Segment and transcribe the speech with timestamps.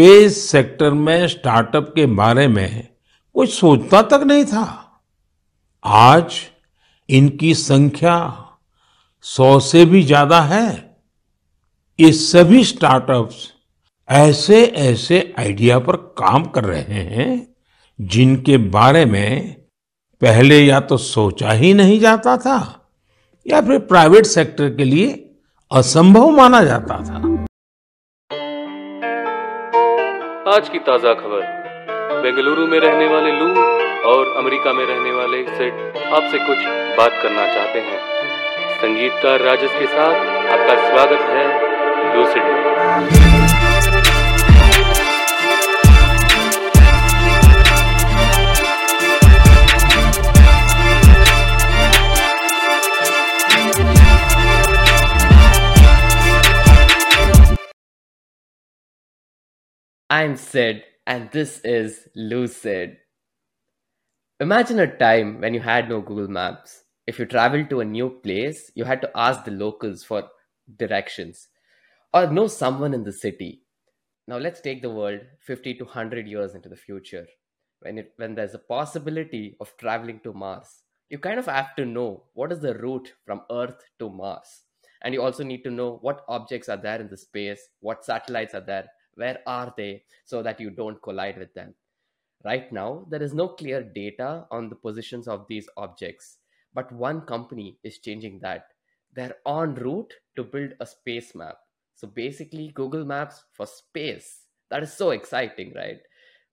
[0.00, 2.88] Space sector में startup के बारे में
[3.36, 4.62] कोई सोचता तक नहीं था।
[5.84, 6.34] आज
[7.08, 8.14] इनकी संख्या
[9.24, 10.68] सौ से भी ज़्यादा है।
[11.98, 13.46] ये सभी स्टार्टअप्स
[14.08, 17.46] ऐसे ऐसे आइडिया पर काम कर रहे हैं
[17.98, 19.56] जिनके बारे में
[20.22, 22.58] पहले या तो सोचा ही नहीं जाता था
[23.46, 25.12] या फिर प्राइवेट सेक्टर के लिए
[25.70, 27.29] असंभव माना जाता था।
[30.48, 33.48] आज की ताज़ा खबर। बेंगलुरु में रहने वाले लू
[34.10, 36.64] और अमेरिका में रहने वाले सेट आपसे कुछ
[36.98, 37.98] बात करना चाहते हैं।
[38.78, 40.14] संगीतकार राजस के साथ
[40.52, 43.39] आपका स्वागत है लूसिड में।
[60.12, 62.96] I'm Sid, and this is Lucid.
[64.40, 66.82] Imagine a time when you had no Google Maps.
[67.06, 70.24] If you traveled to a new place, you had to ask the locals for
[70.76, 71.46] directions
[72.12, 73.62] or know someone in the city.
[74.26, 77.28] Now let's take the world 50 to 100 years into the future.
[77.78, 81.86] When, it, when there's a possibility of traveling to Mars, you kind of have to
[81.86, 84.62] know what is the route from Earth to Mars.
[85.02, 88.54] And you also need to know what objects are there in the space, what satellites
[88.54, 91.74] are there, where are they, so that you don't collide with them.
[92.44, 96.38] Right now, there is no clear data on the positions of these objects,
[96.72, 98.66] but one company is changing that.
[99.12, 101.58] They're en route to build a space map.
[101.96, 104.46] So basically, Google Maps for space.
[104.70, 106.00] That is so exciting, right?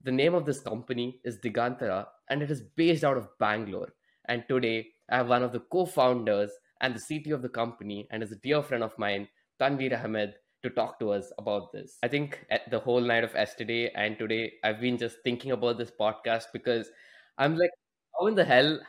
[0.04, 3.94] The name of this company is Digantara and it is based out of Bangalore.
[4.28, 6.52] And today, I have one of the co founders
[6.82, 9.28] and the CTO of the company and is a dear friend of mine,
[9.60, 11.98] Tanveer Ahmed, to talk to us about this.
[12.04, 15.78] I think at the whole night of yesterday and today, I've been just thinking about
[15.78, 16.90] this podcast because
[17.38, 17.72] I'm like,
[18.20, 18.80] how in the hell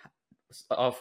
[0.70, 1.00] of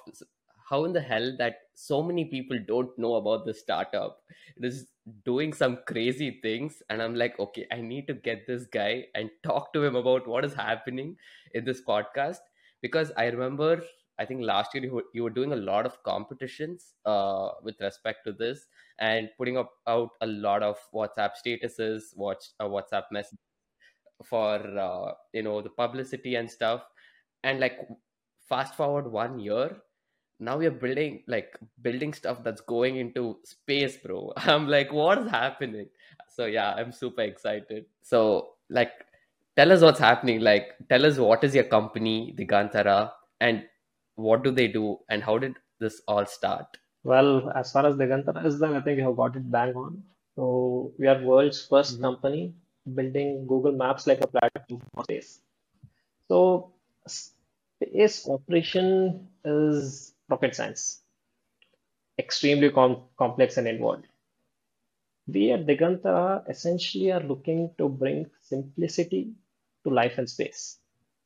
[0.70, 4.20] how in the hell that so many people don't know about this startup?
[4.58, 4.88] It is
[5.24, 9.30] doing some crazy things, and I'm like, okay, I need to get this guy and
[9.44, 11.16] talk to him about what is happening
[11.54, 12.40] in this podcast
[12.82, 13.82] because I remember
[14.20, 17.76] I think last year you were, you were doing a lot of competitions uh, with
[17.82, 18.66] respect to this
[19.00, 23.40] and putting up out a lot of WhatsApp statuses, watch uh, WhatsApp messages
[24.24, 26.84] for uh, you know the publicity and stuff.
[27.44, 27.80] And like
[28.50, 29.78] fast forward one year,
[30.40, 34.34] now we're building like building stuff that's going into space, bro.
[34.38, 35.88] I'm like, what is happening?
[36.30, 37.86] So yeah, I'm super excited.
[38.02, 38.92] So like,
[39.56, 40.42] tell us what's happening.
[40.42, 43.64] Like, tell us what is your company, Digantara, and
[44.18, 46.78] what do they do and how did this all start?
[47.04, 50.04] Well, as far as Digantara is then I think you have got it bang on.
[50.36, 52.02] So we are world's 1st Mhm.
[52.02, 52.56] company
[52.94, 55.42] building Google Maps like a platform for space.
[56.30, 56.74] So
[57.08, 61.04] space operation is rocket science,
[62.20, 64.08] extremely com complex and involved.
[65.28, 69.36] We at Digantara essentially are looking to bring simplicity
[69.86, 70.80] to life and space.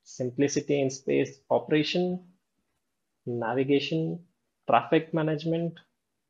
[0.04, 2.31] Simplicity in space operation,
[3.26, 4.26] navigation,
[4.70, 5.80] traffic management,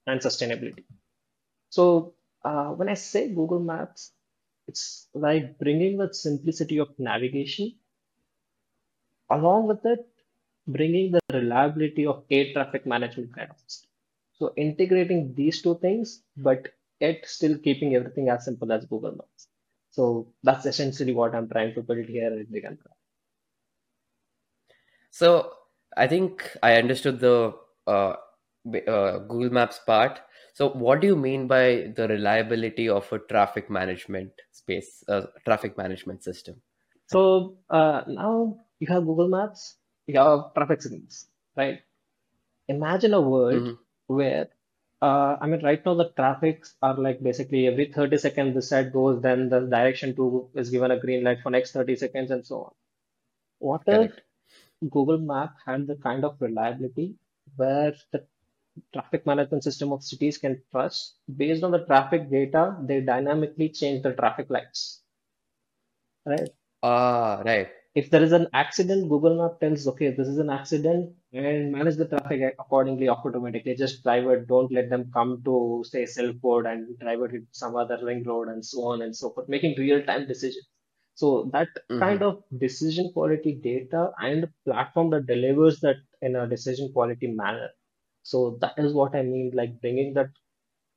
[0.08, 0.84] and sustainability.
[1.70, 2.16] So
[2.46, 4.12] uh, when I say Google Maps,
[4.68, 7.76] it's like bringing the simplicity of navigation
[9.32, 10.06] along with it,
[10.68, 13.58] bringing the reliability of air traffic management kind of.
[14.34, 16.70] So integrating these two things, but
[17.00, 19.48] yet still keeping everything as simple as Google Maps.
[19.92, 22.94] So that's essentially what I'm trying to build here at Digantara.
[25.12, 25.54] So
[25.98, 27.54] I think I understood the
[27.88, 28.16] uh,
[28.88, 30.20] uh, Google Maps part.
[30.54, 35.78] So what do you mean by the reliability of a traffic management space, uh, traffic
[35.78, 36.62] management system?
[37.08, 39.78] So uh, now you have Google Maps,
[40.08, 41.82] you have traffic signals, right?
[42.68, 43.78] Imagine a world Mhm.
[44.08, 44.50] where,
[45.02, 48.94] uh, I mean, right now the traffics are like basically every 30 seconds this side
[48.94, 52.46] goes, then the direction to is given a green light for next 30 seconds and
[52.46, 52.72] so on.
[53.60, 54.22] What if Correct.
[54.90, 57.16] Google Map had the kind of reliability
[57.56, 58.26] where the
[58.94, 64.04] traffic management system of cities can trust based on the traffic data, they dynamically change
[64.04, 65.02] the traffic lights,
[66.26, 66.50] right?
[66.84, 67.70] Ah, right.
[67.96, 71.96] if there is an accident, Google Map tells, okay, this is an accident and manage
[71.98, 73.76] the traffic accordingly automatically.
[73.76, 77.44] Just drive it, don't let them come to say Silk Board and drive it hit
[77.52, 80.66] some other ring road and so on and so forth, making real-time decisions.
[81.16, 81.70] So that
[82.00, 87.28] kind hmm of decision quality data and platform that delivers that in a decision quality
[87.28, 87.70] manner.
[88.24, 90.30] So that is what I mean, like bringing that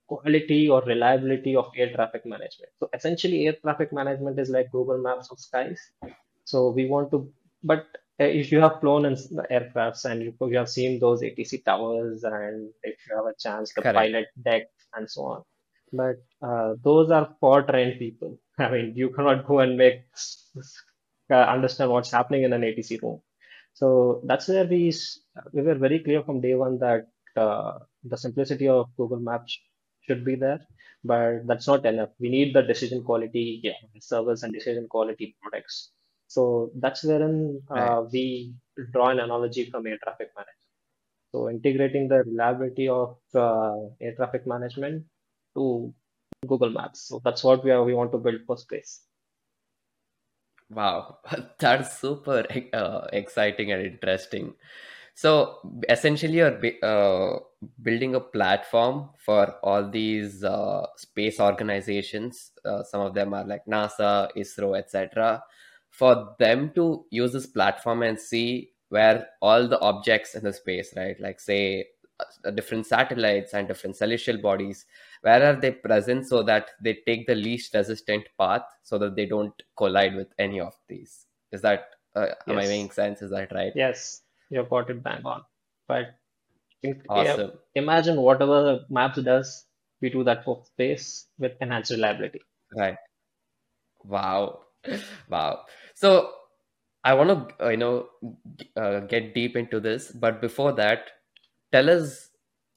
[0.08, 2.70] quality or reliability of air traffic management.
[2.78, 5.80] So essentially, air traffic management is like Google Maps of skies.
[6.44, 7.32] So we want to,
[7.62, 7.86] but
[8.20, 11.62] uh, if you have flown in the aircrafts and you, you have seen those ATC
[11.62, 13.94] towers, and if you have a chance, the Correct.
[13.94, 14.64] pilot deck
[14.94, 15.42] and so on.
[15.92, 16.16] But
[16.46, 18.38] uh, those are for trained people.
[18.58, 20.04] I mean, you cannot go and make
[21.30, 23.20] uh, understand what's happening in an ATC room.
[23.74, 24.92] So that's where we
[25.52, 29.58] we were very clear from day one that uh, the simplicity of Google Maps
[30.06, 30.60] should be there,
[31.04, 32.10] but that's not enough.
[32.20, 35.90] We need the decision quality, yeah, service and decision quality products.
[36.28, 37.98] So that's wherein Right.
[37.98, 38.54] uh, we
[38.92, 40.70] draw an analogy from air traffic management.
[41.32, 45.04] So integrating the reliability of uh, air traffic management
[45.54, 45.92] to
[46.46, 47.08] Google Maps.
[47.08, 49.02] So that's what we are we want to build for space.
[50.70, 51.18] Wow,
[51.58, 54.54] that's super uh, exciting and interesting.
[55.14, 55.58] So
[55.88, 57.38] essentially, you're uh,
[57.82, 62.50] building a platform for all these uh, space organizations.
[62.64, 65.42] Uh, some of them are like NASA, ISRO, etc.
[65.90, 70.92] For them to use this platform and see where all the objects in the space,
[70.96, 71.18] right?
[71.20, 71.86] Like say
[72.20, 74.84] uh, different satellites and different celestial bodies
[75.24, 79.24] where are they present so that they take the least resistant path so that they
[79.24, 81.26] don't collide with any of these?
[81.50, 83.22] Is that uh, am i making sense?
[83.22, 83.72] Is that right?
[83.74, 85.42] Yes, you've got it bang on.
[85.88, 86.14] But
[86.82, 87.52] think, yeah, awesome.
[87.74, 89.64] imagine whatever Maps does,
[90.00, 92.42] we do that for space with enhanced reliability.
[92.76, 92.96] right.
[94.04, 94.60] Wow.
[95.30, 95.60] Wow.
[95.94, 96.30] So
[97.06, 98.08] i want to uh, you know
[98.82, 101.10] uh, get deep into this but before that
[101.70, 102.30] tell us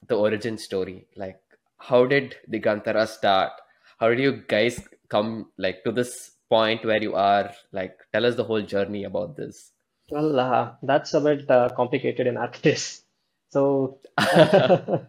[0.10, 1.40] the origin story like
[1.78, 3.52] how did Digantara start
[4.00, 8.36] how did you guys come like to this point where you are like tell us
[8.36, 9.72] the whole journey about this
[10.10, 13.04] Well, uh, that's a bit uh, complicated in our case.
[13.50, 14.00] So,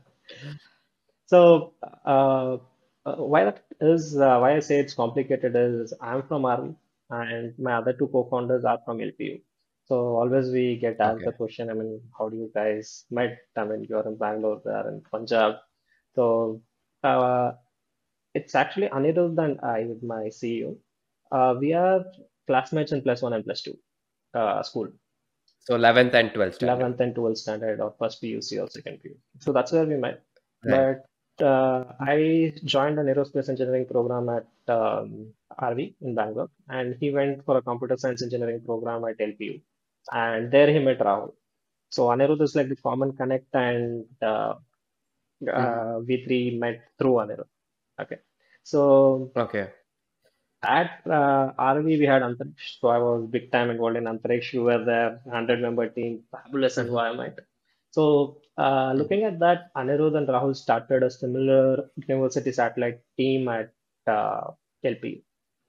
[1.26, 1.74] so
[2.04, 2.56] uh,
[3.06, 6.74] uh, why that is uh, why I say it's complicated is I'm from Army
[7.10, 9.40] and my other two co-founders are from LPU.
[9.86, 13.38] So always we get asked the question, I mean, how do you guys met?
[13.56, 15.54] I mean, you're in Bangalore, they're in Punjab.
[16.14, 16.62] So
[17.02, 17.52] uh,
[18.34, 20.76] it's actually Anirudh and I, my CEO.
[21.30, 22.04] Uh, we are
[22.46, 23.76] classmates in plus one and plus two
[24.34, 24.88] uh, school.
[25.60, 26.84] So 11th and 12th standard.
[26.84, 29.16] 11th and 12th standard or first PUC or second PUC.
[29.40, 30.22] So that's where we met.
[30.64, 30.96] Right.
[31.38, 37.10] But uh, I joined an aerospace engineering program at um, RV in Bangalore, and he
[37.10, 39.60] went for a computer science engineering program at LPU,
[40.12, 41.34] and there he met Rahul.
[41.90, 44.04] So Anirudh is like the common connect, and
[45.46, 45.82] uh, Mhm.
[45.96, 47.48] uh, we three met through Anirudh.
[48.00, 48.18] Okay,
[48.62, 49.72] so Okay.
[50.62, 54.52] at uh, RV we had Antariksh, so I was big time involved in Antariksh.
[54.52, 56.88] We were there, 100 member team, fabulous Mhm.
[56.88, 57.38] environment.
[57.90, 59.08] So, uh, Mhm.
[59.08, 63.72] looking at that, Anirudh and Rahul started a similar university satellite team at
[64.06, 64.50] uh,
[64.84, 65.22] LPU.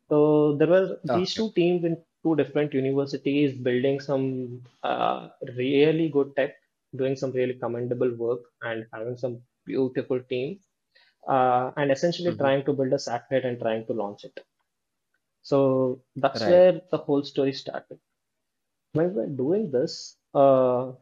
[0.10, 6.36] So there were these two teams in two different universities building some uh, really good
[6.36, 6.56] tech,
[6.96, 9.42] doing some really commendable work, and having some
[9.74, 10.60] beautiful team
[11.28, 12.38] uh, and essentially Mhm.
[12.44, 14.40] trying to build a satellite and trying to launch it.
[15.42, 16.48] So that's Right.
[16.48, 18.00] where the whole story started.
[18.94, 20.94] When we were doing this, uh,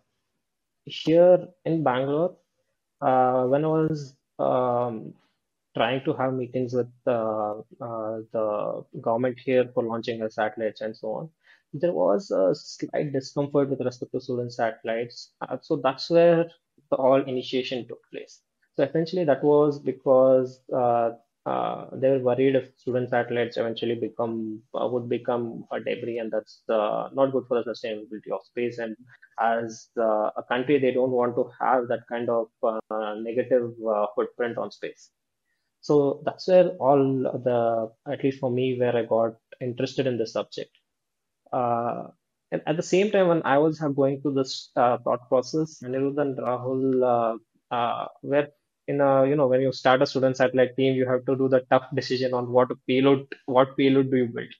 [0.85, 2.37] here in Bangalore,
[3.01, 5.13] uh, when I was um,
[5.75, 10.95] trying to have meetings with uh, uh, the government here for launching our satellites and
[10.97, 11.29] so on,
[11.73, 15.33] there was a slight discomfort with respect to student satellites.
[15.41, 16.49] Uh, so that's where
[16.91, 18.41] the all initiation took place.
[18.77, 21.13] So essentially, that was because uh,
[21.47, 26.31] uh, they were worried if student satellites eventually become uh, would become a debris, and
[26.31, 28.77] that's uh, not good for the sustainability of space.
[28.77, 28.95] And
[29.39, 33.71] as uh, a country, they don't want to have that kind of uh, negative
[34.13, 35.09] footprint on space.
[35.81, 37.01] So that's where all
[37.43, 40.71] the, at least for me, where I got interested in this subject.
[41.51, 46.37] And at the same time, when I was going through this thought process, Anirudh and
[46.37, 47.39] Rahul
[47.71, 48.47] uh, were
[48.87, 51.49] in a, you know, when you start a student satellite team, you have to do
[51.49, 54.53] the tough decision on what payload, what payload do you build.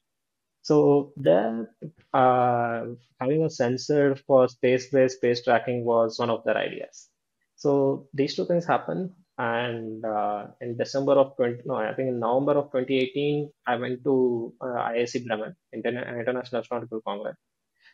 [0.62, 1.70] So there,
[2.14, 2.86] uh,
[3.22, 7.10] having a sensor for space-based space tracking was one of their ideas.
[7.56, 12.20] So these two things happened, and uh, in December of 20, no, I think in
[12.20, 17.38] November of 2018, I went to uh, IAC Bremen, Interna- International Astronautical Congress.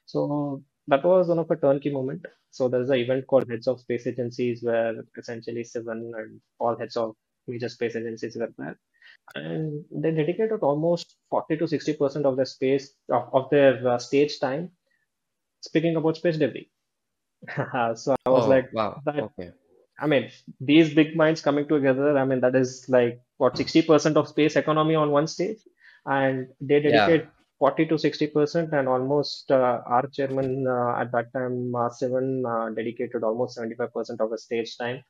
[0.05, 2.25] So that was one of a turnkey moment.
[2.51, 6.97] So there's an event called Heads of Space Agencies, where essentially seven and all heads
[6.97, 7.15] of
[7.47, 8.79] major space agencies were there
[9.35, 13.97] and they dedicated almost 40 to 60 percent of their space of, of their uh,
[13.97, 14.71] stage time
[15.61, 16.69] speaking about space debris
[17.95, 19.01] so i was Oh, like wow.
[19.05, 19.51] that Okay.
[19.99, 24.27] I mean, these big minds coming together, I mean, that is like what 60% of
[24.27, 25.59] space economy on one stage,
[26.05, 27.27] and they Yeah, dedicate
[27.63, 31.57] 40 to 60%, and almost uh, our chairman uh, at that time,
[31.99, 35.03] Sivan, uh, dedicated almost 75% of his stage time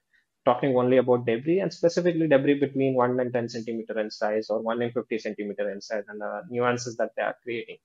[0.46, 4.62] talking only about debris and specifically debris between 1 and 10 centimeter in size or
[4.62, 7.78] 1 and 50 centimeter in size and the nuances that they are creating.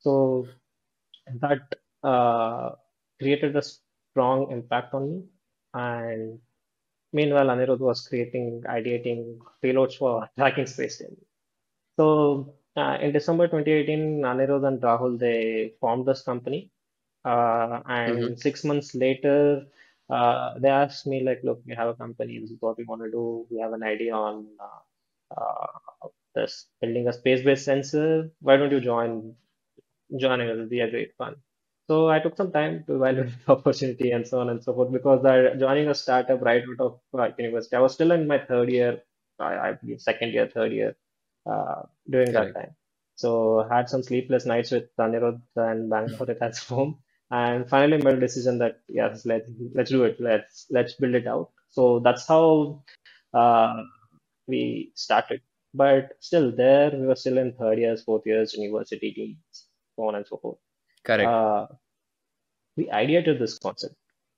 [0.00, 0.46] So
[1.40, 1.62] that
[2.02, 2.70] uh,
[3.20, 5.22] created a strong impact on me.
[5.74, 6.40] And
[7.12, 11.02] meanwhile, Anirudh was creating, ideating payloads for tracking space.
[11.98, 16.70] So uh, in December 2018, Anirudh and Rahul they formed this company,
[17.24, 19.66] uh, and six months later,
[20.10, 22.38] uh, they asked me like, look, we have a company.
[22.38, 23.46] This is what we want to do.
[23.50, 24.80] We have an idea on uh,
[25.40, 28.30] uh, this building a space-based sensor.
[28.40, 29.34] Why don't you join?
[30.18, 31.36] Joining us will be a great fun.
[31.88, 34.92] So I took some time to evaluate the opportunity and so on and so forth
[34.92, 37.76] because I joining a startup right out of uh, university.
[37.76, 39.02] I was still in my third year,
[39.38, 40.96] I, I believe second year, third year,
[41.48, 42.74] uh, during that time.
[43.16, 46.98] So had some sleepless nights with Anirudh and Bangalore at home,
[47.30, 50.20] and finally made a decision that yes, let's let's do it.
[50.20, 51.50] Let's let's build it out.
[51.70, 52.82] So that's how
[53.34, 53.82] uh,
[54.46, 55.42] we started.
[55.74, 60.14] But still, there we were still in third years, fourth years, university teams, so on
[60.16, 60.58] and so forth.
[61.04, 61.26] correct.
[61.26, 61.66] Uh,
[62.76, 63.94] we ideated this concept,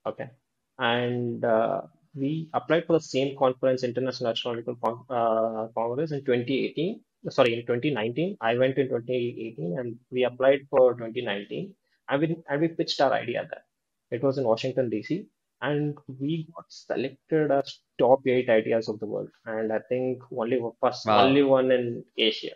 [0.07, 0.31] okay,
[0.79, 1.83] and uh,
[2.15, 7.01] we applied for the same conference, International Astronomical Con uh, Congress, in 2018.
[7.29, 8.37] Sorry, in 2019.
[8.41, 11.75] I went in 2018, and we applied for 2019,
[12.09, 13.65] and we and we pitched our idea there.
[14.11, 15.27] It was in Washington D.C.
[15.63, 20.59] And we got selected as top eight ideas of the world, and I think only
[20.83, 22.55] first only one in Asia.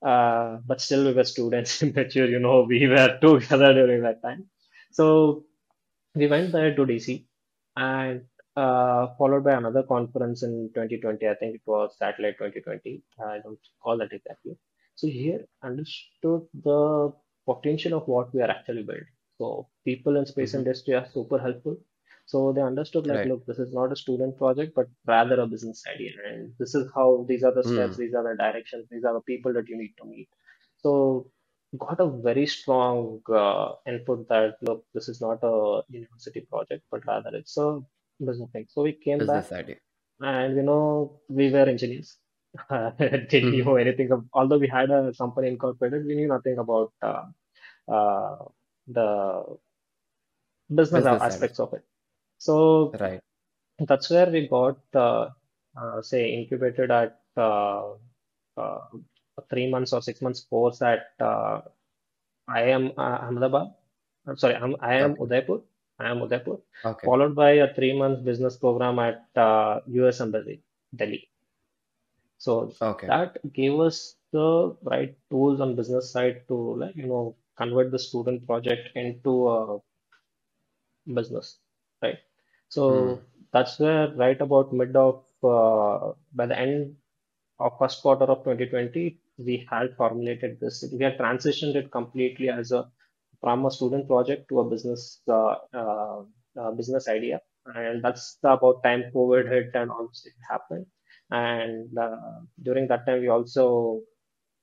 [0.00, 4.46] Uh, but still, we were students, immature, you know, we were together during that time.
[4.92, 5.44] So
[6.14, 7.24] we went there to DC
[7.76, 11.28] and uh, followed by another conference in 2020.
[11.28, 13.02] I think it was Satellite 2020.
[13.20, 14.56] I don't recall that exactly.
[14.96, 17.12] So here understood the
[17.46, 19.06] potential of what we are actually building.
[19.38, 21.78] So people in space hmm industry are super helpful.
[22.26, 23.28] So they understood like, Right.
[23.28, 26.12] look, this is not a student project, but rather a business idea.
[26.28, 27.98] And this is how these are the steps, Mm.
[27.98, 30.28] these are the directions, these are the people that you need to meet.
[30.78, 31.30] So
[31.78, 37.06] got a very strong uh, input that look, this is not a university project, but
[37.06, 37.80] rather it's a
[38.20, 38.66] business thing.
[38.70, 39.76] So we came back idea.
[40.20, 42.18] and you know we were engineers.
[42.98, 46.92] Didn't hmm know anything of, although we had a company incorporated, we knew nothing about
[47.02, 47.24] uh,
[47.92, 48.36] uh,
[48.86, 49.44] the
[50.74, 51.32] business Business side.
[51.32, 51.84] aspects of it.
[52.38, 53.20] So Right.
[53.78, 55.30] that's where we got uh,
[55.76, 57.94] uh, say incubated at uh,
[58.56, 58.80] uh,
[59.50, 61.62] three months or six months course at uh,
[62.48, 63.74] IIM uh, Ahmedabad.
[64.26, 65.22] I'm sorry, I'm, IIM Okay.
[65.22, 65.60] Udaipur.
[66.04, 67.08] IIM Udaipur, Okay.
[67.08, 70.62] followed by a three month business program at uh, US Embassy,
[70.94, 71.28] Delhi.
[72.38, 73.08] So Okay.
[73.08, 77.98] that gave us the right tools on business side to like you know convert the
[77.98, 79.80] student project into a
[81.12, 81.58] business,
[82.02, 82.18] right?
[82.88, 83.18] Mm.
[83.18, 86.96] So that's where right about mid of uh, by the end
[87.60, 90.84] of first quarter of 2020, we had formulated this.
[90.92, 92.90] We had transitioned it completely as a
[93.44, 96.22] from a student project to a business uh, uh,
[96.60, 97.40] uh, business idea,
[97.74, 100.86] and that's about time COVID hit and all this happened.
[101.30, 101.90] And
[102.62, 104.00] during that time, we also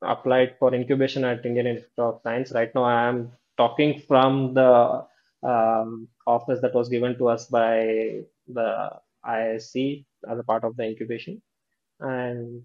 [0.02, 2.52] applied for incubation at Indian Institute of Science.
[2.54, 5.06] Right now, I am talking from the
[5.44, 8.90] um, office that was given to us by the
[9.26, 11.42] IISc as a part of the incubation.
[12.00, 12.64] And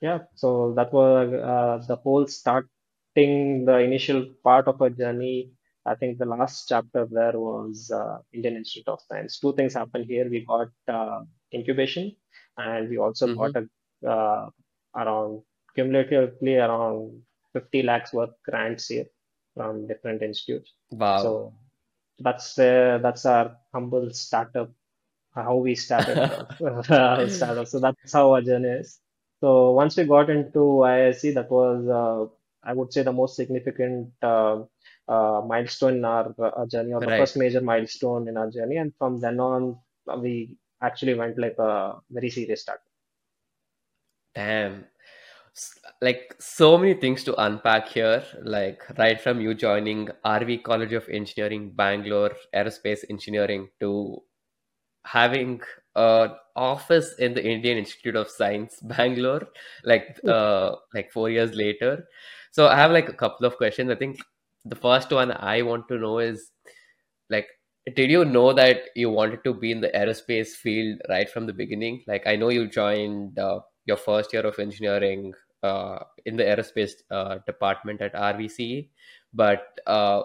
[0.00, 5.52] yeah, so that was uh, the whole starting the initial part of a journey.
[5.88, 9.38] I think the last chapter there was uh, Indian Institute of Science.
[9.40, 10.28] Two things happened here.
[10.28, 11.20] We got uh,
[11.54, 12.14] incubation,
[12.56, 13.64] and we also hmm got a
[14.08, 14.50] uh,
[14.96, 15.42] around
[15.74, 19.06] cumulatively around 50 lakhs worth grants here
[19.54, 20.72] from different institutes.
[20.90, 21.24] Wow.
[21.24, 21.54] So
[22.18, 24.70] that's uh, that's our humble startup
[25.34, 26.24] how we started
[27.30, 27.66] startup.
[27.68, 29.00] So that's how our journey is.
[29.40, 32.32] So once we got into IISc, that was, uh,
[32.68, 34.12] I would say, the most significant
[35.08, 37.18] uh, uh, milestone in our, uh, journey, or the Right.
[37.18, 38.76] first major milestone in our journey.
[38.76, 42.80] And from then on, uh, we actually went like a very serious start.
[44.34, 44.86] Damn.
[46.00, 51.08] Like so many things to unpack here, like right from you joining RV College of
[51.08, 54.22] Engineering, Bangalore, Aerospace Engineering, to
[55.04, 55.60] having
[55.96, 59.48] an office in the Indian Institute of Science, Bangalore,
[59.84, 62.06] like uh like four years later.
[62.52, 63.90] So I have like a couple of questions.
[63.90, 64.20] I think
[64.68, 66.50] the first one I want to know is
[67.30, 67.48] like
[67.94, 71.52] did you know that you wanted to be in the aerospace field right from the
[71.52, 72.02] beginning?
[72.06, 75.32] Like, I know you joined uh, your first year of engineering
[75.62, 78.90] uh, in the aerospace uh, department at RVC,
[79.32, 80.22] but uh,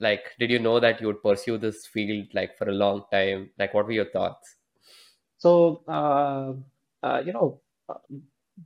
[0.00, 3.50] like, did you know that you would pursue this field like for a long time?
[3.58, 4.56] Like, what were your thoughts?
[5.38, 6.54] So, uh,
[7.06, 7.94] uh, you know, uh,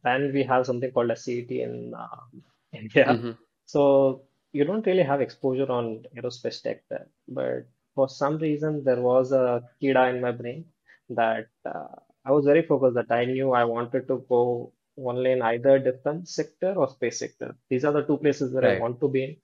[0.03, 2.39] then we have something called a CET in uh,
[2.73, 3.15] India.
[3.15, 3.33] hmm
[3.67, 4.23] So
[4.53, 7.09] you don't really have exposure on aerospace tech there.
[7.29, 10.67] But for some reason, there was a kida in my brain
[11.11, 15.43] that uh, I was very focused that I knew I wanted to go only in
[15.43, 17.57] either defense sector or space sector.
[17.71, 19.37] These are the two places where I want to be in.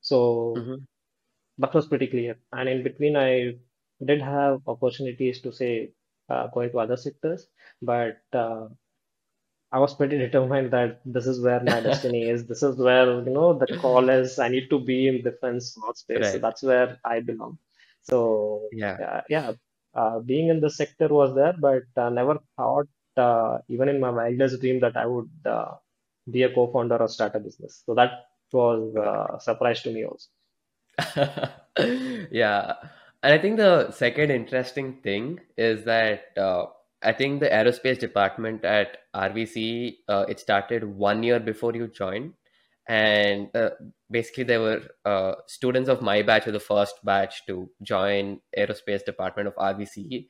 [0.00, 0.88] So hmm
[1.58, 2.38] that was pretty clear.
[2.52, 3.58] And in between, I
[4.04, 5.92] did have opportunities to say
[6.28, 7.48] uh, go into other sectors,
[7.82, 8.68] but uh,
[9.70, 12.46] I was pretty determined that this is where my destiny is.
[12.46, 14.38] This is where, you know, the call is.
[14.38, 16.32] I need to be in defense space.
[16.32, 17.58] So that's where I belong.
[18.02, 18.96] So, Yeah.
[19.08, 19.52] uh, yeah,
[19.94, 24.10] uh, being in the sector was there, but uh, never thought, uh, even in my
[24.10, 25.74] wildest dream, that I would uh,
[26.30, 27.82] be a co-founder or start a business.
[27.84, 30.28] So that was uh, a surprise to me also.
[32.30, 32.74] Yeah.
[33.22, 36.66] And I think the second interesting thing is that uh,
[37.02, 42.34] I think the aerospace department at RVC, uh, it started one year before you joined.
[42.88, 43.70] And uh,
[44.10, 49.04] basically, there were uh, students of my batch were the first batch to join aerospace
[49.04, 50.26] department of RVC.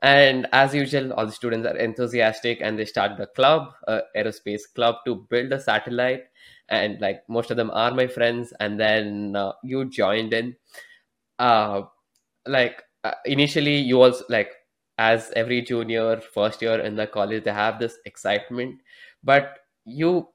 [0.00, 4.62] And as usual, all the students are enthusiastic and they start the club, uh, aerospace
[4.74, 6.24] club, to build a satellite.
[6.68, 8.52] And like most of them are my friends.
[8.58, 10.56] And then uh, you joined in.
[11.38, 11.82] Uh,
[12.46, 12.82] like
[13.26, 14.52] initially, you also like
[14.98, 18.80] as every junior first year in the college, they have this excitement,
[19.22, 20.28] but you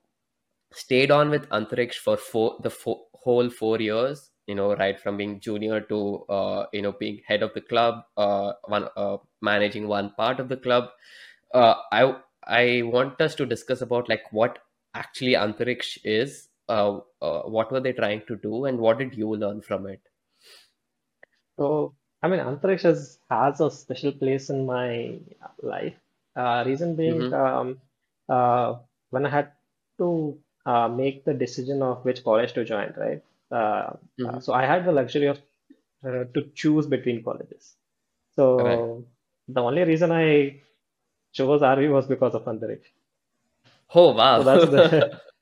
[0.74, 2.72] stayed on with Antariksh for four, the
[3.14, 4.30] whole four years.
[4.48, 8.04] You know, right from being junior to uh, you know being head of the club,
[8.18, 10.90] uh, one uh, managing one part of the club.
[11.54, 14.60] Uh, I I want us to discuss about like what
[14.96, 16.50] actually Antariksh is.
[16.70, 20.02] Uh, uh, what were they trying to do, and what did you learn from it?
[21.58, 25.20] So, I mean, Antariksh has, has a special place in my
[25.62, 25.96] life.
[26.36, 27.34] Uh, reason being, Mm-hmm.
[27.34, 27.82] um,
[28.30, 28.76] uh,
[29.12, 29.52] when I had
[30.00, 33.24] to uh, make the decision of which college to join, right?
[33.52, 33.94] Uh,
[34.26, 34.40] uh, Mm-hmm.
[34.40, 35.40] so I had the luxury of
[36.06, 37.76] uh, to choose between colleges.
[38.58, 38.86] Right.
[38.86, 39.06] So
[39.48, 40.62] the only reason I
[41.34, 42.90] chose RV was because of Antariksh.
[43.96, 44.70] Oh So that's wow.
[44.70, 45.20] the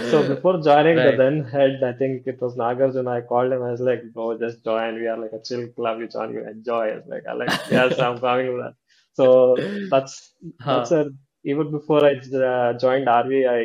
[0.00, 3.08] So before joining the then head, I think it was Nagarjuna.
[3.18, 3.62] I called him.
[3.62, 4.94] I was like, "Bro, just join.
[4.96, 6.00] We are like a chill club.
[6.00, 8.74] You join, you enjoy." I was like, "I like, yes, I'm coming with that."
[9.14, 10.34] So that's
[10.68, 11.00] that's Huh.
[11.00, 11.10] a
[11.44, 12.12] even before I
[12.50, 13.60] uh, joined RV, I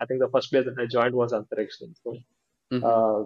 [0.00, 1.80] I think the first place that I joined was Antariksh.
[2.04, 2.18] So
[2.72, 2.90] Mm-hmm.
[2.90, 3.24] uh,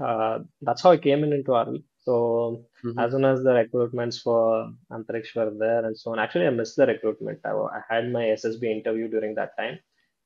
[0.00, 1.84] uh, that's how I came in into RV.
[2.04, 3.04] So Mm-hmm.
[3.04, 6.76] as soon as the recruitments for Antariksh were there and so on, actually I missed
[6.76, 7.40] the recruitment.
[7.44, 9.78] I, I had my SSB interview during that time,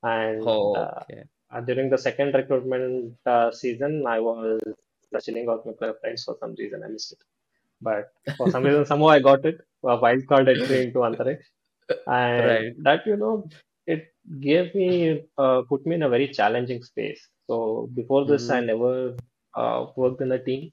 [0.03, 1.25] and Oh, okay.
[1.53, 4.61] uh, during the second recruitment uh, season, I was
[5.23, 6.83] chilling out with my friends for some reason.
[6.85, 7.19] I missed it,
[7.81, 9.59] but for some reason, somehow I got it.
[9.85, 11.45] A wild card entry into Antariksh,
[12.07, 12.75] and Right.
[12.85, 13.49] that you know,
[13.87, 14.09] it
[14.41, 17.29] gave me uh, put me in a very challenging space.
[17.49, 18.71] So before this, I Mm-hmm.
[18.73, 19.17] never
[19.57, 20.73] uh, worked in a team.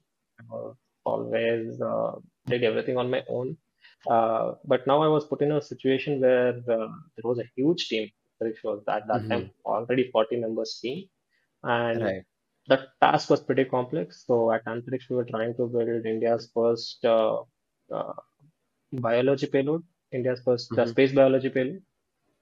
[0.52, 0.70] Uh,
[1.04, 2.12] always uh,
[2.46, 3.56] did everything on my own.
[4.08, 7.88] Uh, but now I was put in a situation where uh, there was a huge
[7.88, 8.08] team.
[8.38, 9.30] Which was at that Mm-hmm.
[9.30, 11.08] time already 40 members team,
[11.62, 12.24] and Right.
[12.68, 14.24] the task was pretty complex.
[14.26, 17.42] So at Antariksh, we were trying to build India's first uh,
[17.92, 18.12] uh,
[18.92, 20.92] biology payload, India's first uh, Mm-hmm.
[20.92, 21.82] space biology payload.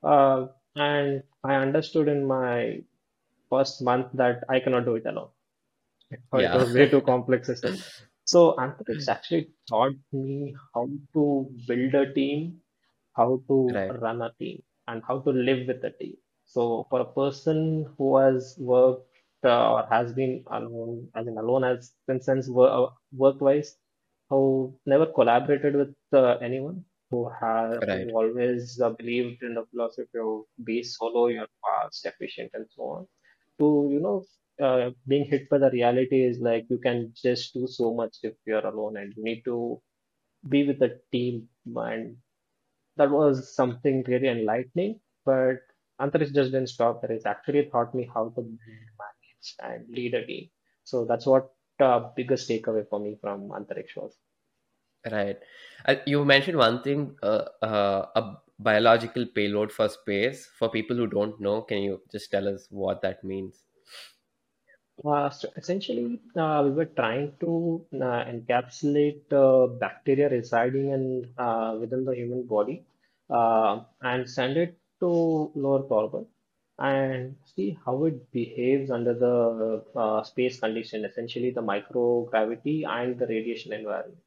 [0.02, 2.82] Uh, and I understood in my
[3.50, 5.28] first month that I cannot do it alone.
[6.34, 6.54] It Yeah.
[6.54, 7.78] was way too complex system.
[8.24, 12.60] So Antariksh actually taught me how to build a team,
[13.14, 13.96] how to Right.
[14.00, 16.16] run a team, and how to live with a team.
[16.46, 19.08] So for a person who has worked
[19.44, 23.76] uh, or has been alone, as in alone as in sense work, work-wise,
[24.30, 28.12] who never collaborated with uh, anyone, who have Right.
[28.14, 33.06] always uh, believed in the philosophy of be solo, you're fast, efficient, and so on.
[33.58, 34.24] To you know,
[34.64, 38.34] uh, being hit by the reality is like you can just do so much if
[38.46, 39.80] you're alone, and you need to
[40.48, 41.48] be with a team.
[41.74, 42.16] And
[42.96, 45.00] that was something really enlightening.
[45.24, 45.58] But
[46.00, 47.12] Antariksh just didn't stop there.
[47.12, 50.48] It actually taught me how to manage and lead a team.
[50.84, 54.16] So that's what uh, biggest takeaway for me from Antariksh was.
[55.10, 55.38] Right.
[55.84, 60.48] Uh, you mentioned one thing, uh, uh, a biological payload for space.
[60.58, 63.64] For people who don't know, can you just tell us what that means?
[65.04, 71.76] Uh, so essentially, uh, we were trying to uh, encapsulate uh, bacteria residing in uh,
[71.80, 72.86] within the human body
[73.30, 76.26] uh, and send it to lower orbit
[76.78, 83.26] and see how it behaves under the uh, space condition, essentially the microgravity and the
[83.26, 84.22] radiation environment.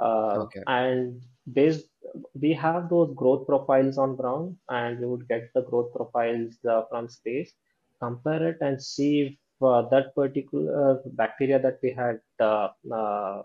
[0.00, 0.64] Uh, Okay.
[0.66, 1.22] and
[1.52, 1.88] based,
[2.34, 6.82] we have those growth profiles on ground, and we would get the growth profiles uh,
[6.90, 7.54] from space,
[8.00, 13.42] compare it, and see if uh, that particular bacteria that we had uh, uh,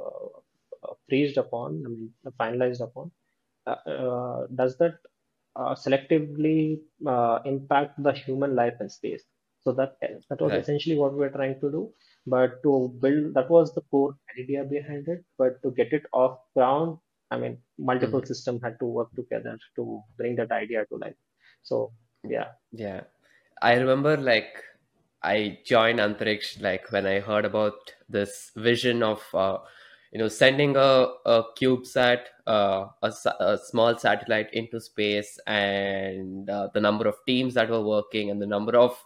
[1.09, 3.11] freezed upon, I mean, finalized upon,
[3.65, 4.95] uh, uh, does that
[5.55, 9.23] uh, selectively uh, impact the human life in space?
[9.61, 9.97] So that
[10.29, 10.57] that was Right.
[10.57, 11.93] essentially what we were trying to do.
[12.25, 15.25] But to build, that was the core idea behind it.
[15.37, 16.99] But to get it off ground,
[17.31, 18.25] I mean, multiple Mhm.
[18.25, 21.15] systems had to work together to bring that idea to life.
[21.63, 23.03] So yeah, Yeah.
[23.61, 24.63] I remember like
[25.23, 27.73] I joined Antariksh like when I heard about
[28.09, 29.57] this vision of uh,
[30.11, 36.69] you know sending a, a CubeSat, uh, a, a small satellite into space, and uh,
[36.73, 38.97] the number of teams that were working and the number of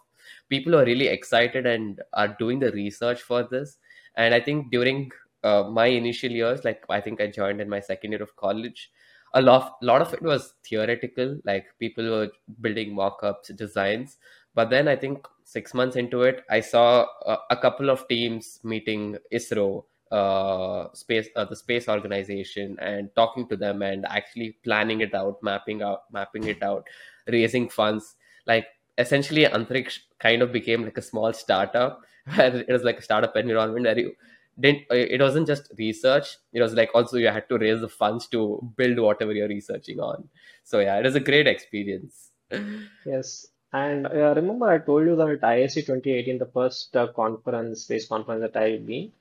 [0.48, 3.78] people who are really excited and are doing the research for this.
[4.16, 5.10] And I think during
[5.42, 8.90] uh, my initial years, like I think I joined in my second year of college,
[9.34, 11.38] a lot, lot of it was theoretical.
[11.44, 14.18] Like people were building mock-ups, designs
[14.54, 18.58] but then I think six months into it, I saw a, a couple of teams
[18.64, 25.02] meeting ISRO, uh, space, uh, the space organization, and talking to them and actually planning
[25.02, 26.86] it out, mapping out, mapping it out,
[27.28, 28.16] raising funds.
[28.46, 32.00] Like essentially, Antariksh kind of became like a small startup
[32.34, 34.12] where it was like a startup environment where you
[34.58, 34.84] didn't.
[34.90, 36.36] It wasn't just research.
[36.52, 38.42] It was like also you had to raise the funds to
[38.76, 40.28] build whatever you're researching on.
[40.64, 42.30] So yeah, it was a great experience.
[43.06, 43.51] yes.
[43.72, 48.40] And uh, remember, I told you that IAC 2018, the first uh, conference, space conference
[48.42, 49.12] that I've been,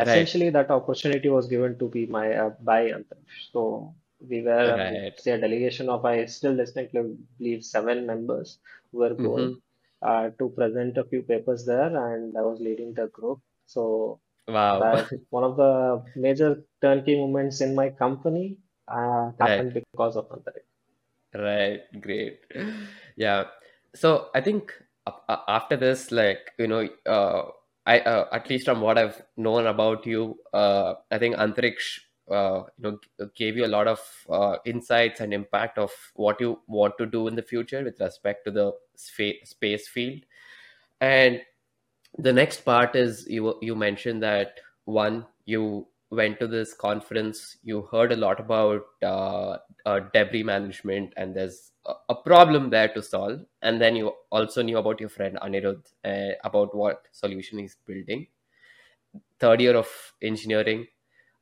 [0.00, 3.52] Right, essentially that opportunity was given to be my uh, by Antariksh.
[3.52, 5.14] So we were, mean, right.
[5.16, 8.58] say a delegation of I still distinctly believe seven members
[8.92, 9.60] were going hmm
[10.02, 13.40] uh, to present a few papers there, and I was leading the group.
[13.66, 14.88] So Wow.
[15.30, 18.58] one of the major turnkey moments in my company
[18.88, 20.64] uh, Right, happened because of Antariksh.
[21.34, 21.80] right.
[22.00, 22.40] Great.
[23.16, 23.44] Yeah.
[23.94, 24.72] So I think
[25.48, 27.50] after this, like, you know, uh,
[27.86, 32.64] I uh, at least from what I've known about you, uh, I think Antariksh, uh,
[32.78, 36.98] you know, gave you a lot of uh, insights and impact of what you want
[36.98, 40.20] to do in the future with respect to the spa- space field.
[41.00, 41.40] And
[42.18, 47.82] the next part is you you mentioned that one you went to this conference you
[47.92, 51.72] heard a lot about uh, uh, debris management and there's
[52.08, 53.40] a, problem there to solve.
[53.62, 58.26] And then you also knew about your friend anirudh uh, about what solution he's building.
[59.38, 59.88] Third year of
[60.22, 60.86] engineering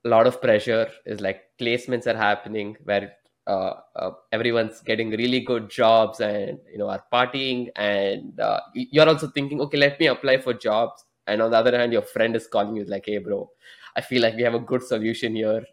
[0.07, 3.13] a lot of pressure is like placements are happening where
[3.47, 7.69] uh, uh, everyone's getting really good jobs and you know are partying.
[7.77, 11.05] And uh, you're also thinking okay let me apply for jobs.
[11.27, 13.51] And on the other hand your friend is calling you like hey bro
[13.97, 15.65] i feel like we have a good solution here.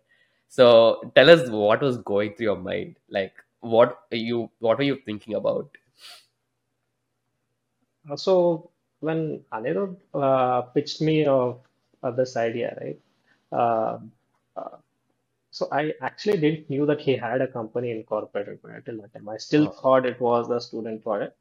[0.48, 4.84] So tell us what was going through your mind like what are you what were
[4.91, 5.78] you thinking about
[8.10, 11.62] Uh, So when Anirudh uh, pitched me of,
[12.02, 12.99] of this idea, right?
[13.52, 13.99] Uh,
[14.56, 14.78] uh,
[15.52, 19.30] so I actually didn't knew that he had a company incorporated by till that time.
[19.30, 21.38] I still oh, thought it was a student product.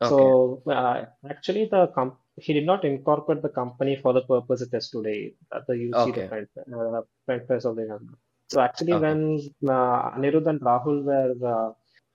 [0.00, 4.62] okay So uh, actually, the com he did not incorporate the company for the purpose
[4.62, 5.34] it is today.
[5.50, 8.18] That the the okay front uh, front face of the number.
[8.48, 11.34] So actually, okay when uh, Anirudh and Rahul were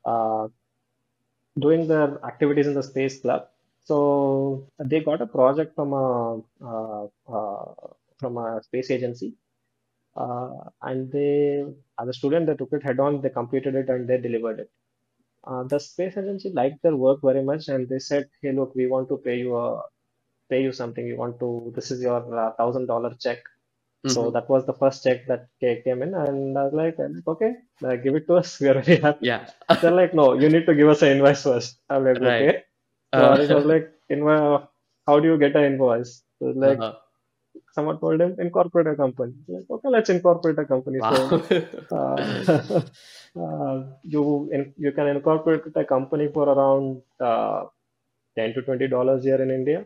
[0.05, 0.47] uh, uh,
[1.59, 3.47] doing their activities in the space club.
[3.83, 6.39] So they got a project from a
[6.71, 7.05] uh,
[7.37, 7.73] uh,
[8.19, 9.35] from a space agency,
[10.15, 11.65] uh, and they,
[11.99, 13.21] as a student, they took it head on.
[13.21, 14.71] They completed it and they delivered it.
[15.45, 18.87] Uh, the space agency liked their work very much, and they said, "Hey, look, we
[18.87, 19.83] want to pay you a
[20.49, 21.05] pay you something.
[21.05, 21.71] We want to.
[21.75, 22.21] This is your
[22.57, 23.39] thousand dollar check."
[24.07, 24.33] So mm-hmm.
[24.33, 27.53] that was the first check that came in, and I was like, "Okay,
[27.85, 28.59] uh, give it to us.
[28.61, 29.47] We are very happy." yeah
[29.81, 31.77] They're like, no, you need to give us an invoice first.
[31.87, 32.63] I'm like, right okay.
[33.13, 34.63] So uh, Arish was like, invoice,
[35.05, 36.23] how do you get an invoice?
[36.39, 36.93] So like, uh-huh.
[37.73, 39.33] someone told him, incorporate a company.
[39.47, 40.99] Like, okay, let's incorporate a company.
[40.99, 41.43] So
[41.91, 42.81] uh,
[43.39, 47.65] uh, you in, you can incorporate a company for around uh,
[48.35, 49.85] 10 to 20 dollars here in India,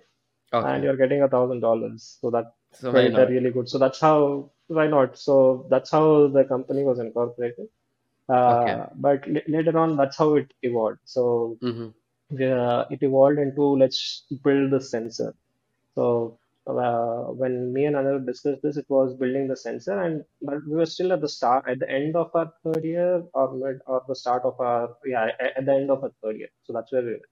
[0.54, 2.18] and you're getting a thousand dollars.
[2.22, 3.70] So that so uh, not really good.
[3.70, 5.18] So that's how, why not?
[5.18, 7.68] So that's how the company was incorporated.
[8.54, 11.00] okay Uh, but l later on, that's how it evolved.
[11.16, 11.90] So mm-hmm.
[12.48, 14.00] uh, it evolved into let's
[14.46, 15.32] build the sensor.
[15.96, 20.66] So uh, when me and Anil discussed this, it was building the sensor, and but
[20.68, 23.82] we were still at the start, at the end of our third year, or mid,
[23.86, 26.50] or the start of our yeah, at, at the end of our third year.
[26.64, 27.30] So that's where we were.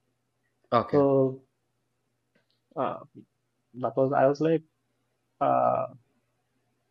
[0.80, 0.96] Okay.
[0.96, 1.42] So
[2.76, 2.98] uh,
[3.74, 4.62] that was I was like,
[5.44, 5.86] uh,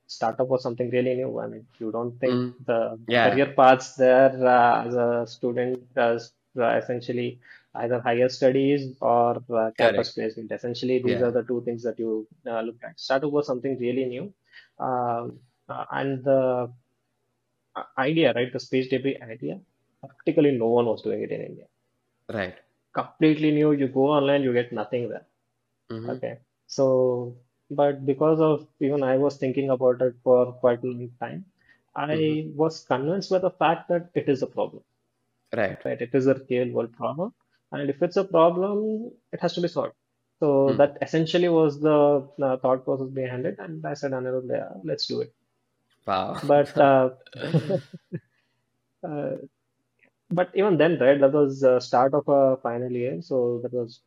[0.07, 1.39] startup was something really new.
[1.39, 3.29] I mean, you don't think Mm, the yeah.
[3.29, 7.39] career paths there uh, as a student as uh, essentially
[7.75, 10.51] either higher studies or uh, campus placement.
[10.51, 11.27] Essentially, these Yeah.
[11.27, 12.99] are the two things that you uh, look at.
[12.99, 14.33] Startup was something really new,
[14.79, 15.39] um,
[15.69, 16.71] uh, and the
[17.97, 19.59] idea, right, the space debris idea,
[20.01, 21.65] practically no one was doing it in India.
[22.29, 22.57] Right.
[22.93, 23.71] Completely new.
[23.73, 25.25] You go online, you get nothing there.
[25.89, 26.39] hmm Okay.
[26.67, 27.37] So,
[27.75, 31.45] but because of even I was thinking about it for quite a long time,
[31.95, 34.83] I was convinced by the fact that it is a problem,
[35.55, 35.79] Right.
[35.85, 36.01] right?
[36.01, 37.33] It is a real world problem.
[37.71, 39.93] And if it's a problem, it has to be solved.
[40.39, 40.77] So Mm.
[40.77, 43.57] that essentially was the uh, thought process behind it.
[43.59, 45.33] And I said, Anirudh, yeah, let's do it.
[46.05, 46.37] Wow.
[46.41, 47.11] But uh,
[49.07, 49.35] uh,
[50.29, 53.21] but even then, right, that was uh, start of a final year.
[53.21, 54.01] So that was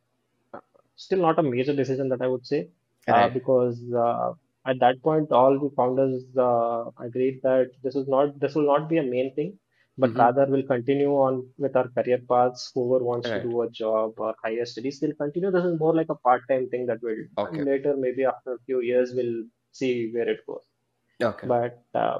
[0.53, 0.59] uh,
[0.95, 2.69] still not a major decision that I would say,
[3.07, 3.33] Right.
[3.33, 4.33] because uh,
[4.65, 8.89] at that point, all the founders uh, agreed that this is not this will not
[8.89, 9.57] be a main thing,
[9.97, 12.71] but hmm rather we'll continue on with our career paths.
[12.73, 15.51] Whoever wants to do a job or higher studies, they'll continue.
[15.51, 17.63] This is more like a part-time thing that we'll do, Okay.
[17.71, 20.65] later maybe after a few years we'll see where it goes.
[21.21, 21.47] Okay.
[21.47, 22.19] But uh,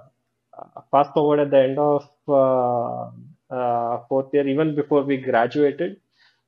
[0.58, 3.12] uh, fast forward at the end of uh,
[3.54, 6.00] uh, fourth year, even before we graduated,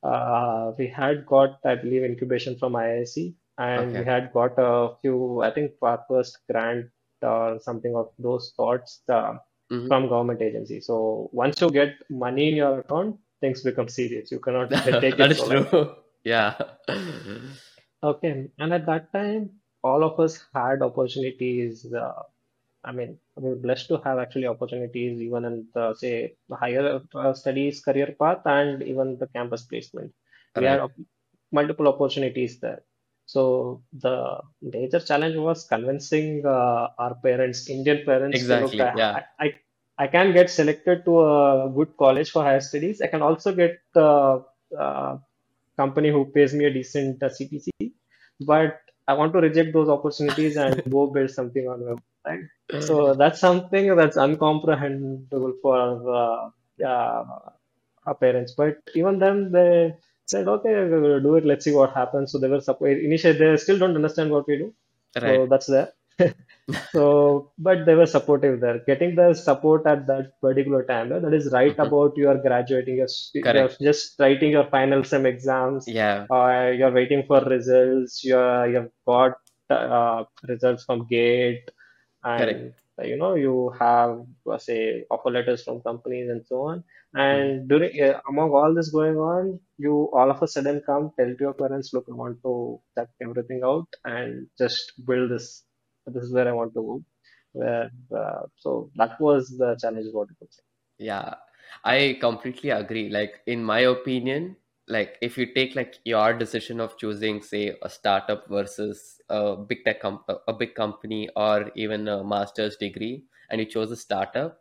[0.04, 5.42] uh, we had got, I believe, incubation from IISc, and we had got a few,
[5.44, 6.88] I think, our first grant
[7.24, 9.38] or something of those sorts uh,
[9.70, 10.82] hmm from government agency.
[10.82, 14.32] So once you get money in your account, things become serious.
[14.32, 15.68] You cannot take That it is so lightly.
[15.70, 15.96] true.
[16.24, 16.56] Yeah.
[18.04, 19.52] Okay, and at that time,
[19.84, 21.86] all of us had opportunities.
[21.94, 22.24] Uh,
[22.84, 27.34] I mean, we were blessed to have actually opportunities even in the, say, higher uh,
[27.34, 30.14] studies career path and even the campus placement.
[30.56, 30.94] We had op
[31.52, 32.84] multiple opportunities there.
[33.34, 34.16] So the
[34.62, 38.82] major challenge was convincing uh, our parents, Indian parents, look, Exactly.
[38.82, 39.12] I, Yeah.
[39.20, 39.48] I, I
[40.04, 43.02] I can get selected to a good college for higher studies.
[43.02, 44.40] I can also get uh,
[44.86, 45.18] uh,
[45.82, 47.70] company who pays me a decent uh, CTC,
[48.52, 52.82] but I want to reject those opportunities and go build something on my own, right?
[52.90, 55.78] So that's something that's uncomprehendable for
[56.22, 56.50] uh,
[56.94, 57.24] uh,
[58.06, 58.54] our parents.
[58.58, 59.94] But even then, they
[60.30, 61.46] said, okay, we will do it.
[61.46, 62.32] Let's see what happens.
[62.32, 62.92] So they were support.
[63.00, 64.74] Initially, they still don't understand what we do.
[65.18, 65.92] So that's there.
[66.94, 68.80] So, but they were supportive there.
[68.86, 72.98] Getting the support at that particular time, that is right hmm about you are graduating,
[72.98, 73.78] you're, you're Correct.
[73.82, 76.28] just writing your final sem exams, Yeah.
[76.30, 79.34] uh, you're waiting for results, you're, you've got
[79.70, 81.70] uh, results from GATE,
[82.36, 82.60] Correct.
[82.60, 86.84] and uh, you know, you have, uh, say, offer letters from companies and so on.
[87.14, 91.12] hmm And during uh, among all this going on, you all of a sudden come
[91.18, 95.64] tell to your parents, look, I want to check everything out and just build this.
[96.08, 97.04] This is where I want to go.
[97.54, 100.64] Where uh, so that was the challenge, what I could say.
[100.98, 101.36] Yeah,
[101.84, 103.10] I completely agree.
[103.10, 104.58] Like, in my opinion,
[104.90, 109.84] like if you take like your decision of choosing, say, a startup versus a big
[109.86, 113.96] tech com a a big company or even a master's degree, and you chose a
[113.96, 114.60] startup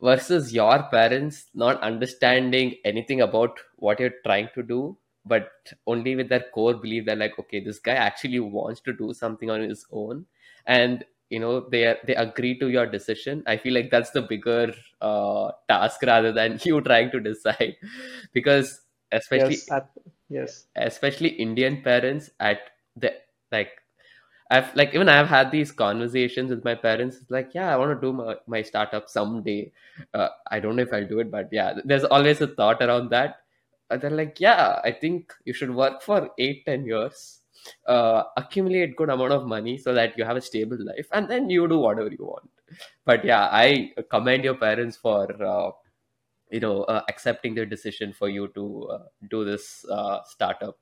[0.00, 5.50] versus your parents not understanding anything about what you're trying to do, but
[5.86, 9.50] only with their core belief that like, okay, this guy actually wants to do something
[9.50, 10.26] on his own,
[10.66, 13.42] and you know they are, they agree to your decision.
[13.46, 17.76] I feel like that's the bigger uh, task rather than you trying to decide,
[18.32, 18.80] because
[19.12, 19.90] especially Yes, at,
[20.28, 22.60] yes, especially Indian parents at
[22.96, 23.14] the
[23.52, 23.70] like
[24.50, 27.18] I've like even I've had these conversations with my parents.
[27.20, 29.72] It's like, yeah, I want to do my, my startup someday.
[30.14, 33.10] Uh, I don't know if I'll do it, but yeah, there's always a thought around
[33.10, 33.42] that.
[33.90, 37.40] And they're like, yeah, I think you should work for eight, ten years,
[37.86, 41.50] uh, accumulate good amount of money so that you have a stable life, and then
[41.50, 42.50] you do whatever you want.
[43.04, 45.70] But yeah, I commend your parents for uh,
[46.50, 50.78] you know uh, accepting their decision for you to uh, do this uh, startup.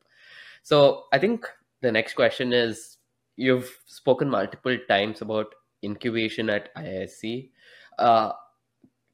[0.63, 1.47] So I think
[1.81, 2.99] the next question is
[3.37, 7.51] you've spoken multiple times about incubation at IISc.
[7.99, 8.33] Uh,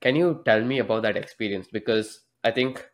[0.01, 1.69] can you tell me about that experience?
[1.71, 2.85] Because I think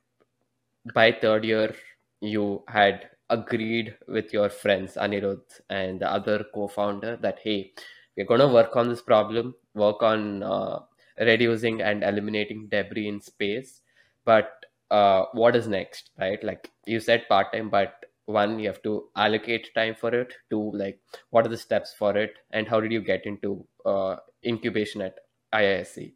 [0.94, 1.74] by third year
[2.20, 7.72] you had agreed with your friends Anirudh and the other co-founder that hey,
[8.16, 10.80] we're going to work on this problem, work on uh,
[11.20, 13.82] reducing and eliminating debris in space.
[14.24, 14.50] But
[14.90, 16.42] uh, what is next, right?
[16.42, 20.34] Like you said, part time, but one, you have to allocate time for it.
[20.50, 21.00] Two, like
[21.30, 25.16] what are the steps for it, and how did you get into uh, incubation at
[25.52, 26.14] IISc?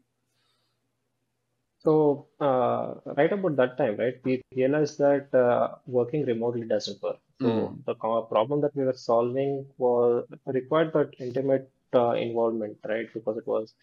[1.79, 7.19] So uh, right about that time, right, we realized that uh, working remotely doesn't work.
[7.41, 7.83] So Mm.
[7.87, 13.07] the problem that we were solving was required that intimate uh, involvement, right?
[13.13, 13.75] Because it was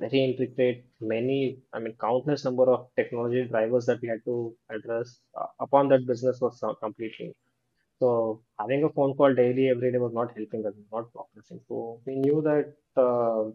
[0.00, 5.20] very intricate, many, I mean, countless number of technology drivers that we had to address.
[5.40, 7.34] Uh, upon that business was completely.
[8.00, 11.60] So having a phone call daily, every day was not helping us, not progressing.
[11.68, 13.50] So we knew that uh,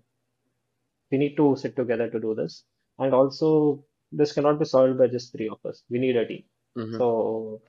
[1.12, 2.64] we need to sit together to do this.
[3.00, 5.84] And also, this cannot be solved by just three of us.
[5.90, 6.44] We need a team.
[6.76, 7.62] hmm So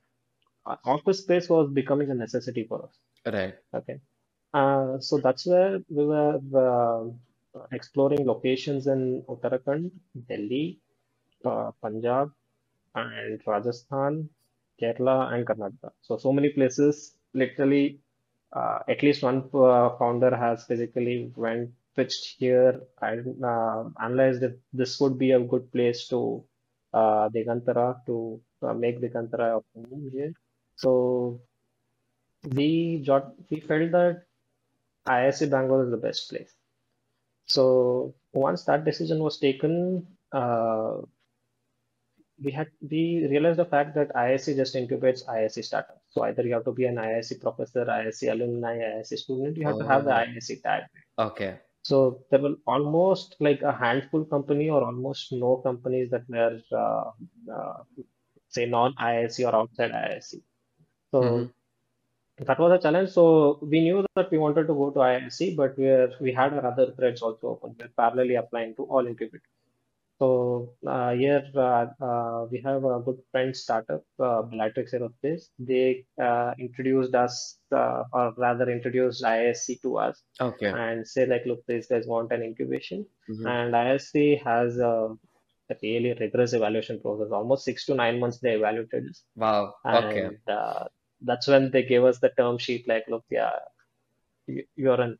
[0.66, 2.98] uh, office space was becoming a necessity for us.
[3.26, 3.54] Right.
[3.74, 4.00] Okay.
[4.54, 7.10] Uh, so that's where we were uh,
[7.72, 9.90] exploring locations in Uttarakhand,
[10.28, 10.80] Delhi,
[11.44, 12.32] uh, Punjab,
[12.94, 14.28] and Rajasthan,
[14.80, 15.90] Kerala, and Karnataka.
[16.02, 17.12] So, so many places.
[17.34, 18.00] Literally,
[18.52, 24.52] uh, at least one uh, founder has physically went pitched here and uh, analyzed if
[24.72, 26.44] this would be a good place to
[26.92, 30.32] uh, Digantara to uh, make Digantara a here.
[30.76, 31.40] So
[32.54, 34.22] we jot, we felt that
[35.06, 36.55] IISc Bangalore is the best place.
[37.46, 41.02] So once that decision was taken, uh,
[42.42, 46.02] we had we realized the fact that IISc just incubates IISc startups.
[46.10, 49.78] So either you have to be an IISc professor, IISc alumni, IISc student, you have
[49.78, 50.84] to have the Oh, IISc tag.
[51.18, 51.60] okay.
[51.82, 57.10] So there were almost like a handful company or almost no companies that were uh,
[57.52, 57.84] uh,
[58.48, 60.42] say non-IISc or outside IISc.
[61.20, 61.54] hmm So
[62.38, 63.10] that was a challenge.
[63.10, 66.52] So we knew that we wanted to go to IISc, but we were, we had
[66.54, 67.76] our other threads also open.
[67.78, 69.42] We're parallelly applying to all incubators.
[70.18, 75.48] So uh, here uh, uh, we have a good friend startup, uh, Bellatrix Aerospace.
[75.58, 80.70] They uh, introduced us, uh, or rather introduced IISc to us, Okay.
[80.70, 85.14] and say like, look, these guys want an incubation, hmm and IISc has a,
[85.70, 87.30] a really rigorous evaluation process.
[87.30, 89.74] Almost six to nine months they evaluated us, Wow.
[89.86, 90.24] Okay.
[90.24, 90.84] and uh,
[91.20, 92.88] that's when they gave us the term sheet.
[92.88, 93.50] Like, look, yeah,
[94.46, 95.18] you, you're an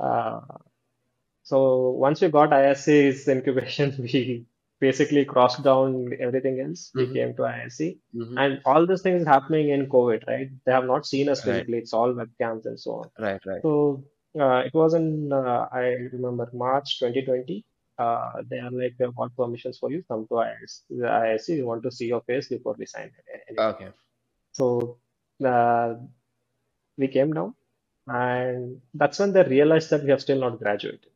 [0.00, 0.40] uh,
[1.42, 4.46] so once we got IISc's incubation, we
[4.80, 6.90] basically crossed down everything else.
[6.94, 10.50] We hmm came to IISc, hmm and all these things happening in COVID, right?
[10.64, 11.46] They have not seen us Right.
[11.46, 11.78] physically.
[11.78, 13.10] It's all webcams and so on.
[13.18, 13.40] Right.
[13.46, 13.62] Right.
[13.62, 14.04] So
[14.38, 15.84] uh, it was in uh, I
[16.16, 17.64] remember March 2020.
[17.98, 20.02] Uh, they are like, we have got permissions for you.
[20.08, 20.80] Come to IISc.
[20.90, 23.12] The IISc, we want to see your face before we sign
[23.48, 23.56] anything.
[23.58, 23.88] Okay.
[24.52, 24.98] So
[25.44, 25.94] uh,
[26.96, 27.54] we came down,
[28.06, 31.06] and that's when they realized that we have still not graduated.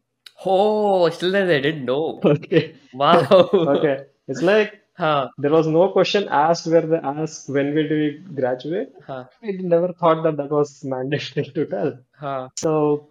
[0.44, 2.20] Oh, still then they didn't know.
[2.24, 2.76] Okay.
[2.92, 3.22] Wow.
[3.52, 4.04] Okay.
[4.28, 5.28] It's like Huh.
[5.38, 8.92] there was no question asked where they asked when will we graduate.
[9.06, 9.24] Huh.
[9.42, 11.98] We never thought that that was mandatory to tell.
[12.16, 12.48] Huh.
[12.56, 13.08] So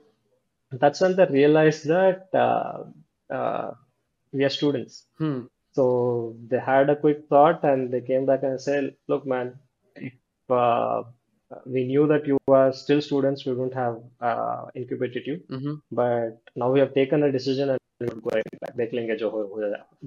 [0.71, 2.84] that's when they realized that uh,
[3.34, 3.71] uh,
[4.32, 5.06] we are students.
[5.17, 5.41] Hmm.
[5.73, 9.60] So they had a quick thought and they came back and said, "Look, man,
[10.50, 11.04] uh,
[11.66, 15.42] we knew that you are still students, we don't have uh, incubated you.
[15.52, 15.74] Mm-hmm.
[15.92, 18.42] But now we have taken a decision and will go
[18.78, 19.40] देख लेंगे जो हो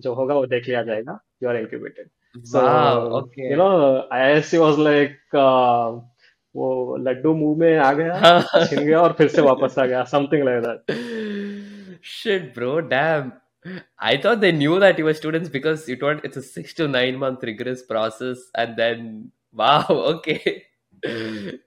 [0.03, 1.19] जो होगा वो देख लिया जाएगा.
[1.41, 2.11] You are incubated.
[2.45, 3.49] So wow, okay.
[3.51, 5.19] you know, IISc was like.
[5.33, 6.01] Uh,
[6.57, 10.45] वो लड्डू मुंह में आ गया छिन गया और फिर से वापस आ गया something
[10.45, 13.33] like that shit bro damn
[14.09, 16.85] I thought they knew that you were students because you told it's a six to
[16.91, 19.09] nine month rigorous process, and then
[19.57, 20.65] wow, okay.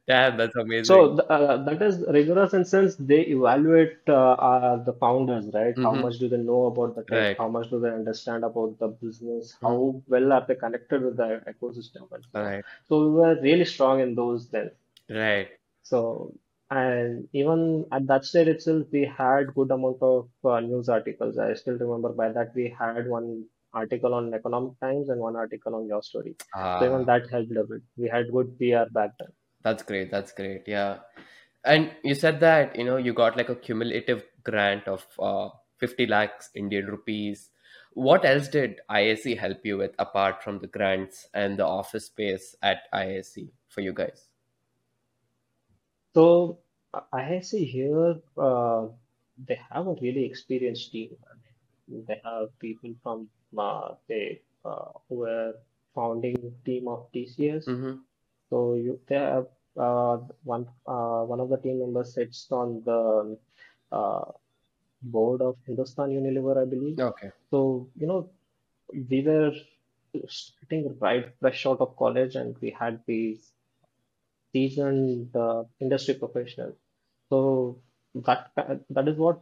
[0.08, 1.17] Damn, that's So amazing.
[1.17, 5.75] th- uh, that is rigorous in sense they evaluate uh, uh, the founders, right?
[5.82, 7.28] How hmm much do they know about the tech?
[7.28, 7.38] Right.
[7.38, 9.56] How much do they understand about the business?
[9.62, 9.63] Hmm.
[9.63, 12.54] How well are they connected with the ecosystem and so on.
[12.54, 12.65] Right.
[12.89, 14.71] So we were really strong in those then.
[15.10, 15.50] Right.
[15.83, 16.33] So
[16.71, 21.37] and even at that stage itself, we had good amount of uh, news articles.
[21.37, 25.76] I still remember by that we had one article on Economic Times and one article
[25.76, 26.36] on Your Story.
[26.80, 27.82] So even Ah, that helped a bit.
[27.98, 29.30] We had good PR back then.
[29.63, 30.12] that's great.
[30.12, 30.63] That's great.
[30.67, 31.00] Yeah.
[31.65, 36.08] And you said that, you know, you got like a cumulative grant of uh, 50
[36.08, 37.50] lakhs Indian rupees.
[37.94, 42.56] What else did IISc help you with apart from the grants and the office space
[42.62, 44.28] at IISc for you guys?
[46.15, 46.60] So
[46.94, 48.88] uh, IISc here, uh,
[49.48, 51.15] they have a really experienced team.
[52.08, 55.54] They have people from uh, they uh, who were
[55.96, 57.65] founding team of TCS.
[57.65, 57.94] Mm-hmm.
[58.50, 63.37] So you they have uh, one uh, one of the team members sits on the
[63.92, 64.25] uh,
[65.02, 67.00] board of Hindustan Unilever, I believe.
[67.00, 67.31] Okay.
[67.52, 68.29] So you know
[68.92, 69.54] we were
[70.27, 73.52] starting right fresh out of college, and we had these
[74.52, 76.75] seasoned uh, industry professionals.
[77.29, 77.79] So
[78.15, 78.52] that
[78.90, 79.42] that is what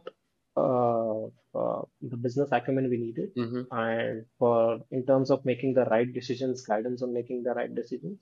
[2.12, 3.62] the business acumen we needed, Mm-hmm.
[3.70, 8.18] and for in terms of making the right decisions, guidance on making the right decisions.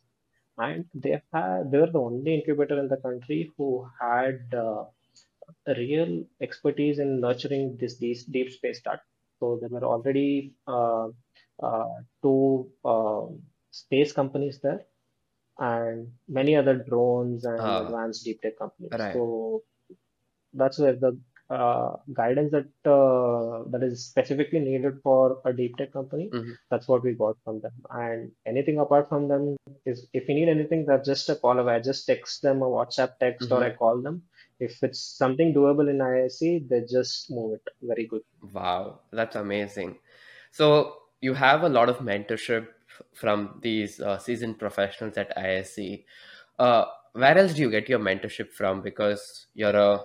[0.58, 4.84] And they had they were the only incubator in the country who had uh,
[5.66, 9.00] real expertise in nurturing this these deep space start.
[9.40, 11.08] So there were already uh,
[11.62, 13.26] uh, two uh,
[13.70, 14.82] space companies there
[15.58, 18.90] and many other drones and Uh, advanced deep tech companies.
[18.98, 19.12] right.
[19.12, 19.62] So
[20.54, 21.18] that's where the
[21.50, 26.52] uh, guidance that uh, that is specifically needed for a deep tech company, Mm-hmm.
[26.70, 27.72] that's what we got from them.
[27.90, 31.74] And anything apart from them is if you need anything, that's just a call away.
[31.76, 33.72] I just text them a WhatsApp text or Mm-hmm.
[33.74, 34.22] I call them.
[34.58, 38.22] If it's something doable in IISc, they just move it very good.
[38.52, 39.98] Wow, that's amazing.
[40.50, 42.68] So you have a lot of mentorship
[43.14, 46.04] from these uh, seasoned professionals at IISc.
[46.58, 48.82] Uh, where else do you get your mentorship from?
[48.82, 50.00] Because you're a,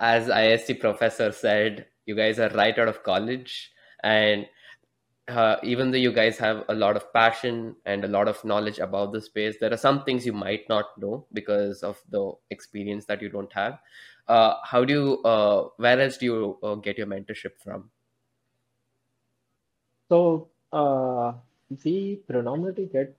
[0.00, 3.72] as IISc professor said, you guys are right out of college,
[4.02, 4.46] and
[5.28, 8.78] uh, even though you guys have a lot of passion and a lot of knowledge
[8.78, 13.06] about the space, there are some things you might not know because of the experience
[13.06, 13.78] that you don't have.
[14.28, 17.90] Uh, how do you, uh, where else do you uh, get your mentorship from?
[20.08, 21.34] So uh,
[21.84, 23.16] we predominantly get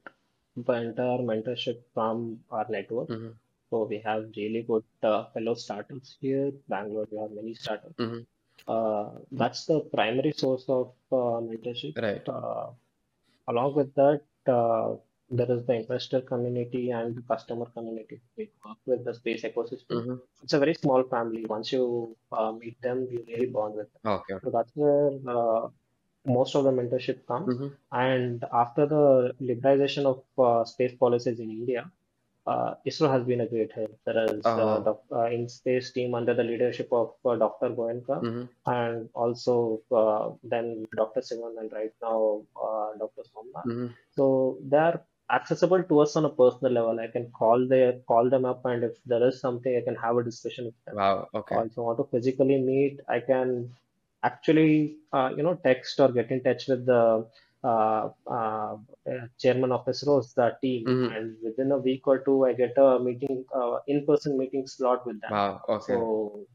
[0.55, 3.09] the entire mentorship from our network.
[3.09, 3.31] hmm
[3.75, 6.51] So we have really good uh, fellow startups here.
[6.69, 7.95] Bangalore, we have many startups.
[8.07, 8.21] hmm
[8.75, 9.07] Uh,
[9.39, 10.85] that's the primary source of
[11.19, 11.97] uh, mentorship.
[12.05, 12.29] Right.
[12.35, 12.67] Uh,
[13.51, 14.21] along with that,
[14.57, 14.87] uh,
[15.39, 18.17] there is the investor community and the customer community.
[18.37, 19.99] We work with the space ecosystem.
[20.05, 21.43] hmm It's a very small family.
[21.55, 21.85] Once you
[22.39, 24.13] uh, meet them, you really bond with them.
[24.17, 24.37] Okay.
[24.43, 25.63] So that's where uh,
[26.37, 27.57] most of the mentorship comes.
[27.57, 27.69] hmm
[28.07, 29.05] And after the
[29.51, 31.83] liberalization of uh, space policies in India,
[32.47, 33.93] uh, ISRO has been a great help.
[34.05, 37.69] There is uh, Uh, the uh, in-space team under the leadership of uh, Dr.
[37.79, 39.55] Goenka hmm and also
[40.01, 40.67] uh, then
[41.01, 41.21] Dr.
[41.27, 42.19] Sivan and right now
[42.67, 43.23] uh, Dr.
[43.33, 43.65] Somnath.
[43.73, 43.87] hmm
[44.17, 45.01] So they are
[45.37, 46.99] accessible to us on a personal level.
[46.99, 50.17] I can call their call them up, and if there is something, I can have
[50.17, 50.95] a discussion with them.
[51.03, 51.29] Wow.
[51.41, 51.55] Okay.
[51.55, 53.49] Also want to physically meet, I can
[54.23, 57.01] actually uh, you know text or get in touch with the
[59.39, 62.99] chairman of ISRO's the team, hmm and within a week or two, I get a
[62.99, 65.31] meeting, uh, in-person meeting slot with them.
[65.31, 65.61] Wow.
[65.69, 65.93] Okay.
[65.93, 66.47] So,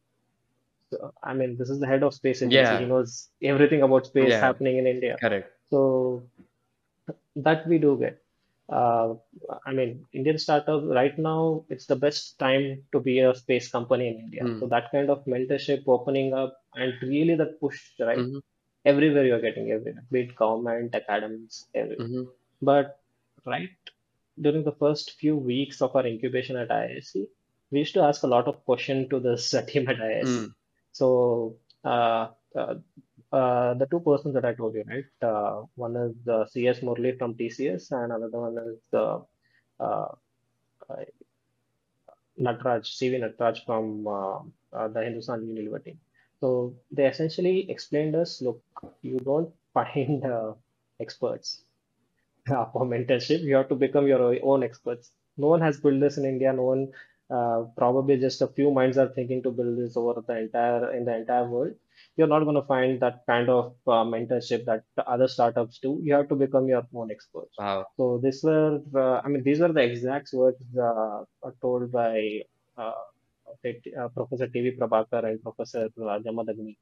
[0.91, 2.57] so, I mean, this is the head of space agency.
[2.57, 2.79] Yeah.
[2.81, 4.41] He knows everything about space Yeah.
[4.41, 5.17] happening in India.
[5.21, 5.53] Correct.
[5.71, 6.23] So
[7.37, 8.23] that we do get.
[8.69, 9.15] Uh,
[9.67, 14.09] I mean, Indian startup right now, it's the best time to be a space company
[14.09, 14.45] in India.
[14.45, 14.61] Mm.
[14.61, 18.19] So that kind of mentorship opening up and really that push, right?
[18.19, 18.39] hmm
[18.85, 22.07] Everywhere you're getting everywhere, be it government, academics, everywhere.
[22.07, 22.23] hmm
[22.63, 22.99] But
[23.47, 23.71] right
[24.41, 27.27] during the first few weeks of our incubation at IISc,
[27.71, 30.25] we used to ask a lot of questions to this uh, team at IISc.
[30.25, 30.55] Mm.
[30.93, 32.75] So uh, uh,
[33.33, 35.05] uh, the two persons that I told you, right?
[35.23, 39.23] Uh, one is the CS Murli from TCS, and another one is the
[39.79, 40.09] uh,
[40.89, 41.05] uh,
[42.39, 44.39] Natraj, CV Natraj from uh,
[44.73, 45.99] uh, the Hindustan Unilever team.
[46.41, 48.63] So they essentially explained us, look,
[49.03, 50.55] you don't find uh,
[51.01, 51.63] experts
[52.51, 53.41] uh, for mentorship.
[53.43, 55.13] You have to become your own experts.
[55.37, 56.53] No one has built this in India.
[56.53, 56.93] No one,
[57.31, 61.05] uh, probably just a few minds are thinking to build this over the entire in
[61.05, 61.75] the entire world.
[62.17, 66.01] You're not going to find that kind of uh, mentorship that other startups do.
[66.03, 67.55] You have to become your own experts.
[67.59, 67.87] Wow.
[67.97, 71.25] So this were, uh, I mean, these were the exact words uh,
[71.63, 72.41] told by
[72.77, 72.93] uh,
[74.15, 74.77] Professor T.V.
[74.79, 76.77] Prabhakar and Professor Jamadagni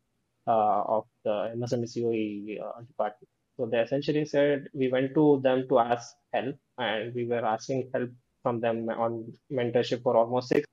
[0.47, 3.29] uh, of the MSME uh, department.
[3.57, 7.91] So they essentially said we went to them to ask help, and we were asking
[7.95, 8.11] help
[8.43, 10.67] from them on mentorship for almost six.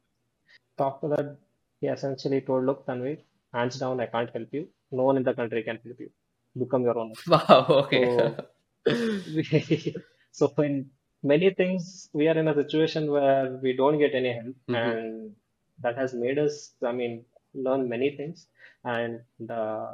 [0.79, 1.37] After that,
[1.81, 3.19] he essentially told, "Look, Tanveer,
[3.53, 4.69] hands down, I can't help you.
[4.91, 6.11] No one in the country can help you.
[6.57, 7.65] Become your own." Wow.
[7.83, 8.09] Okay.
[8.09, 8.37] So,
[10.31, 10.91] so in
[11.23, 14.75] many things, we are in a situation where we don't get any help, Mhm.
[14.83, 15.35] and
[15.81, 18.47] that has made us, I mean, learn many things,
[18.83, 19.87] and uh,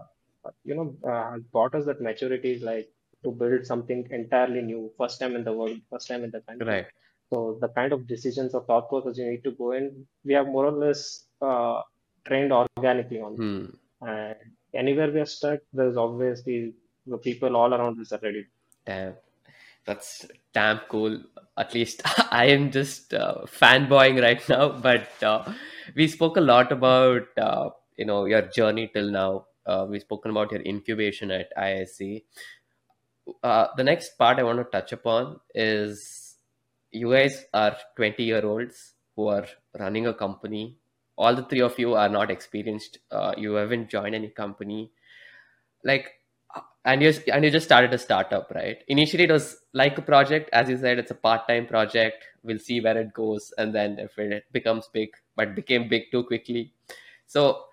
[0.63, 2.89] you know, uh, brought us that maturity, like
[3.23, 6.67] to build something entirely new, first time in the world, first time in the country.
[6.67, 6.85] Right.
[7.31, 10.47] So the kind of decisions or thought process you need to go in, we have
[10.47, 11.81] more or less uh,
[12.27, 13.35] trained organically on.
[13.35, 13.65] Hmm.
[14.05, 14.35] And
[14.73, 16.73] anywhere we are stuck, there's obviously
[17.05, 18.45] the people all around us are ready.
[18.85, 19.13] Damn.
[19.85, 21.21] That's damn cool.
[21.57, 22.01] At least
[22.31, 24.69] I am just uh, fanboying right now.
[24.87, 25.51] But uh,
[25.95, 29.45] we spoke a lot about uh, you know your journey till now.
[29.65, 32.23] Uh, we've spoken about your incubation at IISc.
[33.43, 36.37] Uh, the next part I want to touch upon is
[36.91, 39.47] you guys are 20 year olds who are
[39.79, 40.77] running a company.
[41.17, 42.97] All the three of you are not experienced.
[43.11, 44.91] Uh, you haven't joined any company.
[45.83, 46.11] Like,
[46.85, 48.83] and you and you just started a startup, right?
[48.87, 52.23] Initially, it was like a project, as you said, it's a part time project.
[52.43, 56.23] We'll see where it goes, and then if it becomes big, but became big too
[56.23, 56.73] quickly.
[57.27, 57.65] So,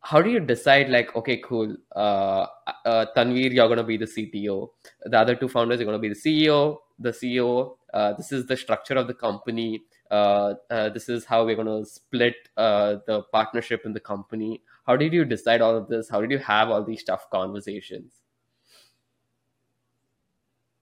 [0.00, 0.90] how do you decide?
[0.90, 1.76] Like, okay, cool.
[1.94, 2.46] Uh,
[2.84, 4.70] uh, Tanveer, you're gonna be the CTO.
[5.04, 6.78] The other two founders, you're gonna be the CEO.
[6.98, 7.76] The CEO.
[7.94, 9.82] Uh, this is the structure of the company.
[10.10, 14.62] Uh, uh, this is how we're going to split uh, the partnership in the company.
[14.86, 16.08] How did you decide all of this?
[16.08, 18.12] How did you have all these tough conversations?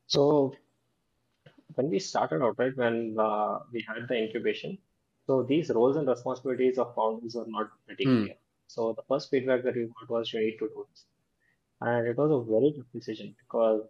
[0.07, 0.55] So
[1.75, 4.79] when we started out, right, when uh, we had the incubation,
[5.27, 8.27] so these roles and responsibilities of founders are not pretty Hmm.
[8.27, 8.35] clear.
[8.69, 11.05] So the first feedback that we got was you need to do this.
[11.81, 13.83] And it was a very tough decision because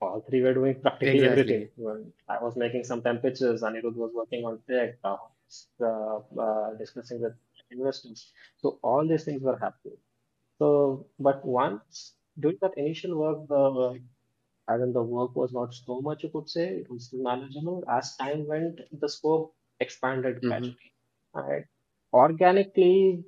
[0.00, 1.24] all three were doing practically Exactly.
[1.24, 1.70] everything.
[2.28, 5.16] I was making some time pitches, Anirudh was working on tech, uh,
[5.82, 7.34] uh, discussing with
[7.70, 8.32] investors.
[8.58, 9.98] So all these things were happening.
[10.58, 14.00] So, but once during that initial work, the
[14.80, 17.84] and the work was not so much, you could say, it was still manageable.
[17.88, 20.92] As time went, the scope expanded hmm gradually.
[21.34, 21.64] And
[22.12, 23.24] organically,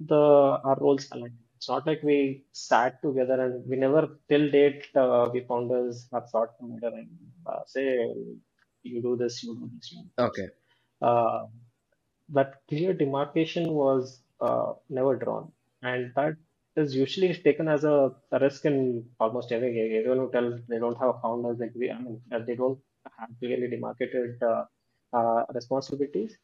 [0.00, 1.38] the our roles aligned.
[1.56, 6.28] It's not like we sat together and we never, till date, uh, we founders have
[6.30, 7.08] thought together and
[7.46, 7.86] uh, say,
[8.82, 10.18] you do this, you do this, you do this.
[10.18, 10.48] Okay.
[11.00, 11.46] Uh,
[12.30, 16.34] that clear demarcation was uh, never drawn, and that
[16.76, 19.92] is usually taken as a, a risk in almost every game.
[19.98, 22.78] Everyone who tells they don't have founders agree, I mean, they don't
[23.18, 24.64] have clearly demarcated uh,
[25.12, 26.36] uh, responsibilities.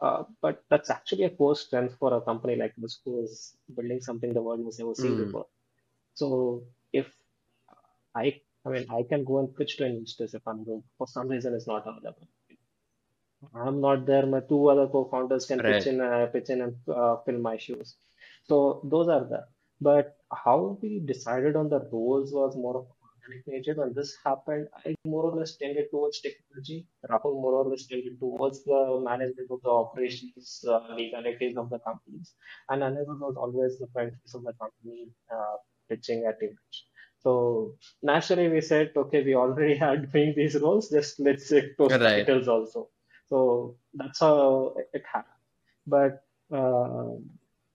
[0.00, 4.00] Uh, but that's actually a core strength for a company like this who is building
[4.00, 5.24] something the world has never seen Mm.
[5.26, 5.46] before.
[6.14, 7.06] So if
[8.14, 10.82] I, I mean, I can go and pitch to investors if I'm good.
[10.98, 12.28] For some reason, it's not available.
[13.54, 14.26] I'm not there.
[14.26, 17.96] My two other co-founders can pitch in, uh, pitch in and uh, fill my shoes.
[18.44, 19.46] So those are there.
[19.80, 23.74] But how we decided on the roles was more of organic nature.
[23.74, 26.86] When this happened, I more or less tended towards technology.
[27.08, 31.78] Rahul more or less tended towards the management of the operations, uh, legalities of the
[31.80, 32.34] companies.
[32.70, 35.56] And Anirudh was always the front face of the company, uh,
[35.88, 36.84] pitching at events.
[37.20, 40.88] So naturally, we said, okay, we already are doing these roles.
[40.90, 42.26] Just let's take those Right.
[42.26, 42.88] titles also.
[43.26, 45.32] So that's how it happened.
[45.86, 46.22] But
[46.52, 47.16] uh,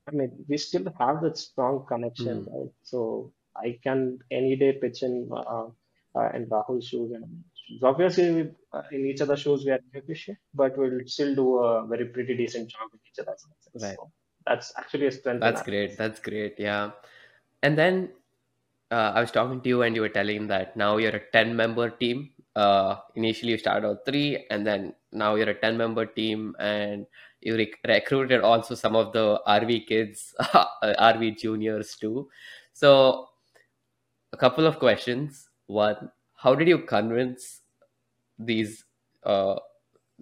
[0.08, 2.54] I mean, we still have that strong connection, Mm.
[2.54, 2.74] right?
[2.84, 5.68] So I can any day pitch in uh,
[6.16, 7.44] uh, in Rahul's shoes and
[7.84, 11.88] Obviously, we, uh, in each other's shoes, we are efficient, but we'll still do a
[11.88, 13.46] very pretty decent job in each other's.
[13.82, 13.96] Right.
[13.96, 14.12] So
[14.46, 15.98] that's actually a strength That's great.
[15.98, 16.56] That's great.
[16.58, 16.92] Yeah.
[17.64, 18.10] And then
[18.90, 21.56] uh, I was talking to you, and you were telling that now you're a 10
[21.56, 22.32] member team.
[22.56, 27.06] Uh, initially, you started out three, and then now you're a 10 member team, and
[27.42, 32.30] you rec- recruited also some of the RV kids, RV juniors too.
[32.74, 33.28] So,
[34.34, 35.50] a couple of questions.
[35.68, 37.62] One, how did you convince
[38.40, 38.86] these
[39.24, 39.56] uh,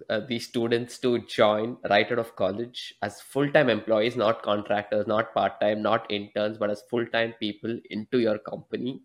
[0.08, 5.34] uh, these students to join right out of college as full-time employees not contractors not
[5.34, 9.00] part-time not interns but as full-time people into your company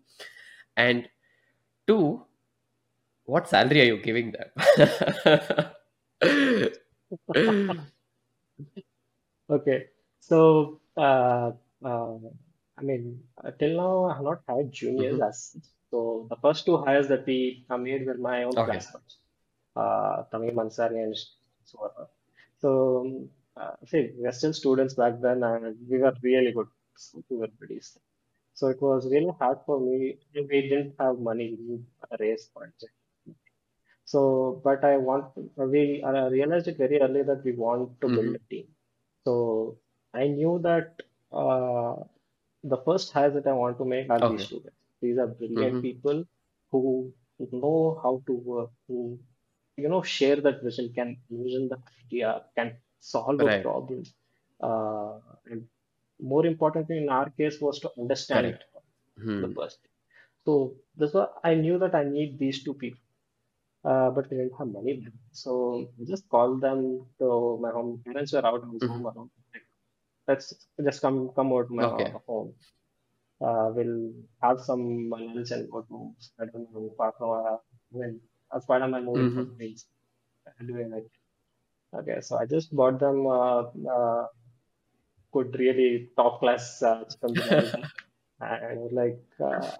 [0.76, 1.08] and
[1.86, 2.24] two
[3.24, 4.48] what salary are you giving them
[9.48, 9.86] Okay.
[10.20, 11.52] So, uh,
[11.84, 12.18] uh,
[12.78, 15.28] I mean, uh, till now, I have not had juniors Mhm.
[15.28, 15.68] as such.
[15.90, 19.18] So, the first two hires that we uh, made were my own okay classmates,
[19.76, 21.14] uh, Tamim Ansari and
[21.70, 22.08] Suvarna.
[22.62, 26.68] So, um, uh, see, we were still students back then, and we were really good.
[27.30, 27.80] We were pretty.
[28.54, 30.18] So, it was really hard for me.
[30.34, 31.48] We didn't have money.
[31.60, 32.84] We didn't raise funds.
[34.06, 38.28] So, but I want, we uh, realized it very early that we want to build
[38.28, 38.68] hmm a team.
[39.24, 39.78] So
[40.14, 41.02] I knew that
[41.32, 41.96] uh,
[42.64, 44.76] the first hires that I want to make are these okay students.
[45.02, 46.24] These are brilliant hmm people
[46.70, 49.18] who know how to work, who
[49.76, 54.04] you know share that vision, can envision the idea, can solve a right problem.
[54.60, 55.68] Uh, and
[56.20, 58.64] more importantly, in our case, was to understand correct
[59.40, 59.78] the hmm first.
[60.44, 63.00] So this was I knew that I need these two people
[63.86, 65.12] uh, but we didn't have money then.
[65.32, 68.02] So I just called them to my home.
[68.06, 69.30] Parents were out, I was home alone.
[70.28, 70.52] Let's
[70.84, 72.54] just come come over to my okay home.
[73.40, 74.12] Uh, we'll
[74.42, 77.58] have some lunch and go to I don't know Patna.
[77.90, 78.20] When
[78.54, 79.86] as part of my hmm from Greece,
[80.66, 81.10] doing it.
[81.94, 83.62] Okay, so I just bought them uh,
[83.96, 84.26] uh,
[85.32, 87.84] good, really top class uh, chicken biryani,
[88.40, 89.70] and like uh,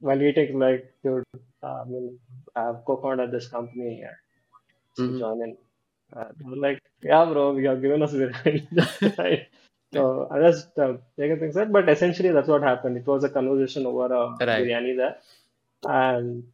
[0.00, 1.24] while eating, like dude,
[1.62, 2.18] I mean,
[2.56, 4.04] I've co-founded this company.
[4.96, 5.56] to hmm join in.
[6.16, 9.18] Uh, they were like, yeah, bro, you have given us biryani.
[9.18, 9.48] Right.
[9.92, 12.96] So I just uh, taking things out, but essentially that's what happened.
[12.98, 14.48] It was a conversation over a Right.
[14.56, 15.16] biryani there,
[15.84, 16.44] and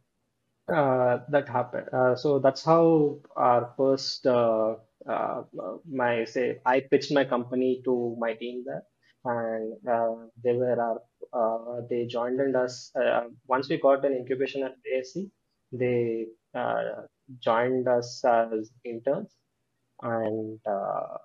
[0.67, 1.89] uh, that happened.
[1.93, 4.75] Uh, so that's how our first, uh,
[5.07, 5.43] uh,
[5.89, 8.83] my say, I pitched my company to my team there,
[9.25, 11.01] and uh, they were our,
[11.33, 12.91] uh, they joined in us.
[12.95, 15.29] Uh, once we got an incubation at IISc,
[15.71, 17.03] they uh,
[17.39, 19.35] joined us as interns,
[20.01, 21.17] and uh,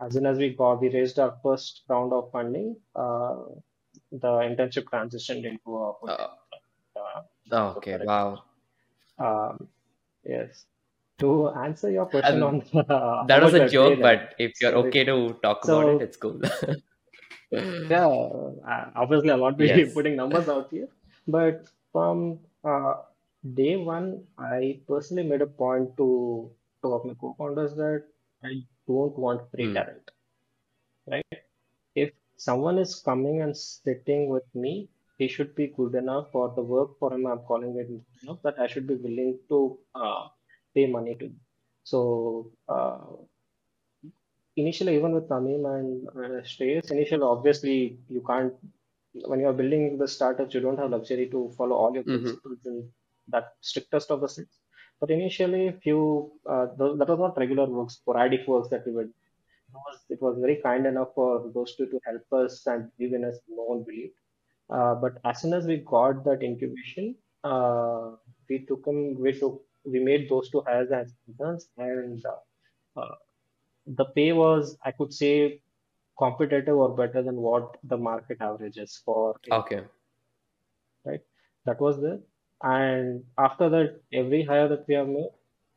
[0.00, 2.76] as soon as we got, we raised our first round of funding.
[2.94, 3.36] Uh,
[4.12, 6.28] the internship transitioned into a Uh,
[6.96, 7.22] uh,
[7.52, 7.98] oh, okay.
[8.02, 8.44] Wow.
[9.18, 9.68] Um,
[10.24, 10.66] yes.
[11.18, 14.88] To answer your question And on uh, that was a joke, but if you're sorry.
[14.88, 16.40] okay to talk about it, it's cool.
[17.90, 19.90] yeah, uh, obviously I'll not be Yes.
[19.94, 20.88] putting numbers out here,
[21.26, 22.94] but from uh,
[23.54, 26.50] day one, I personally made a point to
[26.82, 28.04] to of my co-founders that
[28.44, 29.72] I don't want free Hmm.
[29.72, 30.10] talent,
[31.06, 31.26] right?
[31.94, 34.88] If someone is coming and sitting with me,
[35.18, 37.26] he should be good enough for the work for him.
[37.26, 37.88] I'm calling it
[38.22, 40.28] enough that I should be willing to uh,
[40.74, 41.32] pay money to.
[41.84, 42.98] So uh,
[44.56, 48.52] initially, even with Tamim and uh, Shreyas, initially, obviously, you can't,
[49.26, 52.88] when you're building the startups, you don't have luxury to follow all your principles in
[53.28, 54.58] that strictest of the sense.
[55.00, 59.12] But initially, few, uh, th- that was not regular work, sporadic works that we doing.
[60.08, 63.38] It was, very kind enough for those two to help us and believe in us,
[63.48, 64.14] no one believed.
[64.70, 68.12] Uh, but as soon as we got that incubation, uh,
[68.48, 73.14] we took them, we took, we made those two hires as interns, and uh, uh,
[73.86, 75.60] the pay was, I could say,
[76.18, 79.82] competitive or better than what the market average is for Okay.
[81.04, 81.20] right?
[81.64, 82.18] That was there.
[82.62, 85.30] And after that, every hire that we have made,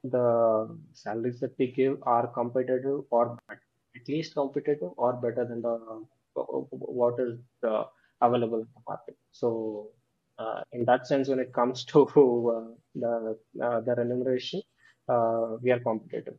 [0.04, 3.62] the salaries that we give are competitive or better,
[3.96, 6.06] at least competitive or better than the
[6.36, 7.38] what is
[7.68, 7.84] uh,
[8.22, 9.18] available in the market.
[9.32, 9.90] So,
[10.38, 12.64] uh, in that sense, when it comes to uh,
[12.96, 14.62] the uh, the remuneration,
[15.10, 16.38] uh, we are competitive,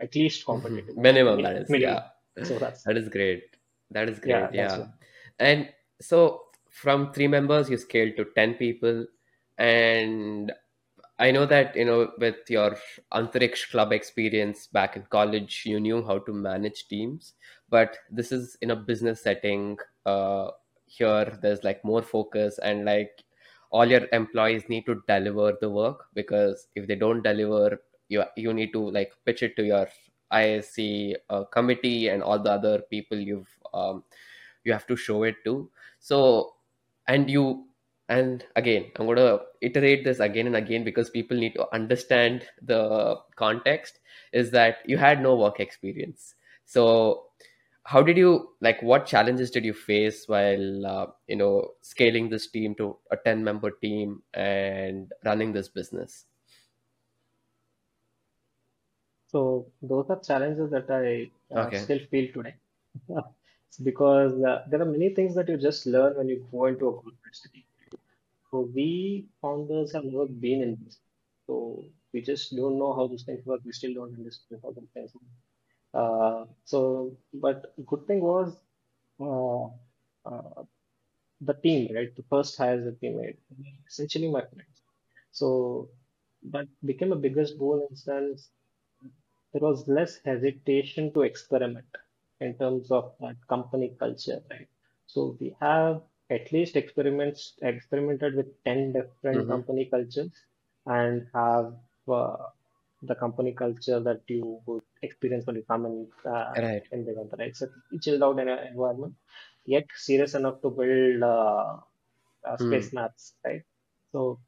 [0.00, 1.70] at least competitive, Minimum, mi- that is.
[1.70, 2.02] minimum.
[2.36, 2.44] Yeah.
[2.44, 3.44] So that's That is great.
[3.90, 4.32] That is great.
[4.52, 4.86] that's Yeah.
[5.38, 5.68] And
[6.00, 9.06] so from three members, you scaled to 10 people.
[9.58, 10.52] And
[11.18, 12.76] I know that, you know, with your
[13.12, 17.34] Antariksh club experience back in college, you knew how to manage teams.
[17.68, 19.78] But this is in a business setting.
[20.06, 20.50] Uh,
[20.86, 23.22] here, there's like more focus, and like
[23.70, 27.80] all your employees need to deliver the work because if they don't deliver,
[28.10, 29.88] you you need to like pitch it to your
[30.32, 34.04] IISc uh, committee and all the other people you've um,
[34.64, 35.70] you have to show it to.
[35.98, 36.54] So,
[37.08, 37.66] and you
[38.10, 43.16] and again i'm to iterate this again and again because people need to understand the
[43.36, 44.00] context
[44.32, 46.34] is that you had no work experience
[46.64, 47.26] so
[47.84, 52.48] how did you like what challenges did you face while uh, you know scaling this
[52.50, 56.26] team to a 10 member team and running this business
[59.30, 62.54] So those are challenges that I uh, okay still feel today.
[63.68, 66.88] It's because uh, there are many things that you just learn when you go into
[66.88, 67.64] a corporate city.
[68.50, 70.98] So we founders have never been in this.
[71.46, 73.60] So we just don't know how these things work.
[73.64, 75.30] We still don't understand how these things work.
[76.02, 78.56] Uh, so, but good thing was
[79.20, 79.64] uh,
[80.30, 80.64] uh,
[81.40, 82.14] the team, right?
[82.16, 83.36] The first hires that we made,
[83.88, 84.82] essentially my friends.
[85.32, 85.90] So
[86.50, 88.48] that became a biggest goal in sense
[89.52, 91.86] there was less hesitation to experiment
[92.40, 94.68] in terms of that company culture, right?
[95.06, 99.50] So we have at least experiments experimented with 10 different mm-hmm.
[99.50, 100.32] company cultures
[100.86, 101.74] and have
[102.08, 102.36] uh,
[103.02, 107.38] the company culture that you would experience when you come in uh, right in Digantara,
[107.38, 107.56] right?
[107.56, 107.68] So
[108.02, 109.14] chilled out environment,
[109.64, 111.76] yet serious enough to build uh,
[112.46, 112.66] uh, Hmm.
[112.66, 113.62] space maps, right?
[114.12, 114.40] So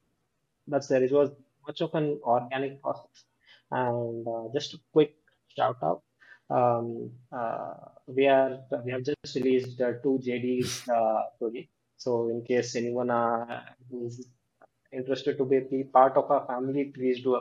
[0.66, 1.02] that's there.
[1.02, 1.30] It was
[1.66, 3.24] much of an organic process.
[3.72, 5.14] And uh, just a quick
[5.56, 6.02] shout out.
[6.50, 7.74] Um, uh,
[8.06, 11.68] we are we have just released two JDs uh, today.
[11.96, 13.10] So in case anyone
[13.90, 14.26] is
[14.92, 17.40] interested to be, part of our family, please do